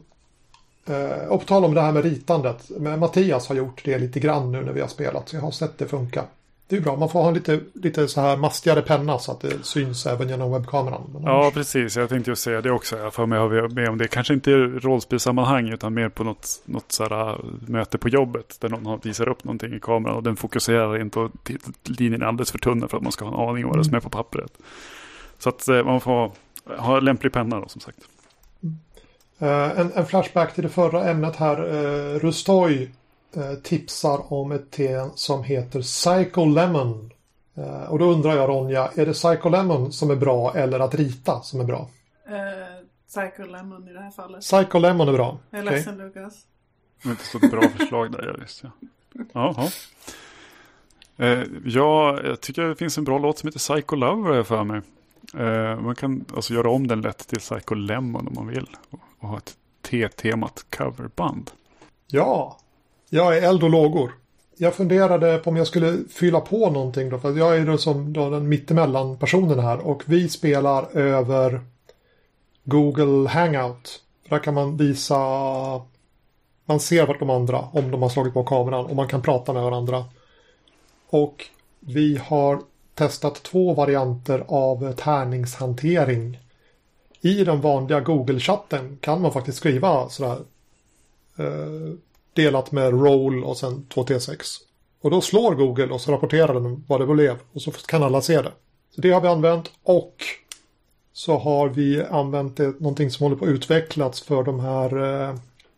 eh, 0.86 1.28
och 1.28 1.40
på 1.40 1.46
tal 1.46 1.64
om 1.64 1.74
det 1.74 1.80
här 1.80 1.92
med 1.92 2.04
ritandet. 2.04 2.70
Men 2.78 3.00
Mattias 3.00 3.48
har 3.48 3.56
gjort 3.56 3.80
det 3.84 3.98
lite 3.98 4.20
grann 4.20 4.52
nu 4.52 4.60
när 4.64 4.72
vi 4.72 4.80
har 4.80 4.88
spelat. 4.88 5.28
Så 5.28 5.36
jag 5.36 5.42
har 5.42 5.50
sett 5.50 5.78
det 5.78 5.86
funka. 5.86 6.24
Det 6.68 6.76
är 6.76 6.80
bra, 6.80 6.96
man 6.96 7.08
får 7.08 7.20
ha 7.20 7.28
en 7.28 7.34
lite, 7.34 7.60
lite 7.74 8.08
så 8.08 8.20
här 8.20 8.36
mastigare 8.36 8.82
penna 8.82 9.18
så 9.18 9.32
att 9.32 9.40
det 9.40 9.52
syns 9.66 10.06
även 10.06 10.28
genom 10.28 10.52
webbkameran. 10.52 11.22
Ja, 11.24 11.50
precis. 11.54 11.96
Jag 11.96 12.08
tänkte 12.08 12.30
ju 12.30 12.36
säga 12.36 12.60
det 12.60 12.70
också. 12.70 12.96
Jag 12.98 13.14
får 13.14 13.26
mig 13.26 13.38
har 13.38 13.48
vi 13.48 13.74
med 13.74 13.88
om 13.88 13.98
det. 13.98 14.08
Kanske 14.08 14.34
inte 14.34 14.50
i 14.50 14.54
rollspelssammanhang 14.54 15.68
utan 15.68 15.94
mer 15.94 16.08
på 16.08 16.24
något, 16.24 16.62
något 16.64 16.92
så 16.92 17.02
här, 17.08 17.30
äh, 17.30 17.36
möte 17.66 17.98
på 17.98 18.08
jobbet. 18.08 18.56
Där 18.60 18.68
någon 18.68 19.00
visar 19.02 19.28
upp 19.28 19.44
någonting 19.44 19.74
i 19.74 19.80
kameran 19.80 20.16
och 20.16 20.22
den 20.22 20.36
fokuserar 20.36 21.00
in 21.00 21.10
på 21.10 21.30
t- 21.44 21.56
linjen 21.82 22.22
är 22.22 22.26
alldeles 22.26 22.50
för 22.50 22.58
tunn 22.58 22.88
för 22.88 22.96
att 22.96 23.02
man 23.02 23.12
ska 23.12 23.24
ha 23.24 23.42
en 23.44 23.48
aning 23.50 23.64
om 23.64 23.68
vad 23.70 23.78
det 23.78 23.82
är 23.82 23.84
som 23.84 23.94
är 23.94 24.00
på 24.00 24.10
pappret. 24.10 24.52
Så 25.38 25.48
att 25.48 25.68
eh, 25.68 25.84
man 25.84 26.00
får 26.00 26.32
ha 26.78 27.00
lämplig 27.00 27.32
penna 27.32 27.60
då 27.60 27.68
som 27.68 27.80
sagt. 27.80 27.98
Eh, 29.38 29.80
en, 29.80 29.92
en 29.92 30.06
flashback 30.06 30.54
till 30.54 30.62
det 30.62 30.68
förra 30.68 31.10
ämnet 31.10 31.36
här. 31.36 31.74
Uh, 31.74 32.18
Rustoy 32.18 32.90
eh, 33.36 33.54
tipsar 33.62 34.32
om 34.32 34.52
ett 34.52 34.70
te 34.70 35.08
som 35.14 35.44
heter 35.44 35.82
Psycho 35.82 36.44
Lemon. 36.44 37.10
Eh, 37.54 37.82
och 37.82 37.98
då 37.98 38.04
undrar 38.04 38.36
jag 38.36 38.48
Ronja, 38.48 38.90
är 38.94 39.06
det 39.06 39.12
Psycho 39.12 39.48
Lemon 39.48 39.92
som 39.92 40.10
är 40.10 40.16
bra 40.16 40.54
eller 40.54 40.80
att 40.80 40.94
rita 40.94 41.40
som 41.42 41.60
är 41.60 41.64
bra? 41.64 41.88
Psycho 43.08 43.46
Lemon 43.46 43.88
i 43.88 43.92
det 43.92 44.00
här 44.00 44.10
fallet. 44.10 44.40
Psycho 44.40 44.78
Lemon 44.78 45.08
är 45.08 45.12
bra. 45.12 45.38
Jag 45.50 45.58
är 45.58 45.64
Okej. 45.64 45.76
ledsen 45.76 45.98
Lukas. 45.98 46.34
Det 47.02 47.08
är 47.08 47.10
inte 47.10 47.24
så 47.24 47.38
ett 47.38 47.50
bra 47.50 47.62
förslag 47.62 48.12
där, 48.12 48.26
ja, 48.26 48.40
just 48.40 48.62
ja. 48.62 48.70
Jaha. 49.32 49.68
Ja, 51.64 52.20
jag 52.24 52.40
tycker 52.40 52.62
det 52.62 52.76
finns 52.76 52.98
en 52.98 53.04
bra 53.04 53.18
låt 53.18 53.38
som 53.38 53.46
heter 53.46 53.58
Psycho 53.58 53.96
jag 54.34 54.46
för 54.46 54.64
mig. 54.64 54.82
Eh, 55.34 55.80
man 55.80 55.94
kan 55.94 56.24
alltså 56.34 56.54
göra 56.54 56.70
om 56.70 56.86
den 56.86 57.00
lätt 57.00 57.28
till 57.28 57.38
Psycho 57.38 57.74
Lemon 57.74 58.28
om 58.28 58.34
man 58.34 58.46
vill. 58.46 58.68
Och, 58.90 59.00
och 59.18 59.28
ha 59.28 59.38
ett 59.38 59.56
T-temat 59.82 60.66
coverband. 60.76 61.50
Ja, 62.06 62.58
jag 63.10 63.36
är 63.36 63.42
eld 63.42 63.62
och 63.62 63.70
lågor. 63.70 64.12
Jag 64.56 64.74
funderade 64.74 65.38
på 65.38 65.50
om 65.50 65.56
jag 65.56 65.66
skulle 65.66 65.98
fylla 66.10 66.40
på 66.40 66.70
någonting 66.70 67.10
då. 67.10 67.18
För 67.18 67.38
jag 67.38 67.56
är 67.56 67.66
då 67.66 67.78
som 67.78 68.12
då 68.12 68.30
den 68.30 68.48
mittemellan 68.48 69.18
personen 69.18 69.58
här. 69.58 69.86
Och 69.86 70.02
vi 70.06 70.28
spelar 70.28 70.96
över 70.96 71.60
Google 72.64 73.28
Hangout. 73.28 74.02
Där 74.28 74.38
kan 74.38 74.54
man 74.54 74.76
visa... 74.76 75.16
Man 76.64 76.80
ser 76.80 77.06
vart 77.06 77.18
de 77.18 77.30
andra 77.30 77.58
om 77.58 77.90
de 77.90 78.02
har 78.02 78.08
slagit 78.08 78.34
på 78.34 78.44
kameran. 78.44 78.86
Och 78.86 78.96
man 78.96 79.08
kan 79.08 79.22
prata 79.22 79.52
med 79.52 79.62
varandra. 79.62 80.04
Och 81.08 81.44
vi 81.80 82.20
har 82.24 82.60
testat 82.96 83.42
två 83.42 83.74
varianter 83.74 84.44
av 84.48 84.92
tärningshantering. 84.92 86.38
I 87.20 87.44
den 87.44 87.60
vanliga 87.60 88.00
Google-chatten 88.00 88.98
kan 89.00 89.22
man 89.22 89.32
faktiskt 89.32 89.58
skriva 89.58 90.08
sådär 90.08 90.38
eh, 91.38 91.94
delat 92.32 92.72
med 92.72 92.90
roll 92.90 93.44
och 93.44 93.56
sen 93.56 93.86
2T6. 93.94 94.38
Och 95.00 95.10
då 95.10 95.20
slår 95.20 95.54
Google 95.54 95.86
och 95.86 96.00
så 96.00 96.12
rapporterar 96.12 96.54
den 96.54 96.84
vad 96.88 97.00
det 97.00 97.06
blev 97.06 97.36
och 97.52 97.62
så 97.62 97.70
kan 97.70 98.02
alla 98.02 98.20
se 98.20 98.42
det. 98.42 98.52
Så 98.94 99.00
det 99.00 99.10
har 99.10 99.20
vi 99.20 99.28
använt 99.28 99.70
och 99.82 100.24
så 101.12 101.38
har 101.38 101.68
vi 101.68 102.02
använt 102.02 102.56
det, 102.56 102.80
någonting 102.80 103.10
som 103.10 103.24
håller 103.24 103.36
på 103.36 103.44
att 103.44 103.50
utvecklas 103.50 104.20
för 104.20 104.42
de 104.42 104.60
här 104.60 104.96
eh, 105.28 105.36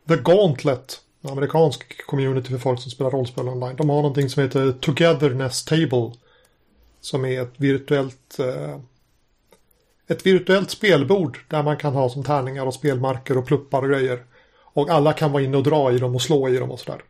The 0.09 0.17
Gauntlet, 0.17 1.01
en 1.23 1.31
amerikansk 1.31 2.07
community 2.07 2.49
för 2.49 2.59
folk 2.59 2.81
som 2.81 2.91
spelar 2.91 3.11
rollspel 3.11 3.49
online. 3.49 3.77
De 3.77 3.89
har 3.89 3.97
någonting 3.97 4.29
som 4.29 4.43
heter 4.43 4.73
Togetherness 4.73 5.65
Table 5.65 6.13
som 7.09 7.25
är 7.25 7.43
ett 7.43 7.55
virtuellt 7.57 8.39
eh, 8.39 8.79
ett 10.07 10.27
virtuellt 10.27 10.71
spelbord 10.71 11.39
där 11.49 11.63
man 11.63 11.77
kan 11.77 11.95
ha 11.95 12.09
som 12.09 12.25
tärningar 12.25 12.67
och 12.67 12.75
spelmarker 12.75 13.39
och 13.39 13.47
pluppar 13.47 13.83
och 13.83 13.89
grejer. 13.89 14.25
Och 14.61 14.91
alla 14.91 15.13
kan 15.13 15.33
vara 15.33 15.43
inne 15.43 15.57
och 15.57 15.63
dra 15.63 15.93
i 15.93 15.99
dem 15.99 16.15
och 16.15 16.23
slå 16.23 16.49
i 16.49 16.57
dem 16.57 16.71
och 16.71 16.81
sådär. 16.81 17.03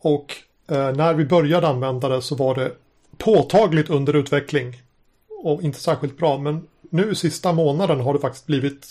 Och 0.00 0.36
eh, 0.68 0.92
när 0.92 1.14
vi 1.14 1.24
började 1.24 1.68
använda 1.68 2.08
det 2.08 2.22
så 2.22 2.34
var 2.34 2.54
det 2.54 2.72
påtagligt 3.18 3.90
under 3.90 4.16
utveckling. 4.16 4.82
Och 5.42 5.62
inte 5.62 5.80
särskilt 5.80 6.16
bra. 6.16 6.38
Men 6.38 6.66
nu 6.90 7.14
sista 7.14 7.52
månaden 7.52 8.00
har 8.00 8.14
det 8.14 8.20
faktiskt 8.20 8.46
blivit 8.46 8.86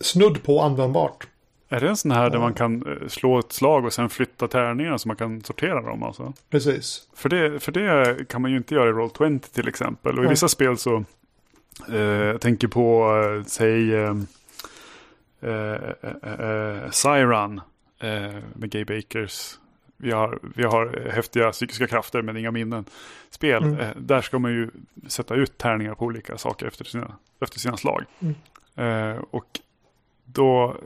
snudd 0.00 0.42
på 0.42 0.60
användbart. 0.60 1.26
Är 1.72 1.80
det 1.80 1.88
en 1.88 1.96
sån 1.96 2.10
här 2.10 2.30
där 2.30 2.38
man 2.38 2.54
kan 2.54 2.86
eh, 2.86 3.08
slå 3.08 3.38
ett 3.38 3.52
slag 3.52 3.84
och 3.84 3.92
sen 3.92 4.08
flytta 4.08 4.48
tärningar 4.48 4.96
så 4.98 5.08
man 5.08 5.16
kan 5.16 5.40
sortera 5.44 5.82
dem 5.82 6.02
alltså? 6.02 6.32
Precis. 6.50 7.08
För 7.14 7.28
det, 7.28 7.60
för 7.60 7.72
det 7.72 8.28
kan 8.28 8.42
man 8.42 8.50
ju 8.50 8.56
inte 8.56 8.74
göra 8.74 8.88
i 8.88 8.92
Roll20 8.92 9.38
till 9.54 9.68
exempel. 9.68 10.12
Och 10.12 10.24
i 10.24 10.26
Nej. 10.26 10.30
vissa 10.30 10.48
spel 10.48 10.76
så, 10.78 11.04
eh, 11.92 11.96
jag 12.00 12.40
tänker 12.40 12.68
på, 12.68 13.14
eh, 13.38 13.44
säg, 13.46 13.94
eh, 13.94 14.14
eh, 15.40 15.74
eh, 16.22 16.40
eh, 16.40 16.90
Siren 16.90 17.60
med 18.54 18.70
Gay 18.70 18.84
Bakers. 18.84 19.58
Vi 19.96 20.10
har, 20.10 20.38
vi 20.56 20.62
har 20.62 21.10
häftiga 21.12 21.52
psykiska 21.52 21.86
krafter 21.86 22.22
men 22.22 22.36
inga 22.36 22.50
minnen. 22.50 22.84
Spel, 23.30 23.62
Mm. 23.62 23.86
där 23.96 24.20
ska 24.20 24.38
man 24.38 24.50
ju 24.52 24.70
sätta 25.06 25.34
ut 25.34 25.58
tärningar 25.58 25.94
på 25.94 26.04
olika 26.04 26.38
saker 26.38 26.66
efter 26.66 26.84
sina, 26.84 27.16
efter 27.40 27.58
sina 27.58 27.76
slag. 27.76 28.04
Mm. 28.20 29.22
Och 29.30 29.60
då, 30.32 30.76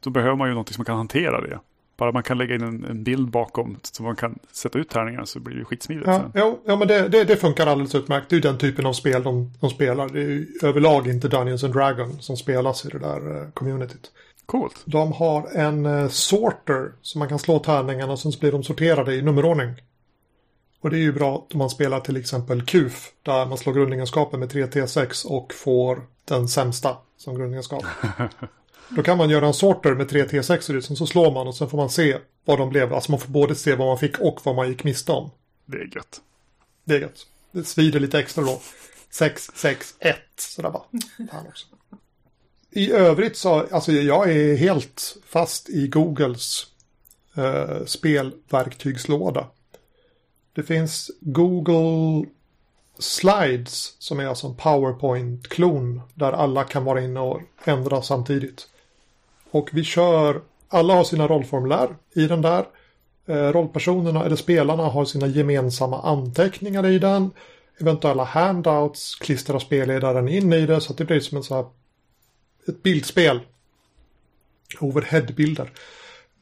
då 0.00 0.10
behöver 0.10 0.36
man 0.36 0.48
ju 0.48 0.54
någonting 0.54 0.74
som 0.74 0.80
man 0.80 0.86
kan 0.86 0.96
hantera 0.96 1.40
det. 1.40 1.58
Bara 1.96 2.12
man 2.12 2.22
kan 2.22 2.38
lägga 2.38 2.54
in 2.54 2.62
en, 2.62 2.84
en 2.84 3.04
bild 3.04 3.30
bakom 3.30 3.78
så 3.82 4.02
man 4.02 4.16
kan 4.16 4.38
sätta 4.52 4.78
ut 4.78 4.88
tärningar 4.88 5.24
så 5.24 5.40
blir 5.40 5.56
det 5.56 5.64
skitsmidigt. 5.64 6.06
Ja, 6.06 6.30
ja, 6.34 6.58
ja 6.66 6.76
men 6.76 6.88
det, 6.88 7.08
det, 7.08 7.24
det 7.24 7.36
funkar 7.36 7.66
alldeles 7.66 7.94
utmärkt. 7.94 8.30
Det 8.30 8.34
är 8.34 8.36
ju 8.36 8.40
den 8.40 8.58
typen 8.58 8.86
av 8.86 8.92
spel 8.92 9.22
de, 9.22 9.52
de 9.60 9.70
spelar. 9.70 10.08
Det 10.08 10.18
är 10.18 10.28
ju 10.28 10.46
överlag 10.62 11.08
inte 11.08 11.28
Dungeons 11.28 11.64
and 11.64 11.74
Dragons 11.74 12.24
som 12.24 12.36
spelas 12.36 12.86
i 12.86 12.88
det 12.88 12.98
där 12.98 13.42
eh, 13.42 13.50
communityt. 13.50 14.10
Coolt. 14.46 14.82
De 14.84 15.12
har 15.12 15.48
en 15.54 15.86
eh, 15.86 16.08
sorter 16.08 16.92
som 17.02 17.18
man 17.18 17.28
kan 17.28 17.38
slå 17.38 17.58
tärningarna 17.58 18.12
och 18.12 18.18
sen 18.18 18.32
så 18.32 18.40
blir 18.40 18.52
de 18.52 18.62
sorterade 18.62 19.14
i 19.14 19.22
nummerordning. 19.22 19.74
Och 20.80 20.90
det 20.90 20.96
är 20.96 21.00
ju 21.00 21.12
bra 21.12 21.46
om 21.52 21.58
man 21.58 21.70
spelar 21.70 22.00
till 22.00 22.16
exempel 22.16 22.62
KUF 22.62 23.12
där 23.22 23.46
man 23.46 23.58
slår 23.58 23.72
grundegenskapen 23.72 24.40
med 24.40 24.52
3T6 24.52 25.26
och 25.26 25.54
får 25.54 26.02
den 26.24 26.48
sämsta 26.48 26.96
som 27.16 27.34
grundegenskap. 27.34 27.84
Då 28.88 29.02
kan 29.02 29.18
man 29.18 29.30
göra 29.30 29.46
en 29.46 29.54
sorter 29.54 29.94
med 29.94 30.10
3T6 30.10 30.68
och 30.68 30.74
det, 30.74 30.82
sen 30.82 30.96
så 30.96 31.06
slår 31.06 31.32
man 31.32 31.46
och 31.46 31.54
sen 31.54 31.70
får 31.70 31.78
man 31.78 31.90
se 31.90 32.18
vad 32.44 32.58
de 32.58 32.68
blev. 32.68 32.94
Alltså 32.94 33.10
man 33.10 33.20
får 33.20 33.28
både 33.28 33.54
se 33.54 33.74
vad 33.74 33.86
man 33.86 33.98
fick 33.98 34.18
och 34.18 34.40
vad 34.44 34.54
man 34.54 34.68
gick 34.68 34.84
miste 34.84 35.12
om. 35.12 35.30
Det 35.66 35.76
är 35.76 35.90
gött. 35.94 36.20
Det 36.84 36.94
är 36.94 37.00
gött. 37.00 37.26
Det 37.50 37.64
svider 37.64 38.00
lite 38.00 38.18
extra 38.18 38.44
då. 38.44 38.60
661. 39.10 40.16
Så 40.36 40.62
där 40.62 40.70
bara, 40.70 40.82
fan 41.30 41.46
också. 41.46 41.66
I 42.70 42.92
övrigt 42.92 43.36
så, 43.36 43.66
alltså 43.70 43.92
jag 43.92 44.30
är 44.30 44.56
helt 44.56 45.16
fast 45.26 45.68
i 45.68 45.88
Googles 45.88 46.66
eh, 47.36 47.84
spelverktygslåda. 47.86 49.46
Det 50.52 50.62
finns 50.62 51.10
Google 51.20 52.28
Slides 52.98 53.96
som 53.98 54.20
är 54.20 54.26
alltså 54.26 54.46
en 54.46 54.56
PowerPoint-klon 54.56 56.00
där 56.14 56.32
alla 56.32 56.64
kan 56.64 56.84
vara 56.84 57.00
inne 57.00 57.20
och 57.20 57.40
ändra 57.64 58.02
samtidigt. 58.02 58.68
Och 59.54 59.70
vi 59.72 59.84
kör, 59.84 60.40
alla 60.68 60.94
har 60.94 61.04
sina 61.04 61.28
rollformulär 61.28 61.96
i 62.14 62.26
den 62.26 62.42
där. 62.42 62.64
Eh, 63.26 63.52
rollpersonerna 63.52 64.24
eller 64.24 64.36
spelarna 64.36 64.82
har 64.82 65.04
sina 65.04 65.26
gemensamma 65.26 66.02
anteckningar 66.02 66.86
i 66.86 66.98
den. 66.98 67.30
Eventuella 67.80 68.24
handouts 68.24 69.14
klistrar 69.14 69.58
spelledaren 69.58 70.28
in 70.28 70.52
i 70.52 70.66
det 70.66 70.80
så 70.80 70.92
att 70.92 70.98
det 70.98 71.04
blir 71.04 71.20
som 71.20 71.36
en 71.36 71.44
så 71.44 71.54
här, 71.54 71.64
ett 72.68 72.82
bildspel. 72.82 73.40
Overheadbilder. 74.80 75.72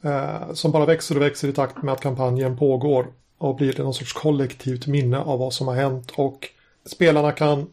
Eh, 0.02 0.52
som 0.52 0.72
bara 0.72 0.86
växer 0.86 1.16
och 1.16 1.22
växer 1.22 1.48
i 1.48 1.52
takt 1.52 1.82
med 1.82 1.92
att 1.92 2.00
kampanjen 2.00 2.56
pågår. 2.56 3.06
Och 3.38 3.56
blir 3.56 3.72
det 3.72 3.82
någon 3.82 3.94
sorts 3.94 4.12
kollektivt 4.12 4.86
minne 4.86 5.18
av 5.18 5.38
vad 5.38 5.52
som 5.52 5.68
har 5.68 5.74
hänt. 5.74 6.12
Och 6.16 6.48
spelarna 6.86 7.32
kan 7.32 7.66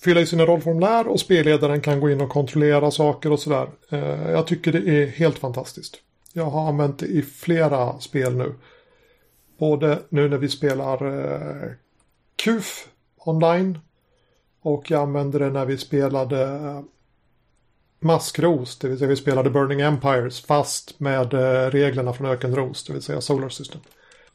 fylla 0.00 0.20
i 0.20 0.26
sina 0.26 0.46
rollformulär 0.46 1.08
och 1.08 1.20
spelledaren 1.20 1.80
kan 1.80 2.00
gå 2.00 2.10
in 2.10 2.20
och 2.20 2.28
kontrollera 2.28 2.90
saker 2.90 3.32
och 3.32 3.40
sådär. 3.40 3.68
Eh, 3.90 4.30
jag 4.30 4.46
tycker 4.46 4.72
det 4.72 5.02
är 5.02 5.06
helt 5.06 5.38
fantastiskt. 5.38 5.96
Jag 6.32 6.44
har 6.44 6.68
använt 6.68 6.98
det 6.98 7.06
i 7.06 7.22
flera 7.22 7.98
spel 7.98 8.36
nu. 8.36 8.54
Både 9.58 9.98
nu 10.08 10.28
när 10.28 10.38
vi 10.38 10.48
spelar 10.48 11.06
eh, 11.06 11.68
QF 12.36 12.44
KUF 12.44 12.88
online. 13.16 13.78
Och 14.62 14.90
jag 14.90 15.02
använde 15.02 15.38
det 15.38 15.50
när 15.50 15.66
vi 15.66 15.78
spelade 15.78 16.42
eh, 16.42 16.80
Maskros, 18.02 18.78
det 18.78 18.88
vill 18.88 18.98
säga 18.98 19.08
vi 19.08 19.16
spelade 19.16 19.50
Burning 19.50 19.80
Empires 19.80 20.40
fast 20.40 21.00
med 21.00 21.32
reglerna 21.72 22.12
från 22.12 22.26
Ökenros, 22.26 22.84
det 22.84 22.92
vill 22.92 23.02
säga 23.02 23.20
Solar 23.20 23.48
System. 23.48 23.80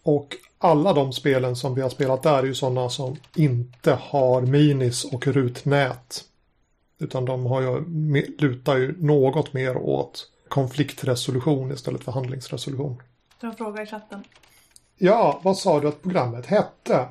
Och 0.03 0.35
alla 0.65 0.93
de 0.93 1.13
spelen 1.13 1.55
som 1.55 1.75
vi 1.75 1.81
har 1.81 1.89
spelat 1.89 2.23
där 2.23 2.39
är 2.39 2.43
ju 2.43 2.53
sådana 2.53 2.89
som 2.89 3.15
inte 3.35 3.91
har 4.01 4.41
minis 4.41 5.05
och 5.05 5.27
rutnät. 5.27 6.23
Utan 6.99 7.25
de 7.25 7.45
har 7.45 7.61
ju, 7.61 7.81
lutar 8.37 8.77
ju 8.77 8.95
något 8.99 9.53
mer 9.53 9.77
åt 9.77 10.27
konfliktresolution 10.47 11.71
istället 11.71 12.03
för 12.03 12.11
handlingsresolution. 12.11 13.01
Du 13.39 13.45
har 13.47 13.51
en 13.51 13.57
fråga 13.57 13.83
i 13.83 13.85
chatten. 13.85 14.23
Ja, 14.97 15.39
vad 15.43 15.57
sa 15.57 15.79
du 15.79 15.87
att 15.87 16.01
programmet 16.01 16.45
hette? 16.45 17.07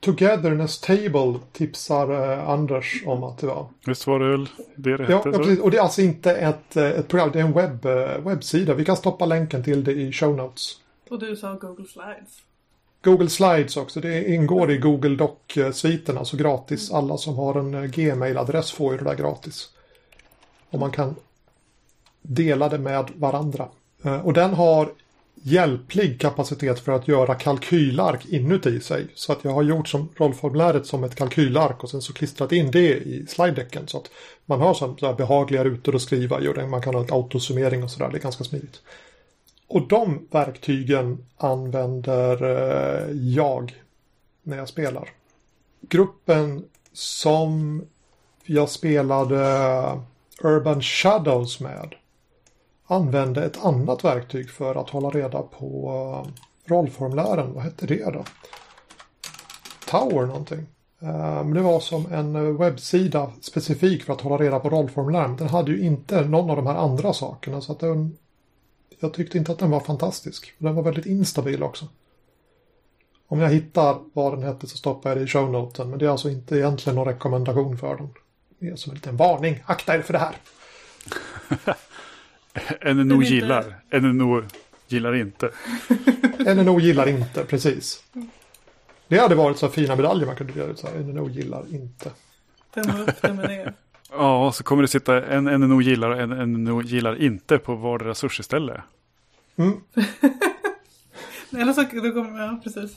Togetherness 0.00 0.80
Table 0.80 1.34
tipsar 1.52 2.32
eh, 2.32 2.48
Anders 2.48 3.02
om 3.06 3.24
att 3.24 3.38
det 3.38 3.46
var. 3.46 3.68
Visst 3.86 4.06
var 4.06 4.18
det 4.20 4.28
väl 4.30 4.48
det 4.76 4.96
det 4.96 5.06
Ja, 5.10 5.16
hette? 5.16 5.28
ja 5.28 5.38
precis. 5.38 5.60
Och 5.60 5.70
det 5.70 5.76
är 5.76 5.82
alltså 5.82 6.02
inte 6.02 6.34
ett, 6.34 6.76
eh, 6.76 6.84
ett 6.84 7.08
program, 7.08 7.30
det 7.32 7.40
är 7.40 7.44
en 7.44 7.52
webb, 7.52 7.86
eh, 7.86 8.18
webbsida. 8.18 8.74
Vi 8.74 8.84
kan 8.84 8.96
stoppa 8.96 9.26
länken 9.26 9.64
till 9.64 9.84
det 9.84 9.92
i 9.92 10.12
show 10.12 10.36
notes. 10.36 10.72
Och 11.10 11.18
du 11.18 11.36
sa 11.36 11.54
Google 11.54 11.86
Slides. 11.88 12.38
Google 13.06 13.28
Slides 13.30 13.76
också, 13.76 14.00
det 14.00 14.28
ingår 14.28 14.70
i 14.70 14.76
Google 14.78 15.16
Doc-sviten, 15.16 16.18
alltså 16.18 16.36
gratis. 16.36 16.92
Alla 16.92 17.16
som 17.16 17.34
har 17.36 17.54
en 17.54 17.74
eh, 17.74 17.82
Gmail-adress 17.82 18.72
får 18.72 18.92
ju 18.92 18.98
det 18.98 19.04
där 19.04 19.14
gratis. 19.14 19.68
Och 20.70 20.78
man 20.78 20.90
kan 20.90 21.14
dela 22.22 22.68
det 22.68 22.78
med 22.78 23.10
varandra. 23.16 23.68
Eh, 24.04 24.26
Och 24.26 24.32
den 24.32 24.54
har 24.54 24.88
hjälplig 25.42 26.20
kapacitet 26.20 26.80
för 26.80 26.92
att 26.92 27.08
göra 27.08 27.34
kalkylark 27.34 28.26
inuti 28.26 28.80
sig. 28.80 29.06
Så 29.14 29.32
att 29.32 29.44
jag 29.44 29.50
har 29.52 29.62
gjort 29.62 29.88
som 29.88 30.08
rollformuläret 30.16 30.86
som 30.86 31.04
ett 31.04 31.14
kalkylark 31.14 31.82
och 31.84 31.90
sen 31.90 32.02
så 32.02 32.12
klistrat 32.12 32.52
in 32.52 32.70
det 32.70 32.96
i 32.96 33.26
slide-däcken. 33.28 33.86
Så 33.86 33.98
att 33.98 34.10
man 34.46 34.60
har 34.60 34.74
så 34.74 35.14
behagliga 35.18 35.64
rutor 35.64 35.94
att 35.94 36.02
skriva 36.02 36.40
i 36.40 36.48
och 36.48 36.68
man 36.68 36.82
kan 36.82 36.94
ha 36.94 37.02
ett 37.04 37.12
autosummering 37.12 37.84
och 37.84 37.90
sådär. 37.90 38.08
Det 38.10 38.18
är 38.18 38.22
ganska 38.22 38.44
smidigt. 38.44 38.80
Och 39.68 39.88
de 39.88 40.28
verktygen 40.30 41.26
använder 41.36 42.42
eh, 42.42 43.10
jag 43.10 43.82
när 44.42 44.56
jag 44.56 44.68
spelar. 44.68 45.10
Gruppen 45.80 46.64
som 46.92 47.82
jag 48.44 48.68
spelade 48.68 49.40
Urban 50.42 50.82
Shadows 50.82 51.60
med 51.60 51.94
använde 52.86 53.44
ett 53.44 53.64
annat 53.64 54.04
verktyg 54.04 54.50
för 54.50 54.74
att 54.74 54.90
hålla 54.90 55.10
reda 55.10 55.42
på 55.42 55.92
eh, 56.26 56.32
rollformulären. 56.70 57.52
Vad 57.54 57.64
hette 57.64 57.86
det 57.86 58.12
då? 58.12 58.24
Tower 59.90 60.26
någonting. 60.26 60.66
Eh, 61.00 61.44
men 61.44 61.54
det 61.54 61.62
var 61.62 61.80
som 61.80 62.12
en 62.12 62.56
webbsida 62.56 63.32
specifik 63.40 64.02
för 64.04 64.12
att 64.12 64.20
hålla 64.20 64.36
reda 64.36 64.60
på 64.60 64.70
rollformulären. 64.70 65.36
Den 65.36 65.48
hade 65.48 65.70
ju 65.70 65.80
inte 65.82 66.20
någon 66.20 66.50
av 66.50 66.56
de 66.56 66.66
här 66.66 66.74
andra 66.74 67.12
sakerna. 67.12 67.60
Så 67.60 67.72
att 67.72 67.80
den, 67.80 68.16
jag 68.98 69.14
tyckte 69.14 69.38
inte 69.38 69.52
att 69.52 69.58
den 69.58 69.70
var 69.70 69.80
fantastisk. 69.80 70.54
Den 70.58 70.74
var 70.74 70.82
väldigt 70.82 71.06
instabil 71.06 71.62
också. 71.62 71.88
Om 73.28 73.40
jag 73.40 73.48
hittar 73.48 73.98
vad 74.12 74.32
den 74.32 74.42
hette 74.42 74.66
så 74.66 74.76
stoppar 74.76 75.10
jag 75.10 75.18
det 75.18 75.24
i 75.24 75.26
shownoten. 75.26 75.90
Men 75.90 75.98
det 75.98 76.04
är 76.04 76.10
alltså 76.10 76.30
inte 76.30 76.56
egentligen 76.56 76.96
någon 76.96 77.06
rekommendation 77.06 77.78
för 77.78 77.96
den. 77.96 78.08
Det 78.58 78.68
är 78.68 78.76
som 78.76 78.90
en 78.90 78.94
liten 78.94 79.16
varning. 79.16 79.62
Akta 79.66 79.94
er 79.94 80.02
för 80.02 80.12
det 80.12 80.18
här. 80.18 80.36
NNO 82.94 83.22
gillar, 83.22 83.80
NNO 84.00 84.42
gillar 84.88 85.14
inte. 85.14 85.50
NNO 86.54 86.80
gillar 86.80 87.08
inte, 87.08 87.44
precis. 87.44 88.02
Det 89.08 89.18
hade 89.18 89.34
varit 89.34 89.58
så 89.58 89.68
fina 89.68 89.96
medaljer 89.96 90.26
man 90.26 90.36
kunde 90.36 90.52
dela 90.52 90.66
ut. 90.66 90.78
så 90.78 90.86
här, 90.86 90.98
NNO 90.98 91.28
gillar 91.28 91.64
inte. 91.70 92.10
Tumme 92.74 93.02
upp, 93.02 93.22
tumme 93.22 93.48
ner. 93.48 93.74
Ja, 94.18 94.52
så 94.52 94.64
kommer 94.64 94.82
det 94.82 94.88
sitta 94.88 95.24
en 95.26 95.44
NNO 95.44 95.80
gillar 95.82 96.10
och 96.10 96.20
en 96.20 96.30
NNO 96.52 96.82
gillar 96.82 97.22
inte 97.22 97.58
på 97.58 97.74
vardera 97.74 98.14
sushi-ställe. 98.14 98.82
Mm. 99.56 99.72
Eller 101.60 101.72
så 101.72 101.82
då 101.82 102.12
kommer, 102.12 102.40
ja 102.46 102.60
precis. 102.64 102.96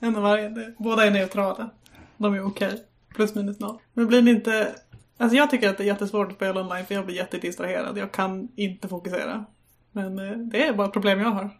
En 0.00 0.16
av 0.16 0.22
varje. 0.22 0.48
Det- 0.48 0.74
Båda 0.78 1.06
är 1.06 1.10
neutrala. 1.10 1.70
De 2.16 2.34
är 2.34 2.46
okej. 2.46 2.82
Plus 3.14 3.34
minus 3.34 3.60
noll. 3.60 3.78
Men 3.92 4.06
blir 4.06 4.22
det 4.22 4.30
inte... 4.30 4.74
Alltså 5.18 5.36
jag 5.36 5.50
tycker 5.50 5.68
att 5.68 5.76
det 5.78 5.82
är 5.84 5.86
jättesvårt 5.86 6.28
att 6.28 6.34
spela 6.36 6.60
online 6.60 6.86
för 6.86 6.94
jag 6.94 7.06
blir 7.06 7.16
jättedistraherad. 7.16 7.98
Jag 7.98 8.12
kan 8.12 8.48
inte 8.56 8.88
fokusera. 8.88 9.44
Men 9.92 10.18
eh, 10.18 10.36
det 10.38 10.66
är 10.66 10.72
bara 10.72 10.86
ett 10.86 10.92
problem 10.92 11.20
jag 11.20 11.30
har. 11.30 11.50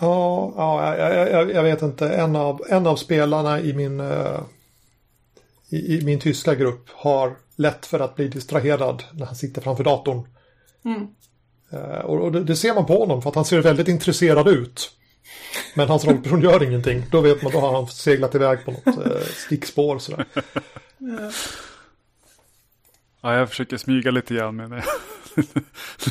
Ja, 0.00 0.52
ja 0.56 0.96
jag, 0.96 1.30
jag, 1.30 1.50
jag 1.52 1.62
vet 1.62 1.82
inte. 1.82 2.08
En 2.10 2.36
av, 2.36 2.62
en 2.68 2.86
av 2.86 2.96
spelarna 2.96 3.60
i 3.60 3.72
min, 3.74 4.00
eh, 4.00 4.40
i, 5.68 5.76
i 5.98 6.04
min 6.04 6.20
tyska 6.20 6.54
grupp 6.54 6.88
har 6.94 7.36
lätt 7.56 7.86
för 7.86 8.00
att 8.00 8.16
bli 8.16 8.28
distraherad 8.28 9.02
när 9.12 9.26
han 9.26 9.36
sitter 9.36 9.62
framför 9.62 9.84
datorn. 9.84 10.26
Mm. 10.84 11.06
Eh, 11.70 11.98
och 11.98 12.20
och 12.20 12.32
det, 12.32 12.44
det 12.44 12.56
ser 12.56 12.74
man 12.74 12.86
på 12.86 12.98
honom 12.98 13.22
för 13.22 13.30
att 13.30 13.36
han 13.36 13.44
ser 13.44 13.62
väldigt 13.62 13.88
intresserad 13.88 14.48
ut. 14.48 14.96
Men 15.74 15.88
hans 15.88 16.04
rollperson 16.04 16.40
gör 16.40 16.62
ingenting. 16.62 17.02
Då 17.10 17.20
vet 17.20 17.42
man, 17.42 17.52
då 17.52 17.60
har 17.60 17.72
han 17.72 17.86
seglat 17.86 18.34
iväg 18.34 18.64
på 18.64 18.70
något 18.70 18.86
eh, 18.86 19.22
stickspår 19.46 19.98
sådär. 19.98 20.26
Ja, 23.20 23.34
jag 23.34 23.48
försöker 23.48 23.76
smyga 23.76 24.10
lite 24.10 24.34
grann 24.34 24.56
med 24.56 24.70
när 24.70 24.76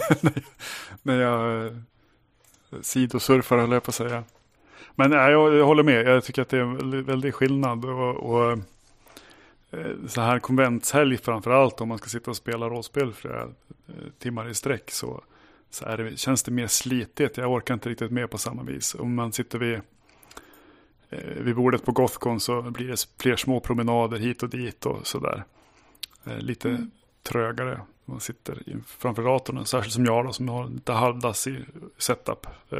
jag, 0.10 0.34
när 1.02 1.22
jag 1.22 1.66
eh, 1.66 1.74
sidosurfar 2.82 3.58
höll 3.58 3.72
jag 3.72 3.84
på 3.84 3.90
att 3.90 3.96
säga. 3.96 4.24
Men 4.96 5.10
nej, 5.10 5.32
jag, 5.32 5.54
jag 5.54 5.66
håller 5.66 5.84
med, 5.84 6.08
jag 6.08 6.24
tycker 6.24 6.42
att 6.42 6.50
det 6.50 6.58
är 6.58 6.62
en 6.62 6.78
väldigt, 6.78 7.06
väldigt 7.06 7.36
skillnad. 7.36 7.86
Och, 7.86 8.16
och 8.16 8.60
så 10.08 10.22
här 10.22 10.40
konventshelg 10.40 11.18
framför 11.18 11.52
allt 11.52 11.82
om 11.82 11.90
man 11.90 11.98
ska 11.98 12.10
sitta 12.10 12.32
och 12.32 12.38
spela 12.38 12.70
rollspel 12.70 13.14
flera 13.14 13.42
eh, 13.42 14.12
timmar 14.20 14.50
i 14.50 14.54
sträck 14.54 14.92
så, 14.92 15.24
så 15.70 15.86
är 15.86 15.98
det, 15.98 16.18
känns 16.18 16.44
det 16.44 16.52
mer 16.52 16.68
slitigt. 16.68 17.38
Jag 17.38 17.52
orkar 17.52 17.74
inte 17.74 17.90
riktigt 17.90 18.12
med 18.12 18.30
på 18.30 18.38
samma 18.38 18.64
vis. 18.64 18.96
Om 18.96 19.16
man 19.16 19.32
sitter 19.32 19.60
vid, 19.60 19.82
eh, 21.10 21.20
vid 21.20 21.56
bordet 21.56 21.86
på 21.86 21.92
Gothcon 21.92 22.40
så 22.40 22.62
blir 22.62 22.88
det 22.88 23.08
fler 23.20 23.36
små 23.36 23.60
promenader 23.60 24.18
hit 24.18 24.44
och 24.44 24.50
dit 24.50 24.86
och 24.86 25.08
sådär. 25.08 25.44
Eh, 26.26 26.38
lite 26.38 26.88
trögare. 27.24 27.80
Man 28.06 28.20
sitter 28.20 28.64
framför 28.88 29.24
datorn, 29.24 29.66
särskilt 29.66 29.94
som 29.94 30.06
jag 30.06 30.26
då, 30.26 30.34
som 30.34 30.50
har 30.50 30.68
lite 30.68 30.92
halvdassig 30.92 31.66
setup. 31.98 32.48
Eh, 32.70 32.80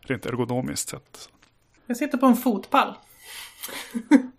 rent 0.00 0.26
ergonomiskt 0.26 0.88
sett. 0.88 1.28
Jag 1.86 1.96
sitter 1.96 2.18
på 2.18 2.26
en 2.26 2.36
fotpall. 2.36 2.94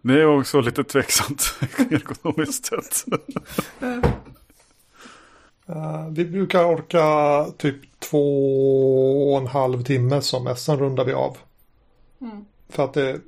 Det 0.02 0.14
är 0.14 0.26
också 0.40 0.62
lite 0.62 0.84
tveksamt 0.84 1.54
ergonomiskt 1.78 2.66
sett. 2.66 3.06
Eh, 5.68 6.08
vi 6.12 6.26
brukar 6.26 6.66
orka 6.66 7.46
typ 7.58 8.00
två 8.00 9.34
och 9.34 9.40
en 9.40 9.48
halv 9.48 9.84
timme 9.84 10.22
som 10.22 10.44
mest, 10.44 10.66
sen 10.66 10.80
rundar 10.80 11.06
vi 11.06 11.14
av. 11.14 11.38
Mm. 12.22 12.46
För 12.70 12.84
att 12.84 12.94
det, 12.94 13.20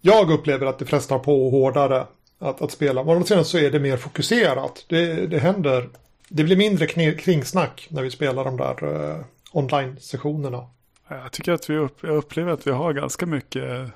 jag 0.00 0.30
upplever 0.30 0.66
att 0.66 0.78
det 0.78 0.86
frestar 0.86 1.18
på 1.18 1.50
hårdare 1.50 2.06
att, 2.38 2.62
att 2.62 2.70
spela. 2.70 3.04
Men 3.04 3.24
sen 3.24 3.44
så 3.44 3.58
är 3.58 3.70
det 3.70 3.80
mer 3.80 3.96
fokuserat. 3.96 4.84
Det, 4.88 5.26
det 5.26 5.38
händer, 5.38 5.88
det 6.28 6.44
blir 6.44 6.56
mindre 6.56 6.86
kringsnack 7.14 7.86
när 7.90 8.02
vi 8.02 8.10
spelar 8.10 8.44
de 8.44 8.56
där 8.56 9.10
eh, 9.10 9.24
online-sessionerna. 9.52 10.66
Jag 11.08 11.32
tycker 11.32 11.52
att 11.52 11.70
vi 11.70 11.76
upp, 11.76 11.98
jag 12.00 12.16
upplever 12.16 12.52
att 12.52 12.66
vi 12.66 12.70
har 12.70 12.92
ganska 12.92 13.26
mycket 13.26 13.90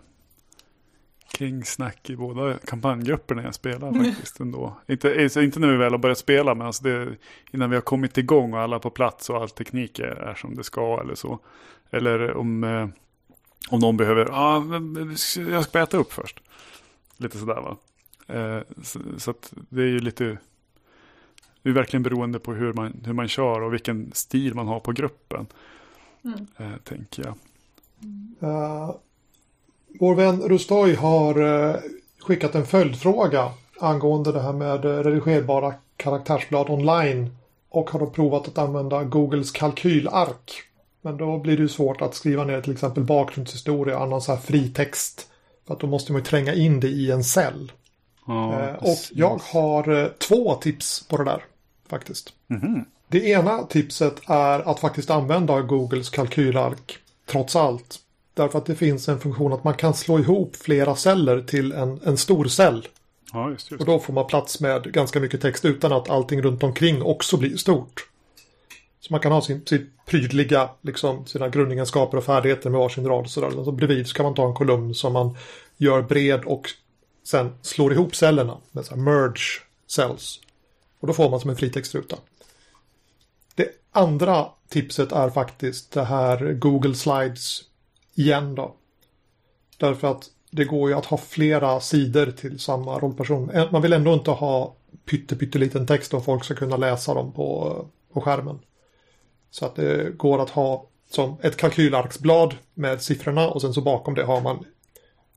kring 1.32 1.64
snack 1.64 2.10
i 2.10 2.16
båda 2.16 2.58
kampanjgrupperna 2.58 3.42
jag 3.42 3.54
spelar 3.54 3.92
faktiskt 3.92 4.40
ändå. 4.40 4.76
Inte, 4.88 5.22
alltså, 5.22 5.42
inte 5.42 5.60
när 5.60 5.68
vi 5.68 5.76
väl 5.76 5.92
har 5.92 5.98
börjat 5.98 6.18
spela, 6.18 6.54
men 6.54 6.66
alltså 6.66 6.84
det, 6.84 7.16
innan 7.50 7.70
vi 7.70 7.76
har 7.76 7.80
kommit 7.80 8.18
igång 8.18 8.54
och 8.54 8.60
alla 8.60 8.78
på 8.78 8.90
plats 8.90 9.30
och 9.30 9.36
all 9.36 9.50
teknik 9.50 9.98
är, 9.98 10.04
är 10.04 10.34
som 10.34 10.54
det 10.54 10.64
ska 10.64 11.00
eller 11.00 11.14
så. 11.14 11.38
Eller 11.90 12.34
om, 12.34 12.64
eh, 12.64 12.88
om 13.70 13.80
någon 13.80 13.96
behöver, 13.96 14.26
ja, 14.26 14.32
ah, 14.34 15.50
jag 15.50 15.64
ska 15.64 15.82
äta 15.82 15.96
upp 15.96 16.12
först. 16.12 16.40
Lite 17.16 17.38
sådär 17.38 17.60
va. 17.60 17.76
Eh, 18.26 18.62
så, 18.82 19.00
så 19.18 19.30
att 19.30 19.52
det 19.68 19.82
är 19.82 19.86
ju 19.86 19.98
lite, 19.98 20.38
det 21.62 21.68
är 21.68 21.72
verkligen 21.72 22.02
beroende 22.02 22.38
på 22.38 22.52
hur 22.52 22.72
man, 22.72 23.00
hur 23.04 23.12
man 23.12 23.28
kör 23.28 23.60
och 23.60 23.72
vilken 23.72 24.10
stil 24.14 24.54
man 24.54 24.68
har 24.68 24.80
på 24.80 24.92
gruppen. 24.92 25.46
Mm. 26.24 26.46
Eh, 26.56 26.78
tänker 26.84 27.24
jag. 27.24 27.34
Uh, 28.42 28.94
vår 30.00 30.14
vän 30.14 30.42
Rustoy 30.42 30.94
har 30.94 31.40
uh, 31.40 31.76
skickat 32.20 32.54
en 32.54 32.66
följdfråga 32.66 33.50
angående 33.80 34.32
det 34.32 34.40
här 34.40 34.52
med 34.52 34.84
redigerbara 34.84 35.74
karaktärsblad 35.96 36.70
online 36.70 37.36
och 37.68 37.90
har 37.90 38.00
då 38.00 38.06
provat 38.06 38.48
att 38.48 38.58
använda 38.58 39.04
Googles 39.04 39.50
kalkylark. 39.50 40.62
Men 41.02 41.16
då 41.16 41.38
blir 41.38 41.56
det 41.56 41.62
ju 41.62 41.68
svårt 41.68 42.02
att 42.02 42.14
skriva 42.14 42.44
ner 42.44 42.60
till 42.60 42.72
exempel 42.72 43.04
bakgrundshistoria 43.04 43.96
och 43.96 44.02
annan 44.02 44.20
så 44.20 44.34
här 44.34 44.40
fritext. 44.40 45.28
För 45.66 45.74
att 45.74 45.80
då 45.80 45.86
måste 45.86 46.12
man 46.12 46.20
ju 46.20 46.24
tränga 46.24 46.54
in 46.54 46.80
det 46.80 46.88
i 46.88 47.10
en 47.10 47.24
cell. 47.24 47.72
Ja, 48.26 48.68
uh, 48.80 48.88
och 48.90 48.98
jag 49.10 49.40
har 49.52 50.12
två 50.18 50.54
tips 50.54 51.06
på 51.08 51.16
det 51.16 51.24
där 51.24 51.44
faktiskt. 51.88 52.32
Mm 52.50 52.62
-hmm. 52.62 52.84
Det 53.08 53.24
ena 53.24 53.62
tipset 53.62 54.20
är 54.26 54.70
att 54.70 54.80
faktiskt 54.80 55.10
använda 55.10 55.60
Googles 55.60 56.10
kalkylark 56.10 56.98
trots 57.26 57.56
allt. 57.56 57.98
Därför 58.34 58.58
att 58.58 58.66
det 58.66 58.74
finns 58.74 59.08
en 59.08 59.20
funktion 59.20 59.52
att 59.52 59.64
man 59.64 59.74
kan 59.74 59.94
slå 59.94 60.18
ihop 60.18 60.56
flera 60.56 60.96
celler 60.96 61.40
till 61.40 61.72
en, 61.72 62.00
en 62.04 62.16
stor 62.16 62.44
cell. 62.44 62.88
Ja, 63.32 63.50
just, 63.50 63.70
just. 63.70 63.80
Och 63.80 63.86
då 63.86 63.98
får 63.98 64.12
man 64.12 64.26
plats 64.26 64.60
med 64.60 64.92
ganska 64.92 65.20
mycket 65.20 65.40
text 65.40 65.64
utan 65.64 65.92
att 65.92 66.10
allting 66.10 66.42
runt 66.42 66.62
omkring 66.62 67.02
också 67.02 67.36
blir 67.36 67.56
stort. 67.56 68.08
Så 69.00 69.12
man 69.12 69.20
kan 69.20 69.32
ha 69.32 69.42
sin, 69.42 69.66
sin 69.66 69.90
prydliga, 70.06 70.70
liksom, 70.80 71.26
sina 71.26 71.48
grundegenskaper 71.48 72.18
och 72.18 72.24
färdigheter 72.24 72.70
med 72.70 72.80
varsin 72.80 73.06
rad. 73.08 73.24
Och 73.54 73.64
så 73.64 73.72
bredvid 73.72 74.06
så 74.06 74.14
kan 74.14 74.24
man 74.24 74.34
ta 74.34 74.48
en 74.48 74.54
kolumn 74.54 74.94
som 74.94 75.12
man 75.12 75.36
gör 75.76 76.02
bred 76.02 76.44
och 76.44 76.70
sen 77.24 77.54
slår 77.62 77.92
ihop 77.92 78.16
cellerna 78.16 78.56
med 78.70 78.84
så 78.84 78.96
merge 78.96 79.60
cells. 79.86 80.40
Och 81.00 81.06
då 81.06 81.12
får 81.12 81.30
man 81.30 81.40
som 81.40 81.50
en 81.50 81.56
fritextruta. 81.56 82.16
Det 83.54 83.68
andra 83.90 84.46
tipset 84.68 85.12
är 85.12 85.30
faktiskt 85.30 85.92
det 85.92 86.04
här 86.04 86.52
Google 86.52 86.94
Slides 86.94 87.60
igen 88.14 88.54
då. 88.54 88.74
Därför 89.76 90.08
att 90.08 90.30
det 90.50 90.64
går 90.64 90.90
ju 90.90 90.96
att 90.96 91.06
ha 91.06 91.16
flera 91.16 91.80
sidor 91.80 92.26
till 92.26 92.58
samma 92.58 92.98
rollperson. 92.98 93.50
Man 93.72 93.82
vill 93.82 93.92
ändå 93.92 94.12
inte 94.12 94.30
ha 94.30 94.74
pytte, 95.04 95.36
pytteliten 95.36 95.86
text 95.86 96.14
och 96.14 96.24
folk 96.24 96.44
ska 96.44 96.54
kunna 96.54 96.76
läsa 96.76 97.14
dem 97.14 97.32
på, 97.32 97.76
på 98.12 98.20
skärmen. 98.20 98.58
Så 99.50 99.66
att 99.66 99.76
det 99.76 100.18
går 100.18 100.42
att 100.42 100.50
ha 100.50 100.86
som 101.10 101.36
ett 101.42 101.56
kalkylarksblad 101.56 102.54
med 102.74 103.02
siffrorna 103.02 103.48
och 103.48 103.60
sen 103.60 103.74
så 103.74 103.80
bakom 103.80 104.14
det 104.14 104.24
har 104.24 104.40
man 104.40 104.64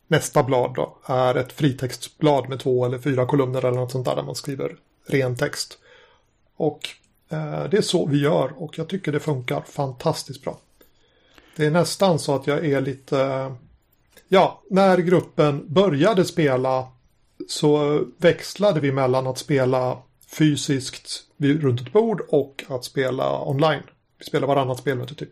nästa 0.07 0.43
blad 0.43 0.73
då 0.75 0.97
är 1.05 1.35
ett 1.35 1.53
fritextblad 1.53 2.49
med 2.49 2.59
två 2.59 2.85
eller 2.85 2.99
fyra 2.99 3.25
kolumner 3.25 3.65
eller 3.65 3.77
något 3.77 3.91
sånt 3.91 4.05
där 4.05 4.15
där 4.15 4.23
man 4.23 4.35
skriver 4.35 4.75
ren 5.07 5.37
text. 5.37 5.77
Och 6.55 6.89
Eh, 7.29 7.69
det 7.69 7.77
är 7.77 7.81
så 7.81 8.05
vi 8.05 8.21
gör 8.21 8.53
och 8.57 8.77
jag 8.77 8.89
tycker 8.89 9.11
det 9.11 9.19
funkar 9.19 9.61
fantastiskt 9.61 10.41
bra. 10.43 10.59
Det 11.55 11.65
är 11.65 11.71
nästan 11.71 12.19
så 12.19 12.35
att 12.35 12.47
jag 12.47 12.65
är 12.65 12.81
lite... 12.81 13.51
Ja, 14.27 14.63
när 14.69 14.97
gruppen 14.97 15.73
började 15.73 16.25
spela 16.25 16.87
så 17.47 18.01
växlade 18.17 18.79
vi 18.79 18.91
mellan 18.91 19.27
att 19.27 19.37
spela 19.37 19.97
fysiskt 20.27 21.23
runt 21.37 21.81
ett 21.81 21.93
bord 21.93 22.21
och 22.29 22.63
att 22.67 22.83
spela 22.83 23.41
online. 23.47 23.83
Vi 24.19 24.25
spelade 24.25 24.47
varannat 24.47 24.79
spelmöte 24.79 25.15
typ. 25.15 25.31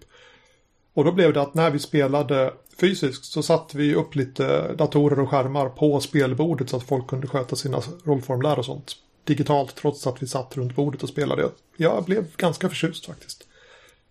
Och 0.94 1.06
då 1.06 1.12
blev 1.12 1.34
det 1.34 1.42
att 1.42 1.54
när 1.54 1.70
vi 1.70 1.80
spelade 1.80 2.54
fysiskt 2.80 3.26
så 3.26 3.44
satte 3.44 3.78
vi 3.78 3.96
upp 3.96 4.16
lite 4.16 4.74
datorer 4.74 5.20
och 5.20 5.30
skärmar 5.30 5.70
på 5.70 6.00
spelbordet 6.00 6.70
så 6.70 6.78
att 6.78 6.84
folk 6.84 7.08
kunde 7.08 7.28
sköta 7.28 7.56
sina 7.56 7.82
rollformulär 8.04 8.60
och 8.60 8.66
sånt 8.66 8.96
digitalt 9.24 9.76
trots 9.76 10.08
att 10.08 10.24
vi 10.24 10.28
satt 10.28 10.58
runt 10.58 10.76
bordet 10.76 11.04
och 11.04 11.10
spelade. 11.10 11.50
Jag 11.78 12.04
blev 12.04 12.36
ganska 12.36 12.70
förtjust 12.70 13.06
faktiskt. 13.06 13.48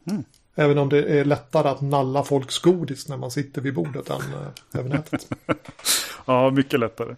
Mm. 0.07 0.25
Även 0.55 0.79
om 0.79 0.89
det 0.89 1.05
är 1.05 1.25
lättare 1.25 1.69
att 1.69 1.81
nalla 1.81 2.25
folks 2.25 2.59
godis 2.59 3.09
när 3.09 3.17
man 3.17 3.31
sitter 3.31 3.63
vid 3.63 3.75
bordet 3.75 4.11
än 4.11 4.17
äh, 4.17 4.81
över 4.81 4.89
nätet. 4.89 5.29
ja, 6.27 6.51
mycket 6.51 6.81
lättare. 6.81 7.17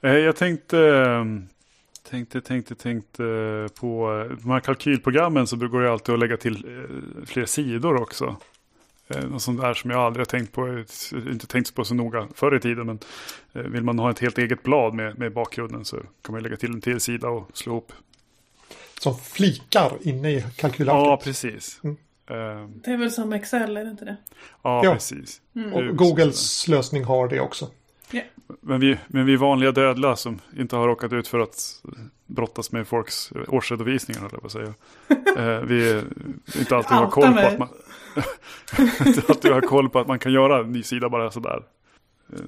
Eh, 0.00 0.16
jag 0.16 0.36
tänkte, 0.36 0.78
tänkte, 2.10 2.40
tänkte, 2.40 2.74
tänkte 2.74 3.22
på 3.80 4.24
de 4.42 4.50
här 4.50 4.60
kalkylprogrammen 4.60 5.46
så 5.46 5.56
går 5.56 5.80
det 5.80 5.92
alltid 5.92 6.14
att 6.14 6.20
lägga 6.20 6.36
till 6.36 6.54
eh, 6.54 7.26
fler 7.26 7.46
sidor 7.46 8.02
också. 8.02 8.36
Eh, 9.08 9.24
något 9.24 9.42
sånt 9.42 9.60
där 9.60 9.74
som 9.74 9.90
jag 9.90 10.00
aldrig 10.00 10.20
har 10.20 10.30
tänkt 10.30 10.52
på, 10.52 10.84
inte 11.30 11.46
tänkt 11.46 11.74
på 11.74 11.84
så 11.84 11.94
noga 11.94 12.28
förr 12.34 12.56
i 12.56 12.60
tiden. 12.60 12.86
Men 12.86 12.98
eh, 13.52 13.62
vill 13.62 13.82
man 13.82 13.98
ha 13.98 14.10
ett 14.10 14.18
helt 14.18 14.38
eget 14.38 14.62
blad 14.62 14.94
med, 14.94 15.18
med 15.18 15.32
bakgrunden 15.32 15.84
så 15.84 15.96
kan 15.96 16.32
man 16.32 16.42
lägga 16.42 16.56
till 16.56 16.72
en 16.72 16.80
till 16.80 17.00
sida 17.00 17.28
och 17.28 17.50
slå 17.54 17.72
ihop. 17.72 17.92
Som 19.00 19.18
flikar 19.18 19.92
inne 20.00 20.30
i 20.30 20.44
kalkylarket. 20.56 21.06
Ja, 21.06 21.20
precis. 21.24 21.80
Mm. 21.84 21.96
Uh, 22.30 22.68
det 22.68 22.90
är 22.90 22.96
väl 22.96 23.10
som 23.10 23.32
Excel, 23.32 23.76
är 23.76 23.84
det 23.84 23.90
inte 23.90 24.04
det? 24.04 24.16
Ja, 24.62 24.84
ja. 24.84 24.92
precis. 24.92 25.40
Mm. 25.54 25.72
Och 25.72 25.96
Googles 25.96 26.68
lösning 26.68 27.04
har 27.04 27.28
det 27.28 27.40
också. 27.40 27.68
Yeah. 28.12 28.26
Men, 28.60 28.80
vi, 28.80 28.98
men 29.06 29.26
vi 29.26 29.36
vanliga 29.36 29.72
dödliga 29.72 30.16
som 30.16 30.40
inte 30.56 30.76
har 30.76 30.88
råkat 30.88 31.12
ut 31.12 31.28
för 31.28 31.40
att 31.40 31.82
brottas 32.26 32.72
med 32.72 32.88
folks 32.88 33.32
årsredovisningar, 33.48 34.20
eller 34.28 34.38
vad 34.42 34.52
säga. 34.52 34.74
uh, 35.38 35.64
vi 35.66 36.02
inte 36.58 36.76
alltid 36.76 36.96
har 36.96 37.10
koll 37.10 37.32
på 37.32 37.38
att 37.38 37.58
man... 37.58 37.68
att 39.28 39.42
du 39.42 39.52
har 39.52 39.60
koll 39.60 39.88
på 39.88 39.98
att 39.98 40.06
man 40.06 40.18
kan 40.18 40.32
göra 40.32 40.60
en 40.60 40.72
ny 40.72 40.82
sida 40.82 41.08
bara 41.08 41.30
sådär. 41.30 41.62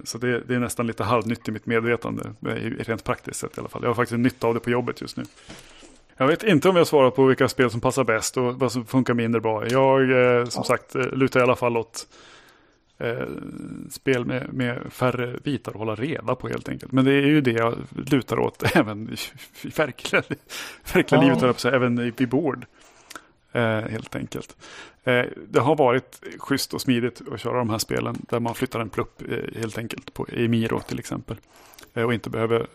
Så 0.05 0.19
det, 0.19 0.41
det 0.41 0.55
är 0.55 0.59
nästan 0.59 0.87
lite 0.87 1.05
halvnytt 1.05 1.49
i 1.49 1.53
mitt 1.53 1.67
medvetande, 1.67 2.23
rent 2.79 3.05
praktiskt 3.05 3.41
sett 3.41 3.57
i 3.57 3.61
alla 3.61 3.69
fall. 3.69 3.83
Jag 3.83 3.91
har 3.91 3.95
faktiskt 3.95 4.19
nytta 4.19 4.47
av 4.47 4.55
det 4.55 4.61
på 4.61 4.71
jobbet 4.71 5.01
just 5.01 5.17
nu. 5.17 5.25
Jag 6.21 6.27
vet 6.27 6.43
inte 6.43 6.69
om 6.69 6.77
jag 6.77 6.87
svarar 6.87 7.11
på 7.11 7.25
vilka 7.25 7.49
spel 7.49 7.71
som 7.71 7.81
passar 7.81 8.05
bäst 8.05 8.37
och 8.37 8.59
vad 8.59 8.73
som 8.73 8.87
funkar 8.87 9.15
mindre 9.15 9.41
bra. 9.41 9.69
Jag, 9.69 10.11
eh, 10.11 10.45
som 10.45 10.65
sagt, 10.65 10.95
eh, 10.95 11.07
lutar 11.13 11.41
i 11.41 11.43
alla 11.43 11.57
fall 11.57 11.77
åt 11.77 12.07
eh, 12.99 13.27
spel 13.91 14.25
med, 14.25 14.53
med 14.53 14.93
färre 14.93 15.39
bitar 15.45 15.73
att 15.73 15.79
hålla 15.79 15.95
reda 15.95 16.35
på 16.35 16.49
helt 16.49 16.69
enkelt. 16.69 16.93
Men 16.93 17.05
det 17.05 17.13
är 17.13 17.27
ju 17.27 17.41
det 17.41 17.53
jag 17.53 17.75
lutar 17.93 18.39
åt 18.39 18.63
även 18.77 19.11
i 19.65 19.69
verkliga, 19.77 20.23
verkliga 20.95 21.25
ja. 21.25 21.35
livet, 21.35 21.65
även 21.65 22.13
vid 22.17 22.29
bord. 22.29 22.67
Eh, 23.53 23.63
helt 23.63 24.17
enkelt. 24.17 24.57
Eh, 25.05 25.25
det 25.49 25.61
har 25.61 25.77
varit 25.77 26.21
schysst 26.39 26.75
och 26.75 26.81
smidigt 26.81 27.23
att 27.33 27.41
köra 27.41 27.59
de 27.59 27.71
här 27.71 27.79
spelen 27.79 28.17
där 28.29 28.41
man 28.41 28.55
flyttar 28.55 28.81
en 28.81 28.89
plupp 28.89 29.23
eh, 29.31 29.61
helt 29.61 29.79
enkelt 29.79 30.15
på 30.15 30.27
Emiro 30.33 30.81
till 30.81 30.99
exempel. 30.99 31.37
Och 31.95 32.15
inte 32.15 32.31
behöver 32.31 32.67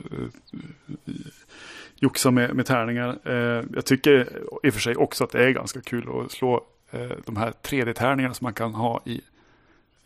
joxa 2.04 2.32
med, 2.32 2.56
med 2.56 2.66
tärningar. 2.66 3.20
jag 3.76 3.86
tycker 3.86 4.40
i 4.64 4.70
och 4.70 4.74
för 4.74 4.82
sig 4.82 4.96
också 4.96 5.24
att 5.24 5.32
det 5.32 5.46
är 5.46 5.50
ganska 5.50 5.82
kul 5.82 6.10
att 6.26 6.32
slå 6.32 6.66
de 7.26 7.38
här 7.38 7.54
3D-tärningarna 7.64 8.34
som 8.34 8.46
man 8.46 8.54
kan 8.54 8.74
ha 8.74 9.02
i 9.06 9.22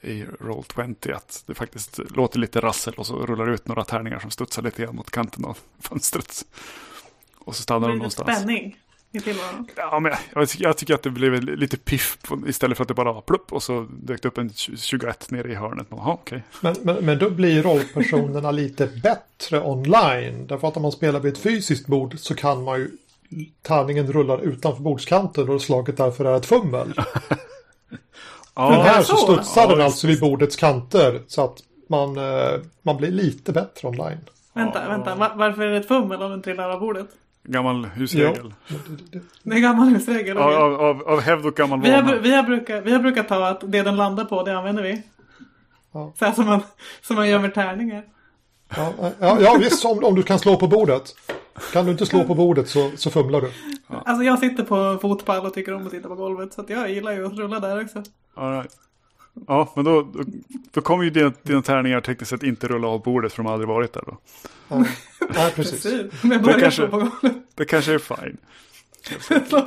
i 0.02 0.24
Roll20 0.24 1.16
att 1.16 1.44
det 1.48 1.54
faktiskt 1.54 2.00
låter 2.16 2.40
lite 2.40 2.60
rassel 2.60 2.94
och 2.94 3.08
så 3.08 3.26
rullar 3.26 3.50
ut 3.50 3.68
några 3.68 3.84
tärningar 3.84 4.20
som 4.20 4.32
studsar 4.32 4.62
lite 4.62 4.82
grann 4.84 4.96
mot 4.96 5.12
kanten 5.12 5.46
av 5.46 5.58
fönstret. 5.80 6.46
Och 7.38 7.56
så 7.56 7.64
stannar 7.64 7.88
de 7.88 7.98
någonstans. 7.98 8.38
spänning 8.38 8.78
i 9.12 9.20
tillvaron. 9.20 9.68
Ja, 9.76 10.00
men 10.00 10.12
jag, 10.36 10.48
jag, 10.58 10.78
tycker 10.78 10.94
att 10.94 11.04
det 11.04 11.10
blev 11.10 11.44
lite 11.44 11.78
piff 11.78 12.18
på, 12.22 12.48
istället 12.48 12.78
för 12.78 12.84
att 12.84 12.88
det 12.88 12.94
bara 12.94 13.14
var 13.14 13.22
plupp 13.22 13.54
och 13.54 13.64
så 13.64 13.88
dök 13.90 14.22
det 14.22 14.28
upp 14.28 14.38
en 14.38 14.54
21 14.54 15.32
nere 15.32 15.52
i 15.52 15.56
hörnet. 15.56 15.88
Aha, 15.92 16.14
okay. 16.14 16.42
men, 16.62 16.76
men, 16.82 17.06
men 17.06 17.20
då 17.20 17.30
blir 17.30 17.64
rollpersonerna 17.64 18.52
lite 18.62 18.88
bättre 18.88 19.62
online. 19.62 20.48
Därför 20.48 20.68
att 20.68 20.76
om 20.78 20.82
man 20.82 20.92
spelar 20.92 21.20
vid 21.20 21.34
ett 21.34 21.40
fysiskt 21.40 21.88
bord 21.88 22.20
så 22.20 22.36
kan 22.36 22.64
man 22.64 22.80
ju 22.80 22.92
tärningen 23.62 24.12
rullar 24.12 24.42
utanför 24.42 24.84
bordskanten 24.84 25.50
och 25.50 25.62
slaget 25.62 25.98
därför 25.98 26.26
är 26.26 26.38
ett 26.38 26.46
fummel. 26.46 26.94
ja, 28.56 28.70
men 28.70 28.82
här 28.82 29.04
så 29.04 29.16
studsar 29.16 29.62
ja, 29.62 29.68
den 29.68 29.82
alltså 29.82 30.08
vid 30.08 30.20
bordets 30.20 30.56
kanter 30.56 31.22
så 31.28 31.44
att 31.44 31.58
man, 31.90 32.18
eh, 32.18 32.60
man 32.82 32.98
blir 32.98 33.12
lite 33.12 33.52
bättre 33.52 33.88
online. 33.88 34.20
Vänta, 34.54 34.88
vänta. 34.88 35.16
Varför 35.36 35.62
är 35.62 35.72
det 35.72 35.78
ett 35.78 35.88
fummel 35.88 36.22
om 36.22 36.32
den 36.32 36.42
trillar 36.42 36.70
av 36.70 36.80
bordet? 36.80 37.08
Gammal 37.50 37.86
husregel. 37.86 38.54
Ja. 38.68 38.76
Det 39.44 39.56
är 39.56 39.60
gammal 39.60 39.88
husregel. 39.88 40.38
Av, 40.38 40.54
av, 40.54 40.82
av, 40.82 41.08
av 41.08 41.22
hävd 41.22 41.46
och 41.46 41.56
gammal 41.56 41.82
vi 41.82 41.90
har, 41.90 42.16
vi, 42.16 42.36
har 42.36 42.44
brukat, 42.44 42.84
vi 42.84 42.92
har 42.92 43.00
brukat 43.00 43.28
ta 43.28 43.48
att 43.48 43.72
det 43.72 43.82
den 43.82 43.96
landar 43.96 44.26
på, 44.26 44.44
det 44.44 44.58
använder 44.58 44.84
vi. 44.84 45.04
Ja. 45.94 46.14
Så 46.20 46.26
här 46.26 46.32
som 46.32 46.46
man, 46.46 46.62
som 47.02 47.16
man 47.16 47.30
gör 47.30 47.40
med 47.40 47.54
tärningar. 47.54 48.04
Ja, 48.76 48.94
ja, 49.20 49.38
ja 49.42 49.58
visst, 49.60 49.86
om, 49.86 50.04
om 50.04 50.16
du 50.16 50.24
kan 50.24 50.40
slå 50.40 50.56
på 50.56 50.68
bordet. 50.68 51.16
Kan 51.74 51.86
du 51.86 51.92
inte 51.92 52.06
slå 52.06 52.24
på 52.24 52.36
bordet 52.36 52.70
så, 52.70 52.92
så 52.96 53.10
fumlar 53.10 53.42
du. 53.42 53.52
Ja. 53.88 54.04
Alltså 54.06 54.24
jag 54.24 54.40
sitter 54.40 54.64
på 54.64 54.98
fotpall 55.02 55.46
och 55.46 55.54
tycker 55.54 55.74
om 55.74 55.86
att 55.86 55.92
sitta 55.92 56.08
på 56.08 56.16
golvet. 56.16 56.54
Så 56.54 56.66
jag 56.68 56.90
gillar 56.90 57.12
ju 57.12 57.26
att 57.26 57.34
rulla 57.34 57.60
där 57.60 57.84
också. 57.84 58.04
All 58.34 58.54
right. 58.54 58.72
Ja, 59.48 59.74
men 59.76 59.86
då, 59.86 60.02
då, 60.02 60.24
då 60.72 60.82
kommer 60.82 61.04
ju 61.04 61.10
dina, 61.10 61.34
dina 61.44 61.62
tärningar 61.62 62.02
tekniskt 62.02 62.30
sett 62.30 62.44
inte 62.44 62.68
rulla 62.68 62.88
av 62.88 63.04
bordet 63.04 63.34
för 63.34 63.38
de 63.38 63.46
har 63.46 63.54
aldrig 63.54 63.68
varit 63.68 63.94
där 63.94 64.04
då. 64.06 64.18
Ja, 64.68 64.86
nej, 65.36 65.52
precis. 65.56 65.84
Precis. 65.84 66.24
Men 66.24 66.44
börjar 66.44 66.60
kanske-. 66.60 66.90
Det 67.56 67.66
kanske 67.66 67.94
är 67.94 68.00
fine. 68.00 68.38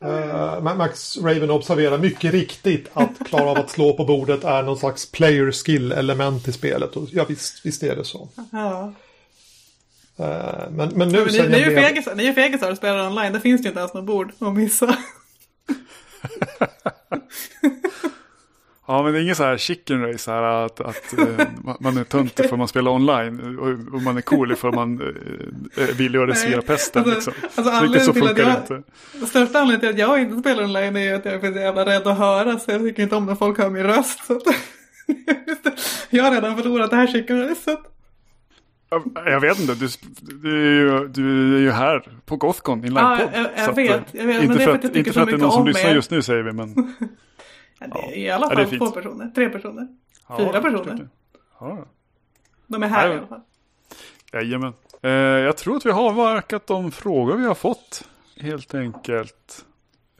Ma- 0.00 0.76
Max 0.76 1.16
Raven 1.18 1.50
observerar 1.50 1.98
mycket 1.98 2.32
riktigt 2.32 2.88
att 2.92 3.18
klara 3.26 3.50
av 3.50 3.58
att 3.58 3.70
slå 3.70 3.96
på 3.96 4.04
bordet 4.04 4.44
är 4.44 4.62
någon 4.62 4.78
slags 4.78 5.10
player 5.12 5.52
skill 5.52 5.92
element 5.92 6.48
i 6.48 6.52
spelet. 6.52 6.96
Och 6.96 7.08
ja, 7.12 7.24
visst, 7.28 7.66
visst 7.66 7.82
är 7.82 7.96
det 7.96 8.04
så. 8.04 8.28
Ja. 8.52 8.92
Eh, 10.16 10.70
men, 10.70 10.88
men 10.94 11.08
nu 11.08 11.24
Men 11.24 11.34
ni, 11.34 11.48
ni 11.48 11.58
är 11.58 11.70
ju 11.70 11.76
fegisar, 11.76 12.14
ni 12.14 12.26
är 12.26 12.32
fegisar 12.32 12.70
och 12.70 12.76
spelar 12.76 13.06
online. 13.06 13.32
Det 13.32 13.40
finns 13.40 13.64
ju 13.64 13.68
inte 13.68 13.80
ens 13.80 13.94
något 13.94 14.04
bord 14.04 14.32
att 14.38 14.54
missa. 14.54 14.96
Ja, 18.86 19.02
men 19.02 19.12
det 19.12 19.18
är 19.18 19.22
ingen 19.22 19.34
så 19.36 19.42
här 19.44 19.56
chicken 19.56 20.02
race 20.12 20.30
här 20.30 20.42
att, 20.42 20.80
att 20.80 21.18
eh, 21.18 21.46
man 21.80 21.96
är 21.96 22.04
töntig 22.04 22.48
för 22.48 22.56
man 22.56 22.68
spelar 22.68 22.90
online 22.90 23.58
och, 23.58 23.94
och 23.94 24.02
man 24.02 24.16
är 24.16 24.20
cool 24.20 24.56
för 24.56 24.72
man 24.72 25.14
villig 25.96 26.18
att 26.18 26.28
riskera 26.28 26.56
Nej, 26.56 26.66
pesten. 26.66 27.02
alltså- 27.04 27.30
liksom. 27.30 27.48
alltså 27.56 27.84
Riktigt 27.84 28.04
så 28.04 28.10
anledningen 28.10 28.12
till 28.12 28.22
funkar 28.22 28.44
att 28.50 28.68
det 28.68 28.74
jag- 28.74 28.78
inte. 29.20 29.26
Största 29.26 29.58
anledningen 29.60 29.80
till 29.80 30.04
att 30.04 30.08
jag 30.10 30.20
inte 30.22 30.40
spelar 30.40 30.64
online 30.64 30.96
är 30.96 31.14
att 31.14 31.24
jag 31.24 31.34
är 31.34 31.38
för 31.40 31.60
jävla 31.60 31.86
rädd 31.86 32.06
att 32.06 32.18
höra. 32.18 32.58
Så 32.58 32.70
jag 32.70 32.80
tycker 32.80 33.02
inte 33.02 33.16
om 33.16 33.26
när 33.26 33.34
folk 33.34 33.58
hör 33.58 33.70
min 33.70 33.82
röst. 33.82 34.24
Så 34.26 34.36
att, 34.36 34.42
jag 36.10 36.24
har 36.24 36.30
redan 36.30 36.56
förlorat 36.56 36.90
det 36.90 36.96
här 36.96 37.06
chicken 37.06 37.48
racet. 37.48 37.78
Jag- 39.14 39.40
vet 39.40 39.60
inte, 39.60 39.74
du, 39.74 39.88
du, 40.20 40.66
är 40.66 40.80
ju, 40.80 41.08
du 41.08 41.56
är 41.56 41.60
ju 41.60 41.70
här 41.70 42.08
på 42.26 42.36
Gothcon 42.36 42.84
i 42.84 42.88
en 42.88 42.94
Ja, 42.94 43.14
livepodd. 43.16 43.34
jag- 43.56 43.68
jag 43.68 43.74
vet, 43.74 44.14
eh, 44.14 44.20
jag 44.20 44.26
vet, 44.26 44.42
Inte 44.42 44.58
för 44.58 44.74
att, 44.74 44.84
att 44.84 44.96
inte 44.96 45.12
för 45.12 45.20
att 45.20 45.26
det 45.26 45.32
är 45.34 45.38
någon 45.38 45.50
som 45.52 45.60
om 45.60 45.66
lyssnar 45.66 45.90
er. 45.90 45.94
just 45.94 46.10
nu 46.10 46.22
säger 46.22 46.42
vi, 46.42 46.52
men... 46.52 46.74
Ja, 47.80 47.86
det 47.86 47.98
är 47.98 48.16
I 48.18 48.30
alla 48.30 48.46
Ja, 48.50 48.56
fall 48.56 48.66
fint. 48.66 48.82
två 48.82 48.90
personer, 48.90 49.30
tre 49.34 49.48
personer. 49.48 49.88
Ja, 50.28 50.36
Fyra 50.38 50.60
personer. 50.62 51.08
Ja, 51.60 51.84
De 52.66 52.82
är 52.82 52.86
här 52.88 53.08
Ja, 53.08 53.14
i 53.14 53.18
alla 53.18 53.26
fall. 53.26 53.40
jajamän. 54.32 54.72
Eh, 55.02 55.10
jag 55.10 55.56
tror 55.56 55.76
att 55.76 55.86
vi 55.86 55.90
har 55.90 56.02
avverkat 56.10 56.66
de 56.66 56.92
frågor 56.92 57.36
vi 57.36 57.46
har 57.46 57.54
fått, 57.54 58.08
helt 58.40 58.74
enkelt. 58.74 59.64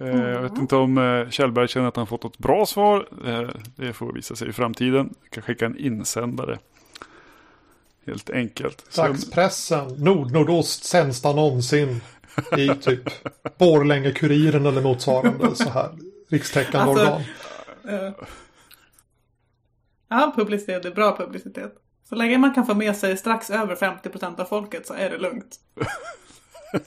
Eh, 0.01 0.07
Jag 0.09 0.43
vet 0.43 0.59
inte 0.59 0.77
om 0.77 0.99
eh, 0.99 1.29
Kjellberg 1.31 1.69
känner 1.69 1.89
att 1.89 1.97
han 1.97 2.07
fått 2.07 2.25
ett 2.25 2.39
bra 2.39 2.67
svar. 2.67 3.09
Eh, 3.27 3.49
det 3.77 3.93
får 3.93 4.13
visa 4.13 4.37
sig 4.37 4.49
i 4.49 4.53
framtiden. 4.53 5.15
Jag 5.23 5.31
kan 5.31 5.43
skicka 5.43 5.67
en 5.67 5.79
insändare. 5.79 6.59
Helt 8.07 8.31
enkelt. 8.31 8.95
Dagspressen, 8.97 9.89
Nord-Nordost 9.89 10.85
sämsta 10.85 11.33
någonsin. 11.33 12.01
I 12.59 12.69
typ 12.69 13.03
Borlänge-Kuriren 13.59 14.67
eller 14.67 14.83
motsvarande 14.83 15.55
så 15.57 15.69
här 15.69 15.91
rikstäckande 16.29 16.91
Alltså- 16.91 17.23
organ. 17.85 18.05
Eh, 18.07 18.13
All 20.09 20.33
publicitet 20.33 20.85
är 20.85 20.91
bra 20.91 21.17
publicitet. 21.17 21.75
Så 22.09 22.15
länge 22.15 22.39
man 22.39 22.55
kan 22.55 22.67
få 22.67 22.75
med 22.75 22.97
sig 22.97 23.17
strax 23.17 23.51
över 23.51 23.77
50% 23.77 24.41
av 24.41 24.45
folket 24.45 24.87
så 24.87 24.95
är 24.95 25.11
det 25.11 25.19
lugnt. 25.19 25.57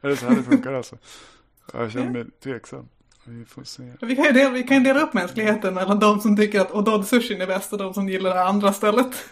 Är 0.00 0.08
det 0.08 0.16
så 0.16 0.26
här 0.26 0.36
det 0.36 0.42
funkar 0.42 0.72
alltså? 0.72 0.96
Jag 1.72 1.92
känner 1.92 2.10
mig 2.10 2.24
tveksam. 2.42 2.88
Vi 3.24 3.44
får 3.44 3.64
se. 3.64 3.82
Vi 4.00 4.16
kan 4.16 4.24
ju 4.24 4.32
dela, 4.32 4.50
vi 4.50 4.62
kan 4.62 4.82
dela 4.82 5.00
upp 5.00 5.14
mänskligheten 5.14 5.74
mellan 5.74 5.98
de 6.00 6.20
som 6.20 6.36
tycker 6.36 6.60
att 6.60 6.72
Odod 6.72 7.06
Sushin 7.06 7.40
är 7.40 7.46
bäst 7.46 7.72
och 7.72 7.78
de 7.78 7.94
som 7.94 8.08
gillar 8.08 8.34
det 8.34 8.44
andra 8.44 8.72
stället. 8.72 9.24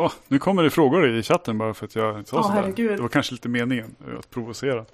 Åh, 0.00 0.12
nu 0.28 0.38
kommer 0.38 0.62
det 0.62 0.70
frågor 0.70 1.08
i 1.08 1.22
chatten 1.22 1.58
bara 1.58 1.74
för 1.74 1.86
att 1.86 1.94
jag 1.94 2.28
sa 2.28 2.36
Åh, 2.36 2.42
sådär. 2.42 2.96
Det 2.96 3.02
var 3.02 3.08
kanske 3.08 3.32
lite 3.32 3.48
meningen 3.48 3.94
eh, 4.08 4.18
att 4.18 4.30
provocera. 4.30 4.78
Eh, 4.78 4.84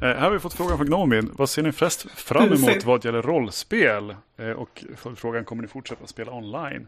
här 0.00 0.14
har 0.20 0.30
vi 0.30 0.38
fått 0.38 0.54
frågan 0.54 0.76
från 0.76 0.86
Gnomin. 0.86 1.30
Vad 1.36 1.50
ser 1.50 1.62
ni 1.62 1.72
flest 1.72 2.10
fram 2.10 2.52
emot 2.52 2.84
vad 2.84 3.04
gäller 3.04 3.22
rollspel? 3.22 4.16
Eh, 4.36 4.50
och 4.50 4.84
frågan 5.16 5.44
kommer 5.44 5.62
ni 5.62 5.68
fortsätta 5.68 6.06
spela 6.06 6.32
online? 6.32 6.86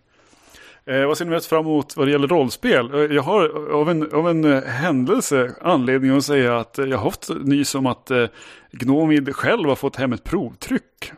Eh, 0.87 1.07
vad 1.07 1.19
ser 1.19 1.25
ni 1.25 1.31
mest 1.31 1.47
fram 1.47 1.61
emot 1.61 1.97
vad 1.97 2.07
det 2.07 2.11
gäller 2.11 2.29
rollspel? 2.29 2.95
Eh, 2.95 3.01
jag 3.01 3.23
har 3.23 3.71
av 3.73 3.91
en, 3.91 4.13
av 4.13 4.29
en 4.31 4.45
eh, 4.45 4.63
händelse 4.63 5.55
anledning 5.61 6.17
att 6.17 6.25
säga 6.25 6.59
att 6.59 6.79
eh, 6.79 6.85
jag 6.85 6.99
har 6.99 7.05
haft 7.05 7.29
nys 7.29 7.75
om 7.75 7.87
att 7.87 8.11
eh, 8.11 8.27
Gnomid 8.71 9.37
själv 9.37 9.69
har 9.69 9.77
fått 9.77 9.97
hem 9.97 10.13
ett 10.13 10.25
provtryck 10.25 11.13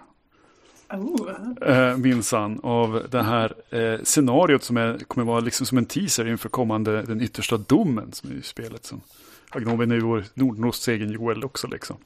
Oh. 0.90 1.30
eh, 1.70 1.96
minsann 1.96 2.60
av 2.62 3.06
det 3.10 3.22
här 3.22 3.54
eh, 3.70 4.02
scenariot 4.04 4.62
som 4.62 4.76
är, 4.76 4.98
kommer 4.98 5.26
vara 5.26 5.40
liksom 5.40 5.66
som 5.66 5.78
en 5.78 5.86
teaser 5.86 6.28
inför 6.28 6.48
kommande 6.48 7.02
Den 7.02 7.20
yttersta 7.20 7.56
domen 7.56 8.12
som 8.12 8.30
är 8.30 8.34
i 8.34 8.42
spelet. 8.42 8.84
Som 8.84 9.00
Agnoven 9.50 9.90
är 9.90 9.94
ju 9.94 10.00
vår 10.00 10.24
Nordnosts 10.34 10.88
egen 10.88 11.10
Joel 11.10 11.44
också 11.44 11.66
liksom. 11.66 11.96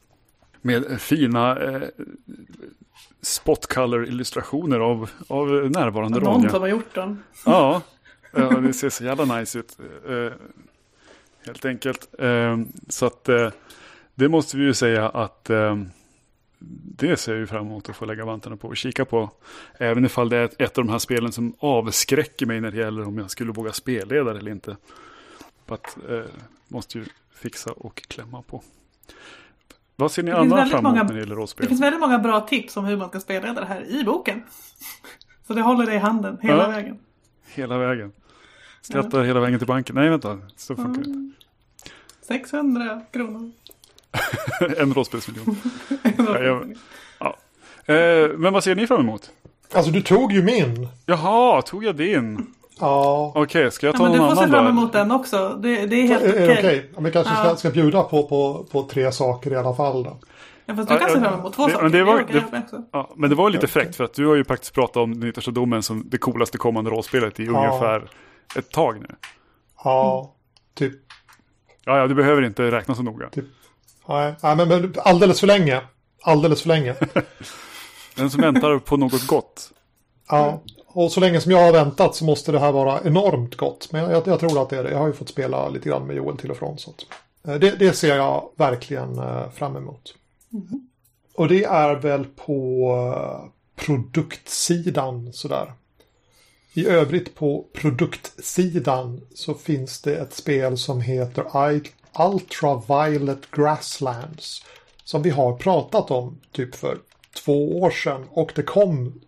Med 0.62 0.90
eh, 0.90 0.96
fina 0.96 1.58
eh, 1.58 1.82
spotcolor 3.22 4.06
illustrationer 4.06 4.80
av, 4.80 5.10
av 5.28 5.48
närvarande 5.48 6.20
Någon 6.20 6.34
Ronja. 6.34 6.50
som 6.50 6.60
har 6.60 6.68
gjort 6.68 6.94
den. 6.94 7.22
Ja, 7.46 7.82
ja, 8.32 8.48
det 8.48 8.72
ser 8.72 8.90
så 8.90 9.04
jävla 9.04 9.36
nice 9.36 9.58
ut. 9.58 9.78
Eh, 10.08 10.32
helt 11.46 11.64
enkelt. 11.64 12.08
Eh, 12.18 12.58
så 12.88 13.06
att 13.06 13.28
eh, 13.28 13.50
det 14.14 14.28
måste 14.28 14.56
vi 14.56 14.64
ju 14.64 14.74
säga 14.74 15.08
att 15.08 15.50
det 16.98 17.16
ser 17.16 17.32
jag 17.32 17.38
ju 17.38 17.46
fram 17.46 17.66
emot 17.66 17.88
att 17.88 17.96
få 17.96 18.04
lägga 18.04 18.24
vantarna 18.24 18.56
på 18.56 18.68
och 18.68 18.76
kika 18.76 19.04
på. 19.04 19.30
Även 19.78 20.04
ifall 20.04 20.28
det 20.28 20.36
är 20.36 20.44
ett, 20.44 20.60
ett 20.60 20.78
av 20.78 20.84
de 20.84 20.90
här 20.90 20.98
spelen 20.98 21.32
som 21.32 21.54
avskräcker 21.58 22.46
mig 22.46 22.60
när 22.60 22.70
det 22.70 22.76
gäller 22.78 23.02
om 23.08 23.18
jag 23.18 23.30
skulle 23.30 23.52
våga 23.52 23.72
spelleda 23.72 24.30
eller 24.30 24.48
inte. 24.50 24.76
Att, 25.66 25.98
eh, 26.10 26.20
måste 26.68 26.98
ju 26.98 27.04
fixa 27.34 27.72
och 27.72 28.02
klämma 28.08 28.42
på. 28.42 28.62
Vad 29.96 30.12
ser 30.12 30.22
ni 30.22 30.30
Det 30.30 30.36
annars 30.38 30.70
fram 30.70 30.78
emot 30.86 30.92
många- 30.92 31.02
när 31.02 31.12
det 31.14 31.20
gäller 31.20 31.34
Det 31.34 31.40
rollspel? 31.40 31.68
finns 31.68 31.80
väldigt 31.82 32.00
många 32.00 32.18
bra 32.18 32.40
tips 32.40 32.76
om 32.76 32.84
hur 32.84 32.96
man 32.96 33.08
ska 33.08 33.20
spelleda 33.20 33.60
det 33.60 33.66
här 33.66 33.84
i 34.00 34.04
boken. 34.04 34.42
Så 35.46 35.54
det 35.54 35.62
håller 35.62 35.86
dig 35.86 35.94
i 35.94 35.98
handen 35.98 36.38
hela 36.42 36.62
Ja. 36.62 36.68
vägen. 36.68 36.98
Hela 37.46 37.78
vägen. 37.78 38.12
Skrattar 38.82 39.22
hela 39.22 39.40
vägen 39.40 39.58
till 39.58 39.68
banken. 39.68 39.94
Nej, 39.96 40.08
vänta. 40.10 40.38
Så 40.56 40.76
funkar 40.76 41.02
det 41.02 41.08
inte. 41.10 41.36
600 42.22 43.00
kronor. 43.12 43.50
en 44.78 44.94
rollspelsmiljon. 44.94 45.56
jag- 46.16 46.74
Eh, 47.86 48.28
men 48.36 48.52
vad 48.52 48.64
ser 48.64 48.74
ni 48.74 48.86
fram 48.86 49.00
emot? 49.00 49.30
Alltså 49.72 49.90
du 49.90 50.02
tog 50.02 50.32
ju 50.32 50.42
min. 50.42 50.88
Jaha, 51.06 51.62
tog 51.62 51.84
jag 51.84 51.96
din? 51.96 52.46
Ja. 52.80 53.32
Okej, 53.34 53.70
ska 53.70 53.86
jag 53.86 53.94
Ja, 53.94 53.98
ta 53.98 54.02
men 54.04 54.12
du 54.12 54.18
någon 54.18 54.28
får 54.28 54.36
se 54.36 54.42
annan 54.42 54.54
fram 54.54 54.64
då? 54.64 54.70
emot 54.70 54.92
den 54.92 55.10
också. 55.10 55.58
Det, 55.62 55.86
det 55.86 55.96
är 55.96 56.06
helt 56.06 56.22
Är 56.22 56.28
okej. 56.32 56.46
det 56.46 56.52
okej? 56.58 56.90
Ja, 56.94 57.00
Vi 57.00 57.12
kanske 57.12 57.34
ska, 57.34 57.44
Ja. 57.44 57.56
ska 57.56 57.70
bjuda 57.70 58.02
på, 58.02 58.22
på, 58.28 58.66
på 58.72 58.82
tre 58.82 59.12
saker 59.12 59.52
i 59.52 59.56
alla 59.56 59.74
fall 59.74 60.02
då. 60.02 60.16
Ja, 60.66 60.76
fast 60.76 60.88
du 60.88 60.94
Ja, 60.94 61.00
kan 61.00 61.08
ja, 61.08 61.14
se 61.14 61.20
fram 61.20 61.40
emot 61.40 61.54
två 61.54 61.66
det- 61.66 61.72
saker. 61.72 61.82
men 61.82 61.92
det 61.92 62.04
var- 62.04 62.18
det-. 62.32 62.82
Ja, 62.92 63.10
men 63.16 63.30
det 63.30 63.36
var 63.36 63.50
lite 63.50 63.66
fräckt 63.66 63.96
för 63.96 64.04
att 64.04 64.14
du 64.14 64.26
har 64.26 64.34
ju 64.34 64.44
faktiskt 64.44 64.74
pratat 64.74 64.96
om 64.96 65.20
Den 65.20 65.28
yttersta 65.28 65.50
domen 65.50 65.82
som 65.82 66.02
det 66.10 66.18
coolaste 66.18 66.58
kommande 66.58 66.90
rollspelet 66.90 67.40
i 67.40 67.44
Ja. 67.44 67.50
ungefär 67.66 68.10
ett 68.56 68.70
tag 68.70 69.00
nu. 69.00 69.14
Ja, 69.84 70.34
typ. 70.74 70.92
Ja, 71.84 71.98
ja, 71.98 72.06
du 72.06 72.14
behöver 72.14 72.42
inte 72.42 72.70
räkna 72.70 72.94
så 72.94 73.02
noga. 73.02 73.28
Nej, 74.10 74.34
nej 74.42 74.56
men, 74.56 74.68
men 74.68 74.94
alldeles 74.98 75.40
för 75.40 75.46
länge. 75.46 75.80
Alldeles 76.22 76.62
för 76.62 76.68
länge. 76.68 76.94
Den 78.16 78.30
som 78.30 78.40
väntar 78.40 78.78
på 78.78 78.96
något 78.96 79.26
gott. 79.26 79.70
Ja, 80.28 80.60
och 80.86 81.12
så 81.12 81.20
länge 81.20 81.40
som 81.40 81.52
jag 81.52 81.62
har 81.62 81.72
väntat 81.72 82.14
så 82.16 82.24
måste 82.24 82.52
det 82.52 82.58
här 82.58 82.72
vara 82.72 83.00
enormt 83.04 83.54
gott. 83.56 83.88
Men 83.92 84.10
jag, 84.10 84.26
jag 84.26 84.40
tror 84.40 84.62
att 84.62 84.70
det 84.70 84.78
är 84.78 84.84
det. 84.84 84.90
Jag 84.90 84.98
har 84.98 85.06
ju 85.06 85.12
fått 85.12 85.28
spela 85.28 85.68
lite 85.68 85.88
grann 85.88 86.06
med 86.06 86.16
Joel 86.16 86.36
till 86.36 86.50
och 86.50 86.56
från. 86.56 86.78
Så 86.78 86.90
att, 86.90 87.04
eh, 87.50 87.54
det, 87.60 87.70
det 87.70 87.92
ser 87.92 88.16
jag 88.16 88.50
verkligen 88.56 89.18
eh, 89.18 89.50
fram 89.50 89.76
emot. 89.76 90.14
Och 91.34 91.48
det 91.48 91.64
är 91.64 91.94
väl 91.94 92.24
på 92.24 92.86
eh, 93.16 93.50
produktsidan 93.84 95.32
sådär. 95.32 95.72
I 96.72 96.86
övrigt 96.86 97.34
på 97.34 97.64
produktsidan 97.72 99.20
så 99.34 99.54
finns 99.54 100.00
det 100.00 100.16
ett 100.16 100.34
spel 100.34 100.78
som 100.78 101.00
heter 101.00 101.72
I- 101.72 101.90
Ultraviolet 102.18 103.50
Grasslands. 103.50 104.64
Som 105.04 105.22
vi 105.22 105.30
har 105.30 105.52
pratat 105.56 106.10
om 106.10 106.38
typ 106.52 106.74
för 106.74 106.98
två 107.44 107.80
år 107.80 107.90
sedan. 107.90 108.26
Och 108.30 108.52
det 108.54 108.62
kom 108.62 109.20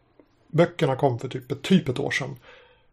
Böckerna 0.55 0.97
kom 0.97 1.19
för 1.19 1.29
typ, 1.29 1.53
ett- 1.53 1.63
typ 1.63 1.89
ett 1.89 1.99
år 1.99 2.11
sedan. 2.11 2.37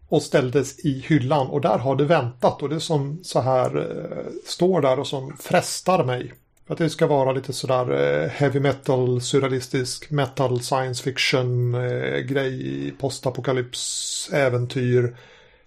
Och 0.09 0.21
ställdes 0.21 0.79
i 0.85 0.99
hyllan 1.07 1.47
och 1.47 1.61
där 1.61 1.77
har 1.77 1.95
det 1.95 2.03
väntat 2.05 2.61
och 2.63 2.69
det 2.69 2.79
som 2.79 3.19
så 3.23 3.39
här 3.41 3.77
eh, 3.77 4.25
står 4.45 4.81
där 4.81 4.99
och 4.99 5.07
som 5.07 5.37
frestar 5.37 6.03
mig. 6.03 6.33
För 6.67 6.73
att 6.73 6.77
det 6.77 6.89
ska 6.89 7.07
vara 7.07 7.31
lite 7.31 7.53
sådär 7.53 7.91
eh, 8.23 8.29
heavy 8.29 8.59
metal, 8.59 9.21
surrealistisk 9.21 10.11
metal, 10.11 10.61
science 10.61 11.03
fiction 11.03 11.75
eh, 11.75 12.19
grej, 12.19 12.91
postapokalyps, 12.99 14.29
äventyr, 14.33 15.17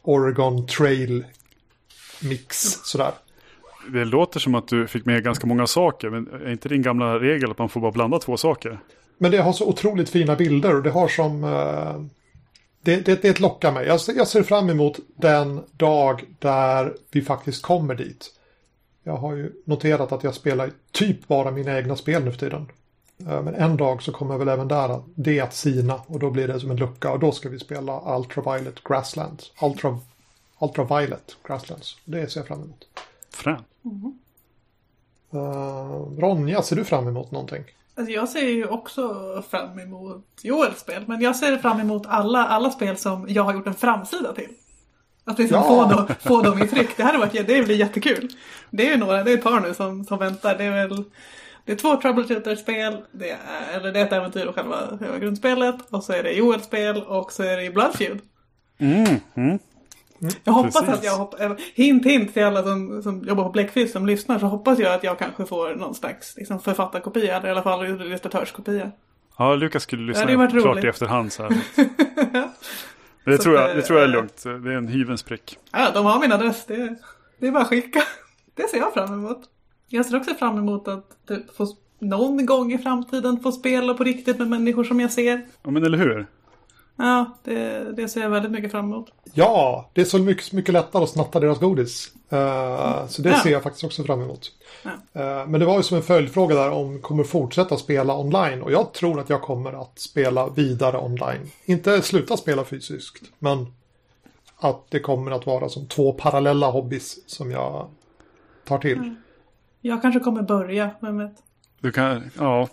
Oregon 0.03 0.67
trail 0.67 1.25
mix 2.21 2.79
sådär. 2.85 3.13
Det 3.89 4.05
låter 4.05 4.41
som 4.41 4.55
att 4.55 4.69
du 4.69 4.87
fick 4.87 5.05
med 5.07 5.25
ganska 5.25 5.47
många 5.47 5.67
saker. 5.67 6.11
Men 6.11 6.27
är 6.27 6.51
inte 6.53 6.69
din 6.69 6.83
gamla 6.83 7.19
regel 7.21 7.51
att 7.51 7.59
man 7.59 7.69
får 7.69 7.81
bara 7.81 7.93
blanda 7.93 8.19
två 8.19 8.37
saker? 8.37 8.79
Men 9.19 9.31
det 9.31 9.39
har 9.39 9.53
så 9.53 9.69
otroligt 9.69 10.09
fina 10.11 10.37
bilder 10.37 10.77
och 10.77 10.83
det 10.83 10.91
har 10.91 11.09
som... 11.09 11.45
Eh, 11.45 12.03
det, 12.85 12.97
det, 13.07 13.23
det 13.23 13.41
lockar 13.41 13.73
mig. 13.73 13.87
Jag, 13.87 14.01
ser- 14.01 14.13
jag 14.15 14.29
ser 14.29 14.43
fram 14.43 14.71
emot 14.71 14.99
den 15.17 15.61
dag 15.73 16.25
där 16.39 16.95
vi 17.11 17.23
faktiskt 17.23 17.63
kommer 17.63 17.95
dit. 17.95 18.31
Jag 19.05 19.17
har 19.17 19.37
ju 19.37 19.53
noterat 19.65 20.13
att 20.13 20.25
jag 20.25 20.35
spelar 20.35 20.71
typ 20.93 21.29
bara 21.29 21.51
mina 21.51 21.79
egna 21.79 21.97
spel 21.97 22.25
nu 22.25 22.31
för 22.31 22.39
tiden. 22.39 22.67
Eh, 23.29 23.43
men 23.43 23.55
en 23.55 23.77
dag 23.77 24.03
så 24.03 24.13
kommer 24.13 24.39
väl 24.39 24.49
även 24.49 24.69
där 24.69 25.03
det 25.15 25.41
att 25.41 25.55
sina 25.55 25.95
och 26.07 26.19
då 26.19 26.31
blir 26.31 26.49
det 26.49 26.61
som 26.61 26.71
en 26.71 26.77
lucka 26.77 27.13
och 27.13 27.19
då 27.19 27.33
ska 27.33 27.49
vi 27.49 27.59
spela 27.59 28.17
Ultraviolet 28.19 28.85
Grasslands. 28.85 29.53
Ultra, 29.63 29.99
Ultraviolet 30.61 31.37
Grasslands. 31.47 31.97
Det 32.05 32.31
ser 32.33 32.41
jag 32.41 32.47
fram 32.47 32.63
emot. 32.63 32.85
Frän. 33.33 33.63
Uh, 35.35 36.19
Ronja, 36.19 36.63
ser 36.63 36.77
du 36.77 36.85
fram 36.85 37.09
emot 37.09 37.31
någonting? 37.31 37.65
Alltså 37.95 38.13
jag 38.13 38.29
ser 38.29 38.49
ju 38.49 38.67
också 38.67 39.13
fram 39.51 39.79
emot 39.79 40.27
Joels 40.43 40.81
spel, 40.81 41.05
men 41.07 41.21
jag 41.21 41.37
ser 41.37 41.59
fram 41.59 41.81
emot 41.81 42.03
alla, 42.07 42.47
alla 42.47 42.71
spel 42.71 42.97
som 42.97 43.27
jag 43.29 43.43
har 43.43 43.55
gjort 43.55 43.67
en 43.67 43.75
framsida 43.75 44.33
till. 44.33 44.49
Att 45.25 45.39
liksom 45.39 45.57
Ja. 45.57 45.69
få, 45.69 45.97
dem, 45.97 46.09
få 46.21 46.43
dem 46.43 46.63
i 46.63 46.69
tryck. 46.69 46.97
Det 46.97 47.03
här 47.03 47.13
har 47.13 47.21
varit, 47.21 47.33
det 47.47 47.65
blir 47.65 47.77
jättekul. 47.77 48.29
Det 48.71 48.87
är 48.87 48.91
ju 48.91 48.97
några, 48.97 49.23
det 49.25 49.33
är 49.33 49.39
ett 49.39 49.45
par 49.45 49.61
nu 49.61 49.75
som, 49.75 50.05
som 50.05 50.19
väntar. 50.19 50.59
Det 50.59 50.65
är 50.65 50.89
väl 50.89 51.05
det 51.65 51.73
är 51.73 51.77
två 51.77 51.97
Troubleshooter-spel, 51.97 53.03
det 53.13 53.31
är, 53.31 53.39
eller 53.75 53.93
det 53.93 54.01
är 54.01 54.05
ett 54.07 54.13
äventyr 54.13 54.47
och 54.47 54.55
själva, 54.55 54.99
själva 54.99 55.19
grundspelet. 55.19 55.77
Och 55.91 56.05
så 56.05 56.13
är 56.13 56.23
det 56.23 56.33
Joels 56.33 56.65
spel 56.65 57.03
och 57.03 57.33
så 57.33 57.43
är 57.43 57.57
det 57.57 57.71
Bloodfeud. 57.71 58.21
Mm, 58.79 59.21
mm. 59.35 59.59
Jag 60.45 60.53
hoppas 60.53 60.75
Precis. 60.81 60.95
att 60.95 61.05
jag 61.05 61.17
hopp, 61.17 61.35
hint 61.75 62.07
hint 62.07 62.33
till 62.35 62.45
alla 62.45 62.63
som, 62.63 63.03
som 63.03 63.25
jobbar 63.25 63.45
på 63.45 63.51
Blackfish 63.51 63.93
som 63.93 64.07
lyssnar 64.07 64.39
så 64.39 64.47
hoppas 64.47 64.79
jag 64.79 64.95
att 64.95 65.05
jag 65.05 65.19
kanske 65.19 65.45
får 65.47 65.75
någon 65.75 65.95
slags 65.95 66.37
liksom, 66.37 66.61
författarkopia 66.61 67.37
eller 67.37 67.49
i 67.49 67.51
alla 67.51 67.63
fall 67.63 67.87
illustratörskopia. 67.87 68.91
Ja, 69.39 69.55
Lukas 69.55 69.83
skulle 69.83 70.03
Ja, 70.03 70.07
lyssna 70.09 70.37
varit 70.37 70.51
klart 70.51 70.65
roligt. 70.65 70.85
i 70.85 70.89
efterhand 70.89 71.33
så 71.33 71.43
här. 71.43 71.51
Det, 73.25 73.37
Så 73.37 73.43
tror 73.43 73.55
jag, 73.57 73.77
det 73.77 73.83
tror 73.83 73.99
jag 73.99 74.09
är 74.09 74.13
eh, 74.13 74.17
lugnt. 74.17 74.43
Det 74.43 74.51
är 74.73 74.77
en 74.77 74.89
hyvens 74.89 75.23
prick. 75.23 75.59
Ja, 75.73 75.91
de 75.95 76.05
har 76.07 76.21
min 76.21 76.33
adress. 76.33 76.65
Det, 76.67 76.97
det 77.39 77.47
är 77.47 77.51
bara 77.53 77.63
att 77.63 77.69
skicka. 77.69 78.03
Det 78.55 78.69
ser 78.69 78.79
jag 78.79 78.95
fram 78.95 79.13
emot. 79.13 79.41
Jag 79.89 80.07
ser 80.07 80.17
också 80.17 80.35
fram 80.35 80.59
emot 80.59 80.89
att 80.89 81.05
typ, 81.29 81.57
få 81.57 81.67
någon 81.99 82.47
gång 82.47 82.73
i 82.73 82.79
framtiden 82.79 83.41
få 83.41 83.53
spela 83.53 83.95
på 83.95 84.05
riktigt 84.05 84.39
med 84.39 84.49
människor 84.49 84.85
som 84.85 85.01
jag 85.01 85.11
ser. 85.13 85.41
Ja, 85.63 85.71
men 85.71 85.85
eller 85.85 85.99
hur? 85.99 86.27
Ja, 86.97 87.39
det, 87.45 87.93
det 87.97 88.09
ser 88.09 88.21
jag 88.21 88.31
väldigt 88.31 88.53
mycket 88.53 88.71
fram 88.71 88.85
emot. 88.85 89.07
Ja, 89.35 89.91
det 89.93 90.01
är 90.01 90.05
så 90.05 90.19
mycket, 90.19 90.53
mycket 90.53 90.73
lättare 90.75 91.03
att 91.03 91.11
snatta 91.11 91.41
deras 91.41 91.59
godis. 91.59 92.13
Eh, 92.31 93.07
så 93.07 93.23
det 93.23 93.31
Ja. 93.31 93.41
ser 93.43 93.51
jag 93.53 93.63
faktiskt 93.63 93.85
också 93.85 94.05
fram 94.05 94.23
emot. 94.23 94.53
Ja. 94.83 94.91
Eh, 95.21 95.47
men 95.47 95.61
det 95.61 95.67
var 95.67 95.77
ju 95.77 95.83
som 95.83 95.97
en 95.97 96.03
följdfråga 96.03 96.55
där 96.55 96.71
om 96.71 97.01
kommer 97.01 97.25
fortsätta 97.25 97.77
spela 97.77 98.17
online. 98.19 98.63
Och 98.63 98.73
jag 98.73 98.93
tror 98.93 99.21
att 99.21 99.31
jag 99.31 99.43
kommer 99.43 99.73
att 99.83 99.99
spela 99.99 100.49
vidare 100.49 100.99
online. 100.99 101.51
Inte 101.65 102.03
sluta 102.03 102.37
spela 102.37 102.65
fysiskt, 102.65 103.23
men 103.39 103.67
att 104.59 104.85
det 104.91 105.01
kommer 105.01 105.31
att 105.31 105.47
vara 105.47 105.69
som 105.69 105.87
två 105.87 106.13
parallella 106.13 106.71
hobbys 106.71 107.19
som 107.31 107.51
jag 107.51 107.89
tar 108.65 108.79
till. 108.79 109.15
Jag 109.81 110.03
kanske 110.03 110.21
kommer 110.21 110.43
börja, 110.43 110.91
vem 111.01 111.19
vet. 111.19 111.33
Du 111.81 111.93
kan, 111.93 112.31
ja, 112.39 112.69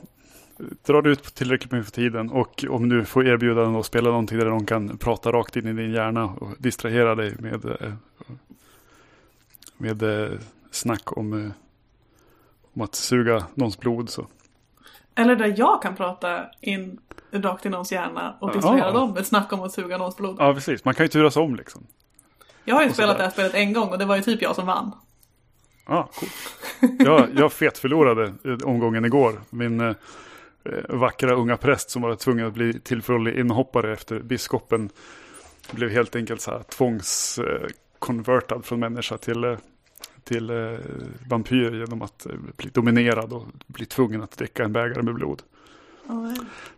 dra 0.86 1.01
det 1.01 1.10
ut 1.10 1.24
tillräckligt 1.36 1.72
med 1.72 1.86
för 1.86 1.91
tiden 1.91 2.30
och 2.30 2.66
om 2.70 2.89
du 2.89 3.05
får 3.05 3.28
erbjudanden 3.28 3.76
att 3.76 3.86
spela 3.86 4.10
någonting 4.10 4.38
där 4.39 4.45
någon 4.45 4.66
kan 4.66 4.97
prata 4.97 5.32
rakt 5.32 5.55
in 5.55 5.68
i 5.68 5.74
din 5.74 5.91
hjärna 5.91 6.26
och 6.26 6.49
distrahera 6.57 7.16
dig 7.16 7.36
med, 7.39 7.66
eh, 7.66 7.93
med 9.78 10.03
eh, 10.03 10.30
snack 10.72 11.18
om, 11.18 11.34
eh, 11.45 11.51
om 12.74 12.82
att 12.82 12.95
suga 12.95 13.43
någons 13.53 13.80
blod 13.80 14.10
så. 14.10 14.28
Eller 15.16 15.36
där 15.36 15.53
jag 15.57 15.82
kan 15.82 15.95
prata 15.95 16.45
in 16.62 16.99
rakt 17.32 17.66
i 17.66 17.70
någons 17.70 17.91
hjärna 17.91 18.36
och 18.39 18.53
distrahera 18.53 18.86
Ja. 18.86 18.91
dem 18.91 19.12
med 19.14 19.26
snack 19.28 19.53
om 19.53 19.62
att 19.62 19.72
suga 19.72 19.97
någons 19.97 20.18
blod. 20.18 20.36
Ja, 20.39 20.53
precis. 20.53 20.86
Man 20.86 20.93
kan 20.95 21.03
ju 21.03 21.07
turas 21.07 21.36
om 21.38 21.55
liksom. 21.55 21.88
Jag 22.66 22.76
har 22.76 22.82
ju 22.84 22.89
Och 22.89 22.93
spelat 22.95 23.18
det 23.18 23.24
sådär. 23.32 23.43
här 23.43 23.49
spelet 23.49 23.53
en 23.68 23.74
gång 23.74 23.89
och 23.89 23.97
det 23.97 24.05
var 24.05 24.16
ju 24.16 24.22
typ 24.22 24.41
jag 24.41 24.55
som 24.55 24.66
vann. 24.66 24.91
Ja, 25.88 26.10
cool. 26.16 26.30
Jag, 26.99 27.30
jag 27.36 27.53
fet 27.53 27.78
förlorade 27.78 28.34
eh, 28.45 28.57
omgången 28.64 29.05
igår. 29.05 29.41
Min 29.49 29.95
vackra 30.89 31.36
unga 31.36 31.57
präst 31.57 31.89
som 31.89 32.01
var 32.01 32.16
tvungen 32.16 32.47
att 32.47 32.53
bli 32.53 32.80
tillfällig 32.80 33.39
inhoppare 33.39 33.93
efter 33.93 34.20
biskopen 34.20 34.89
blev 35.72 35.89
helt 35.89 36.16
enkelt 36.16 36.41
så 36.41 36.51
här 36.51 36.64
tvångskonvertad 36.64 38.66
från 38.66 38.80
människa 38.80 39.18
till, 39.18 39.43
eh, 39.43 39.57
till 40.24 40.49
eh, 40.49 40.78
vampyr 41.30 41.80
genom 41.80 42.01
att 42.01 42.26
eh, 42.26 42.36
bli 42.57 42.70
dominerad 42.70 43.34
och 43.34 43.45
bli 43.68 43.86
tvungen 43.86 44.22
att 44.22 44.38
dricka 44.38 44.64
en 44.64 44.74
bägare 44.74 45.01
med 45.01 45.16
blod. 45.16 45.41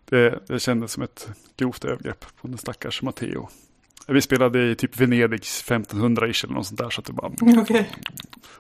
Det, 0.06 0.40
det 0.48 0.60
kändes 0.60 0.92
som 0.92 1.04
ett 1.04 1.30
grovt 1.58 1.86
övergrepp 1.86 2.26
på 2.42 2.48
den 2.48 2.58
stackars 2.58 3.02
Matteo. 3.02 3.50
Vi 4.08 4.22
spelade 4.22 4.72
i 4.72 4.76
typ 4.76 5.00
Venedigs 5.00 5.66
1500-ish 5.66 6.46
eller 6.46 6.54
något 6.54 6.68
sånt 6.68 6.80
där 6.80 6.90
så 6.90 7.02
att 7.02 7.06
det 7.06 7.14
bara 7.14 7.32
Okej. 7.62 7.92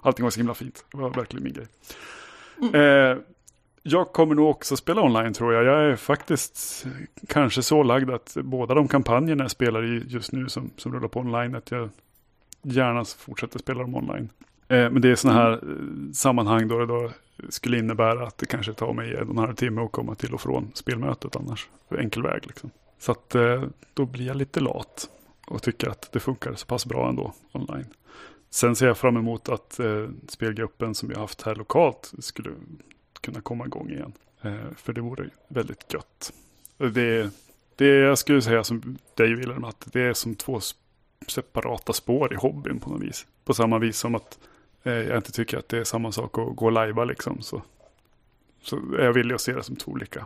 Allting 0.01 0.23
var 0.23 0.29
så 0.29 0.39
himla 0.39 0.53
fint. 0.53 0.85
Det 0.91 0.97
var 0.97 1.09
verkligen 1.09 1.43
min 1.43 1.53
grej. 1.53 1.67
Eh, 2.81 3.17
jag 3.83 4.11
kommer 4.11 4.35
nog 4.35 4.49
också 4.49 4.77
spela 4.77 5.01
online 5.01 5.33
tror 5.33 5.53
jag. 5.53 5.63
Jag 5.63 5.91
är 5.91 5.95
faktiskt 5.95 6.85
kanske 7.27 7.63
så 7.63 7.83
lagd 7.83 8.09
att 8.09 8.37
båda 8.43 8.73
de 8.73 8.87
kampanjerna 8.87 9.43
jag 9.43 9.51
spelar 9.51 9.85
i 9.85 10.03
just 10.07 10.31
nu 10.31 10.49
som, 10.49 10.71
som 10.77 10.93
rullar 10.93 11.07
på 11.07 11.19
online 11.19 11.55
att 11.55 11.71
jag 11.71 11.89
gärna 12.61 13.05
fortsätter 13.05 13.59
spela 13.59 13.81
dem 13.81 13.95
online. 13.95 14.29
Eh, 14.67 14.89
men 14.89 15.01
det 15.01 15.09
är 15.09 15.15
sådana 15.15 15.39
här 15.39 15.51
eh, 15.51 16.11
sammanhang 16.13 16.67
då 16.67 16.79
det 16.79 16.85
då 16.85 17.11
skulle 17.49 17.77
innebära 17.77 18.27
att 18.27 18.37
det 18.37 18.45
kanske 18.45 18.73
tar 18.73 18.93
mig 18.93 19.15
en 19.15 19.27
och 19.27 19.33
en 19.33 19.37
halv 19.37 19.55
timme 19.55 19.81
att 19.81 19.91
komma 19.91 20.15
till 20.15 20.33
och 20.33 20.41
från 20.41 20.71
spelmötet 20.73 21.35
annars. 21.35 21.69
För 21.89 21.97
enkel 21.97 22.23
väg 22.23 22.45
liksom. 22.47 22.71
Så 22.99 23.11
att 23.11 23.35
eh, 23.35 23.63
då 23.93 24.05
blir 24.05 24.27
jag 24.27 24.37
lite 24.37 24.59
lat 24.59 25.09
och 25.47 25.61
tycker 25.61 25.89
att 25.89 26.11
det 26.11 26.19
funkar 26.19 26.53
så 26.53 26.65
pass 26.65 26.85
bra 26.85 27.09
ändå 27.09 27.33
online. 27.51 27.85
Sen 28.49 28.75
ser 28.75 28.87
jag 28.87 28.97
fram 28.97 29.17
emot 29.17 29.49
att 29.49 29.79
eh, 29.79 30.07
spelgruppen 30.27 30.95
som 30.95 31.09
vi 31.09 31.15
har 31.15 31.21
haft 31.21 31.41
här 31.41 31.55
lokalt 31.55 32.13
skulle 32.19 32.49
kunna 33.21 33.41
komma 33.41 33.65
igång 33.65 33.89
igen. 33.89 34.13
Eh, 34.41 34.75
för 34.75 34.93
det 34.93 35.01
vore 35.01 35.29
väldigt 35.47 35.93
gött. 35.93 36.33
Det, 36.77 37.29
det 37.75 37.87
jag 37.87 38.17
skulle 38.17 38.41
säga 38.41 38.63
som 38.63 38.97
dig 39.15 39.35
Wilhelm, 39.35 39.63
att 39.63 39.87
det 39.93 40.01
är 40.01 40.13
som 40.13 40.35
två 40.35 40.59
separata 41.27 41.93
spår 41.93 42.33
i 42.33 42.35
hobbyn 42.35 42.79
på 42.79 42.89
något 42.89 43.01
vis. 43.01 43.25
På 43.45 43.53
samma 43.53 43.79
vis 43.79 43.97
som 43.97 44.15
att 44.15 44.39
eh, 44.83 44.93
jag 44.93 45.17
inte 45.17 45.31
tycker 45.31 45.57
att 45.57 45.69
det 45.69 45.77
är 45.77 45.83
samma 45.83 46.11
sak 46.11 46.37
att 46.37 46.55
gå 46.55 46.65
och 46.65 46.71
lajva 46.71 47.03
liksom. 47.03 47.41
Så, 47.41 47.61
så 48.61 48.75
är 48.75 49.05
jag 49.05 49.13
villig 49.13 49.35
att 49.35 49.41
se 49.41 49.53
det 49.53 49.63
som 49.63 49.75
två 49.75 49.91
olika, 49.91 50.25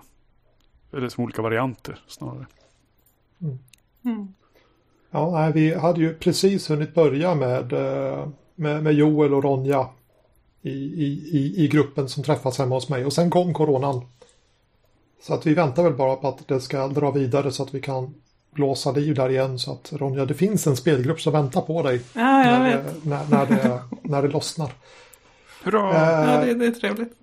eller 0.93 1.10
som 1.10 1.24
olika 1.24 1.41
varianter 1.41 2.00
snarare. 2.08 2.46
Mm. 4.06 4.34
Ja, 5.12 5.32
nej, 5.32 5.52
vi 5.54 5.74
hade 5.74 6.02
ju 6.02 6.14
precis 6.14 6.70
hunnit 6.70 6.93
börja 6.93 7.36
med, 7.36 7.74
eh, 7.74 8.28
med, 8.56 8.84
med 8.84 8.93
Joel 8.93 9.34
och 9.34 9.43
Ronja 9.43 9.89
i, 10.70 11.05
i, 11.38 11.63
i, 11.63 11.68
gruppen 11.68 12.09
som 12.09 12.24
träffas 12.24 12.57
hemma 12.57 12.76
hos 12.76 12.89
mig. 12.89 13.05
Och 13.05 13.13
sen 13.13 13.30
kom 13.30 13.53
coronan. 13.53 14.01
Så 15.22 15.34
att 15.34 15.45
vi 15.45 15.53
väntar 15.53 15.84
väl 15.84 15.93
bara 15.93 16.16
på 16.16 16.28
att 16.28 16.47
det 16.47 16.61
ska 16.61 16.88
dra 16.88 17.11
vidare 17.11 17.51
så 17.51 17.63
att 17.63 17.74
vi 17.74 17.82
kan 17.82 18.13
blåsa 18.51 18.91
liv 18.91 19.16
där 19.16 19.30
igen. 19.30 19.59
Så 19.59 19.72
att 19.72 19.93
Ronja, 19.93 20.26
det 20.26 20.34
finns 20.34 20.68
en 20.68 20.76
spelgrupp 20.76 21.22
som 21.22 21.34
väntar 21.34 21.61
på 21.61 21.84
dig 21.84 22.01
Ja, 22.13 22.45
jag 22.45 22.59
när, 22.59 22.78
vet. 22.78 23.03
det, 23.03 23.09
när, 23.09 23.26
när, 23.30 23.45
det, 23.45 23.82
när 24.01 24.22
det 24.22 24.28
lossnar. 24.28 24.72
Hurra! 25.63 25.89
Eh, 25.89 26.32
Ja, 26.34 26.45
det, 26.45 26.53
det 26.53 26.66
är 26.66 26.72
trevligt. 26.72 27.13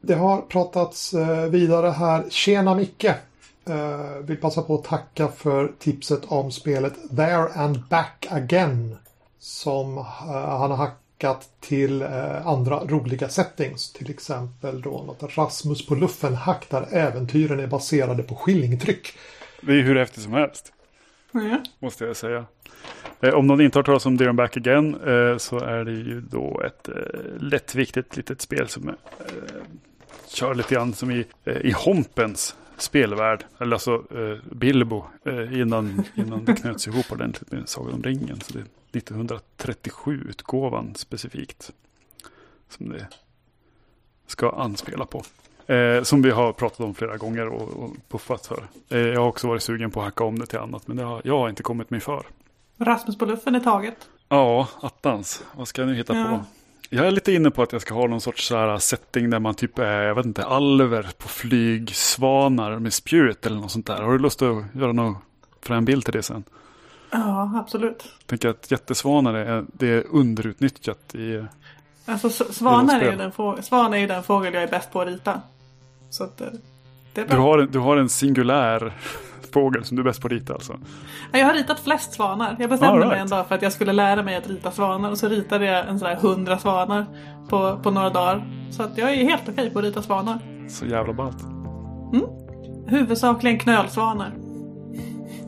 Det 0.00 0.14
har 0.14 0.40
pratats 0.40 1.14
eh, 1.14 1.44
vidare 1.44 1.90
här. 1.90 2.24
Tjena 2.30 2.74
Micke! 2.74 3.04
Eh, 3.64 4.22
vill 4.22 4.36
passa 4.36 4.62
på 4.62 4.74
att 4.74 4.84
tacka 4.84 5.28
för 5.28 5.72
tipset 5.78 6.20
om 6.26 6.52
spelet 6.52 6.94
There 7.16 7.48
and 7.54 7.82
Back 7.90 8.26
Again. 8.30 8.96
Som 9.38 9.98
eh, 9.98 10.04
han 10.58 10.70
har 10.70 10.76
hackat 11.22 11.48
till 11.60 12.02
eh, 12.02 12.46
andra 12.46 12.84
roliga 12.84 13.28
settings. 13.28 13.92
Till 13.92 14.10
exempel 14.10 14.82
då 14.82 14.90
något 14.90 15.36
Rasmus 15.36 15.86
på 15.86 15.94
luffen 15.94 16.34
hack 16.34 16.66
där 16.70 16.86
äventyren 16.92 17.60
är 17.60 17.66
baserade 17.66 18.22
på 18.22 18.34
skillingtryck. 18.34 19.18
Det 19.60 19.72
är 19.72 19.82
hur 19.82 19.96
häftigt 19.96 20.22
som 20.22 20.32
helst. 20.32 20.72
Ja. 21.32 21.62
måste 21.78 22.04
jag 22.04 22.16
säga. 22.16 22.44
Eh, 23.20 23.34
om 23.34 23.46
någon 23.46 23.60
inte 23.60 23.78
har 23.78 23.82
talat 23.82 24.06
om 24.06 24.16
Dear 24.16 24.32
Back 24.32 24.56
Again 24.56 24.94
eh, 24.94 25.36
så 25.36 25.58
är 25.58 25.84
det 25.84 25.92
ju 25.92 26.20
då 26.20 26.62
ett 26.66 26.88
eh, 26.88 26.94
lättviktigt 27.40 28.16
litet 28.16 28.40
spel 28.40 28.68
som 28.68 28.88
eh, 28.88 28.94
kör 30.28 30.54
lite 30.54 30.74
grann 30.74 30.94
som 30.94 31.10
i, 31.10 31.24
eh, 31.44 31.56
i 31.56 31.72
Hompens 31.76 32.56
spelvärld. 32.76 33.44
Eller 33.58 33.72
alltså 33.72 34.04
eh, 34.16 34.54
Bilbo 34.54 35.04
eh, 35.24 35.60
innan, 35.60 36.04
innan 36.14 36.44
det 36.44 36.54
knöts 36.54 36.86
ihop 36.86 37.12
ordentligt 37.12 37.52
med 37.52 37.68
Sagan 37.68 37.94
om 37.94 38.02
ringen. 38.02 38.40
Så 38.40 38.58
det 38.90 39.10
är 39.10 39.14
1937-utgåvan 39.14 40.94
specifikt 40.94 41.70
som 42.68 42.88
det 42.88 43.06
ska 44.26 44.50
anspela 44.50 45.06
på. 45.06 45.22
Eh, 45.72 46.02
som 46.02 46.22
vi 46.22 46.30
har 46.30 46.52
pratat 46.52 46.80
om 46.80 46.94
flera 46.94 47.16
gånger 47.16 47.46
och, 47.48 47.68
och 47.84 47.90
puffat 48.08 48.46
för. 48.46 48.64
Eh, 48.88 48.98
jag 48.98 49.20
har 49.20 49.28
också 49.28 49.48
varit 49.48 49.62
sugen 49.62 49.90
på 49.90 50.00
att 50.00 50.04
hacka 50.06 50.24
om 50.24 50.38
det 50.38 50.46
till 50.46 50.58
annat 50.58 50.88
men 50.88 50.96
det 50.96 51.02
har, 51.02 51.22
jag 51.24 51.38
har 51.38 51.48
inte 51.48 51.62
kommit 51.62 51.90
mig 51.90 52.00
för. 52.00 52.26
Rasmus 52.78 53.18
på 53.18 53.24
luffen 53.26 53.54
är 53.54 53.60
taget. 53.60 54.08
Ja, 54.28 54.68
attans. 54.80 55.44
Vad 55.56 55.68
ska 55.68 55.82
jag 55.82 55.88
nu 55.88 55.94
hitta 55.94 56.16
Ja. 56.16 56.24
på? 56.24 56.44
Jag 56.94 57.06
är 57.06 57.10
lite 57.10 57.32
inne 57.32 57.50
på 57.50 57.62
att 57.62 57.72
jag 57.72 57.82
ska 57.82 57.94
ha 57.94 58.06
någon 58.06 58.20
sorts 58.20 58.46
så 58.48 58.56
här 58.56 58.78
setting 58.78 59.30
där 59.30 59.38
man 59.38 59.54
typ 59.54 59.78
är, 59.78 60.02
jag 60.02 60.14
vet 60.14 60.26
inte, 60.26 60.44
alver 60.44 61.06
på 61.18 61.28
flygsvanar 61.28 62.78
med 62.78 62.92
spirit 62.92 63.46
eller 63.46 63.56
något 63.56 63.70
sånt 63.70 63.86
där. 63.86 64.02
Har 64.02 64.12
du 64.12 64.18
lust 64.18 64.42
att 64.42 64.64
göra 64.74 64.92
något, 64.92 65.16
få 65.62 65.74
en 65.74 65.84
bild 65.84 66.04
till 66.04 66.12
det 66.12 66.22
sen? 66.22 66.44
Ja, 67.10 67.52
absolut. 67.64 68.04
Jag 68.18 68.26
tänker 68.26 68.48
att 68.48 68.70
jättesvanar 68.70 69.34
är, 69.34 69.64
det 69.72 69.86
är 69.88 70.04
underutnyttjat 70.10 71.14
i, 71.14 71.44
Alltså 72.06 72.30
svanar 72.30 73.00
är, 73.00 73.10
ju 73.12 73.16
den 73.18 73.32
få- 73.32 73.62
svan 73.62 73.94
är 73.94 73.98
ju 73.98 74.06
den 74.06 74.22
fågel 74.22 74.54
jag 74.54 74.62
är 74.62 74.68
bäst 74.70 74.92
på 74.92 75.00
att 75.00 75.08
rita. 75.08 75.40
Så 76.10 76.24
att, 76.24 76.40
eh, 76.40 76.46
Du 77.14 77.36
har, 77.36 77.58
en- 77.58 77.70
du 77.70 77.78
har 77.78 77.96
en 77.96 78.08
singulär 78.08 78.92
fågel 79.52 79.84
som 79.84 79.96
du 79.96 80.02
är 80.02 80.04
bäst 80.04 80.20
på 80.20 80.26
att 80.28 80.32
rita 80.32 80.54
alltså. 80.54 80.72
Ja, 81.32 81.38
Jag 81.38 81.46
har 81.46 81.54
ritat 81.54 81.80
flest 81.80 82.12
svanar. 82.12 82.56
Jag 82.58 82.70
bestämde 82.70 82.92
All 82.92 82.98
mig 82.98 83.08
right. 83.08 83.20
en 83.22 83.28
dag 83.28 83.46
för 83.48 83.54
att 83.54 83.62
jag 83.62 83.72
skulle 83.72 83.92
lära 83.92 84.22
mig 84.22 84.36
att 84.36 84.48
rita 84.48 84.70
svanar 84.70 85.10
och 85.10 85.18
så 85.18 85.28
ritade 85.28 85.64
jag 85.64 85.88
en 85.88 85.98
sån 85.98 86.08
där 86.08 86.16
hundra 86.16 86.58
svanar 86.58 87.06
på, 87.48 87.78
på 87.82 87.90
några 87.90 88.10
dagar. 88.10 88.44
Så 88.70 88.82
att 88.82 88.98
jag 88.98 89.10
är 89.12 89.16
helt 89.24 89.48
okej 89.48 89.70
på 89.70 89.78
att 89.78 89.84
rita 89.84 90.02
svanar. 90.02 90.38
Så 90.68 90.86
jävla 90.86 91.12
ballt. 91.12 91.36
Huvudsakligen 92.86 93.58
knölsvanar. 93.58 94.32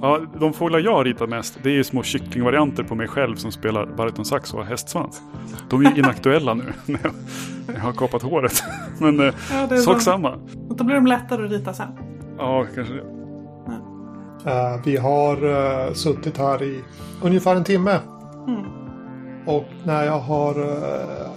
Ja, 0.04 0.20
de 0.40 0.52
fåglar 0.52 0.78
jag 0.78 0.92
har 0.92 1.04
ritat 1.04 1.28
mest, 1.28 1.58
det 1.62 1.68
är 1.68 1.72
ju 1.74 1.84
små 1.84 2.02
kycklingvarianter 2.02 2.82
på 2.82 2.94
mig 2.94 3.08
själv 3.08 3.36
som 3.36 3.52
spelar 3.52 3.86
barytonsax 3.86 4.52
och 4.54 4.58
har 4.58 4.66
hästsvans. 4.66 5.22
De 5.70 5.86
är 5.86 5.90
ju 5.90 5.98
inaktuella 5.98 6.54
nu 6.54 6.64
när 6.86 7.00
jag- 7.02 7.80
har 7.80 7.92
kapat 7.92 8.22
håret. 8.22 8.62
Men 8.98 9.20
eh, 9.20 9.34
Ja, 9.70 9.76
sak 9.76 10.00
samma. 10.00 10.32
Och 10.68 10.76
då 10.76 10.84
blir 10.84 10.94
de 10.94 11.06
lättare 11.06 11.44
att 11.44 11.50
rita 11.50 11.74
sen. 11.74 11.88
Ja, 12.38 12.66
kanske 12.74 12.94
det. 12.94 13.04
Eh, 14.50 14.80
vi 14.84 14.96
har 14.96 15.36
eh, 15.86 15.92
suttit 15.92 16.38
här 16.38 16.62
i 16.62 16.84
ungefär 17.22 17.56
en 17.56 17.64
timme. 17.64 17.98
Mm. 18.48 18.64
Och 19.46 19.68
när 19.84 20.04
jag 20.04 20.18
har 20.18 20.60
eh, 20.60 21.30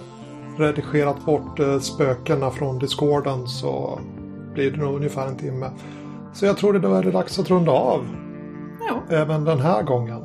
redigerat 0.58 1.24
bort 1.24 1.60
uh, 1.60 1.78
spökena 1.78 2.50
från 2.50 2.78
discorden 2.78 3.46
så 3.46 4.00
blir 4.54 4.70
det 4.70 4.76
nog 4.76 4.96
ungefär 4.96 5.26
en 5.26 5.36
timme. 5.36 5.70
Så 6.32 6.46
jag 6.46 6.56
tror 6.56 6.72
det 6.72 6.78
då 6.78 6.94
är 6.94 7.02
det 7.02 7.10
dags 7.10 7.38
att 7.38 7.50
runda 7.50 7.72
av 7.72 8.06
Även 9.10 9.44
den 9.44 9.60
här 9.60 9.82
gången. 9.82 10.24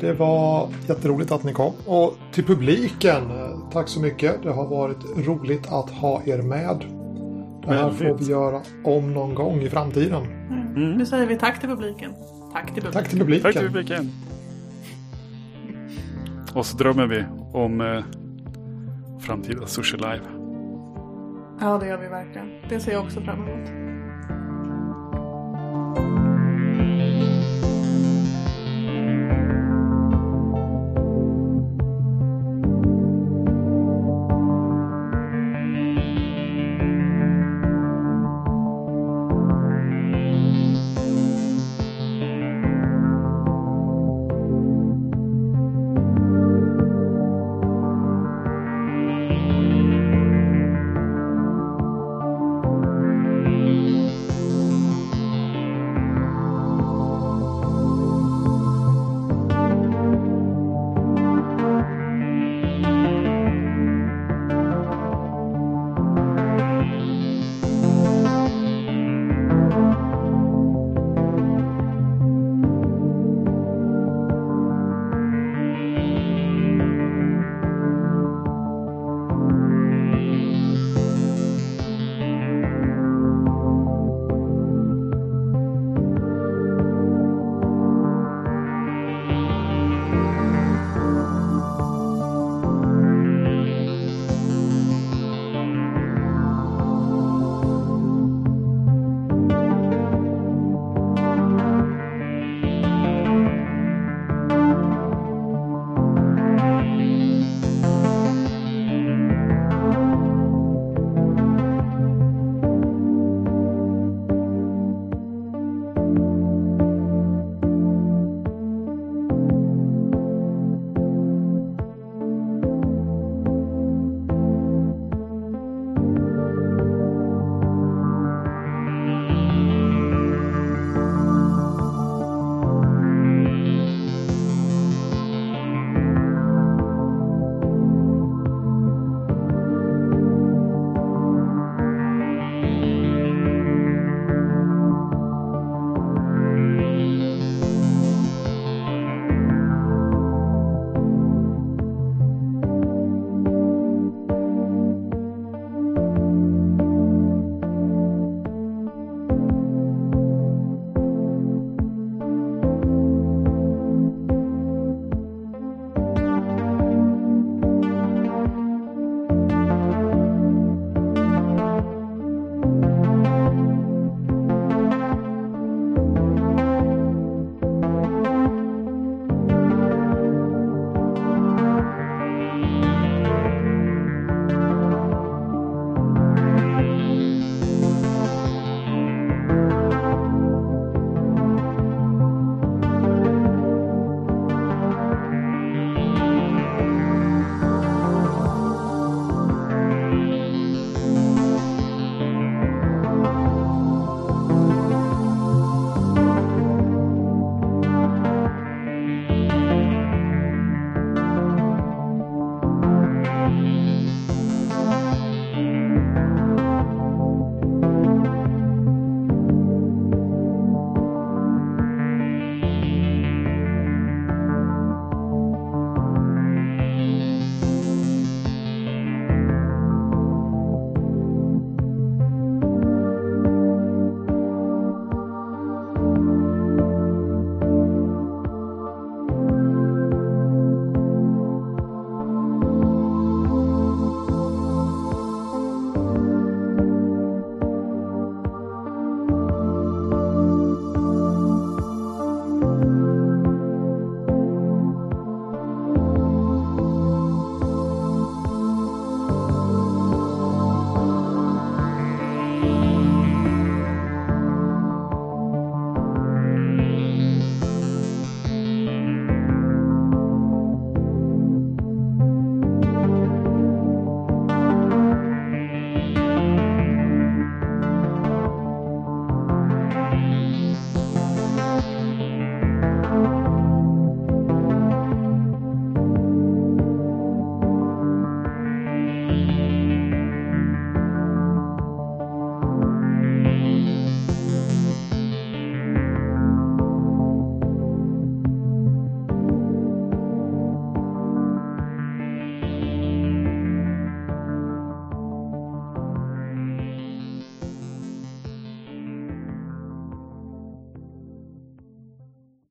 Det 0.00 0.12
var 0.12 0.68
jätteroligt 0.88 1.32
att 1.32 1.44
ni 1.44 1.52
kom. 1.52 1.72
Och 1.86 2.14
till 2.32 2.44
publiken, 2.44 3.30
eh, 3.30 3.70
tack 3.72 3.88
så 3.88 4.00
mycket. 4.00 4.42
Det 4.42 4.52
har 4.52 4.66
varit 4.66 5.26
roligt 5.26 5.72
att 5.72 5.90
ha 5.90 6.22
er 6.24 6.42
med. 6.42 6.84
Det 7.66 7.74
här 7.74 7.90
får 7.90 8.04
Väldigt. 8.04 8.28
vi 8.28 8.30
göra 8.30 8.60
om 8.84 9.12
någon 9.12 9.34
gång 9.34 9.60
i 9.60 9.70
framtiden. 9.70 10.22
Mm. 10.50 10.92
Nu 10.92 11.06
säger 11.06 11.26
vi 11.26 11.38
tack 11.38 11.60
till 11.60 11.68
publiken. 11.68 12.10
Tack 12.52 12.74
till 12.74 12.82
publiken. 12.82 12.92
Tack 12.92 13.08
till 13.10 13.18
publiken. 13.18 13.42
Tack 13.42 13.62
till 13.62 13.68
publiken. 13.68 14.10
Och 16.54 16.66
så 16.66 16.76
drömmer 16.76 17.06
vi 17.06 17.24
om 17.52 17.80
eh, 17.80 18.04
framtida 19.20 19.66
Sushi 19.66 19.96
Live. 19.96 20.20
Ja, 21.60 21.78
det 21.78 21.86
gör 21.86 21.98
vi 21.98 22.08
verkligen. 22.08 22.48
Det 22.68 22.80
ser 22.80 22.92
jag 22.92 23.04
också 23.04 23.20
fram 23.20 23.48
emot. 23.48 23.93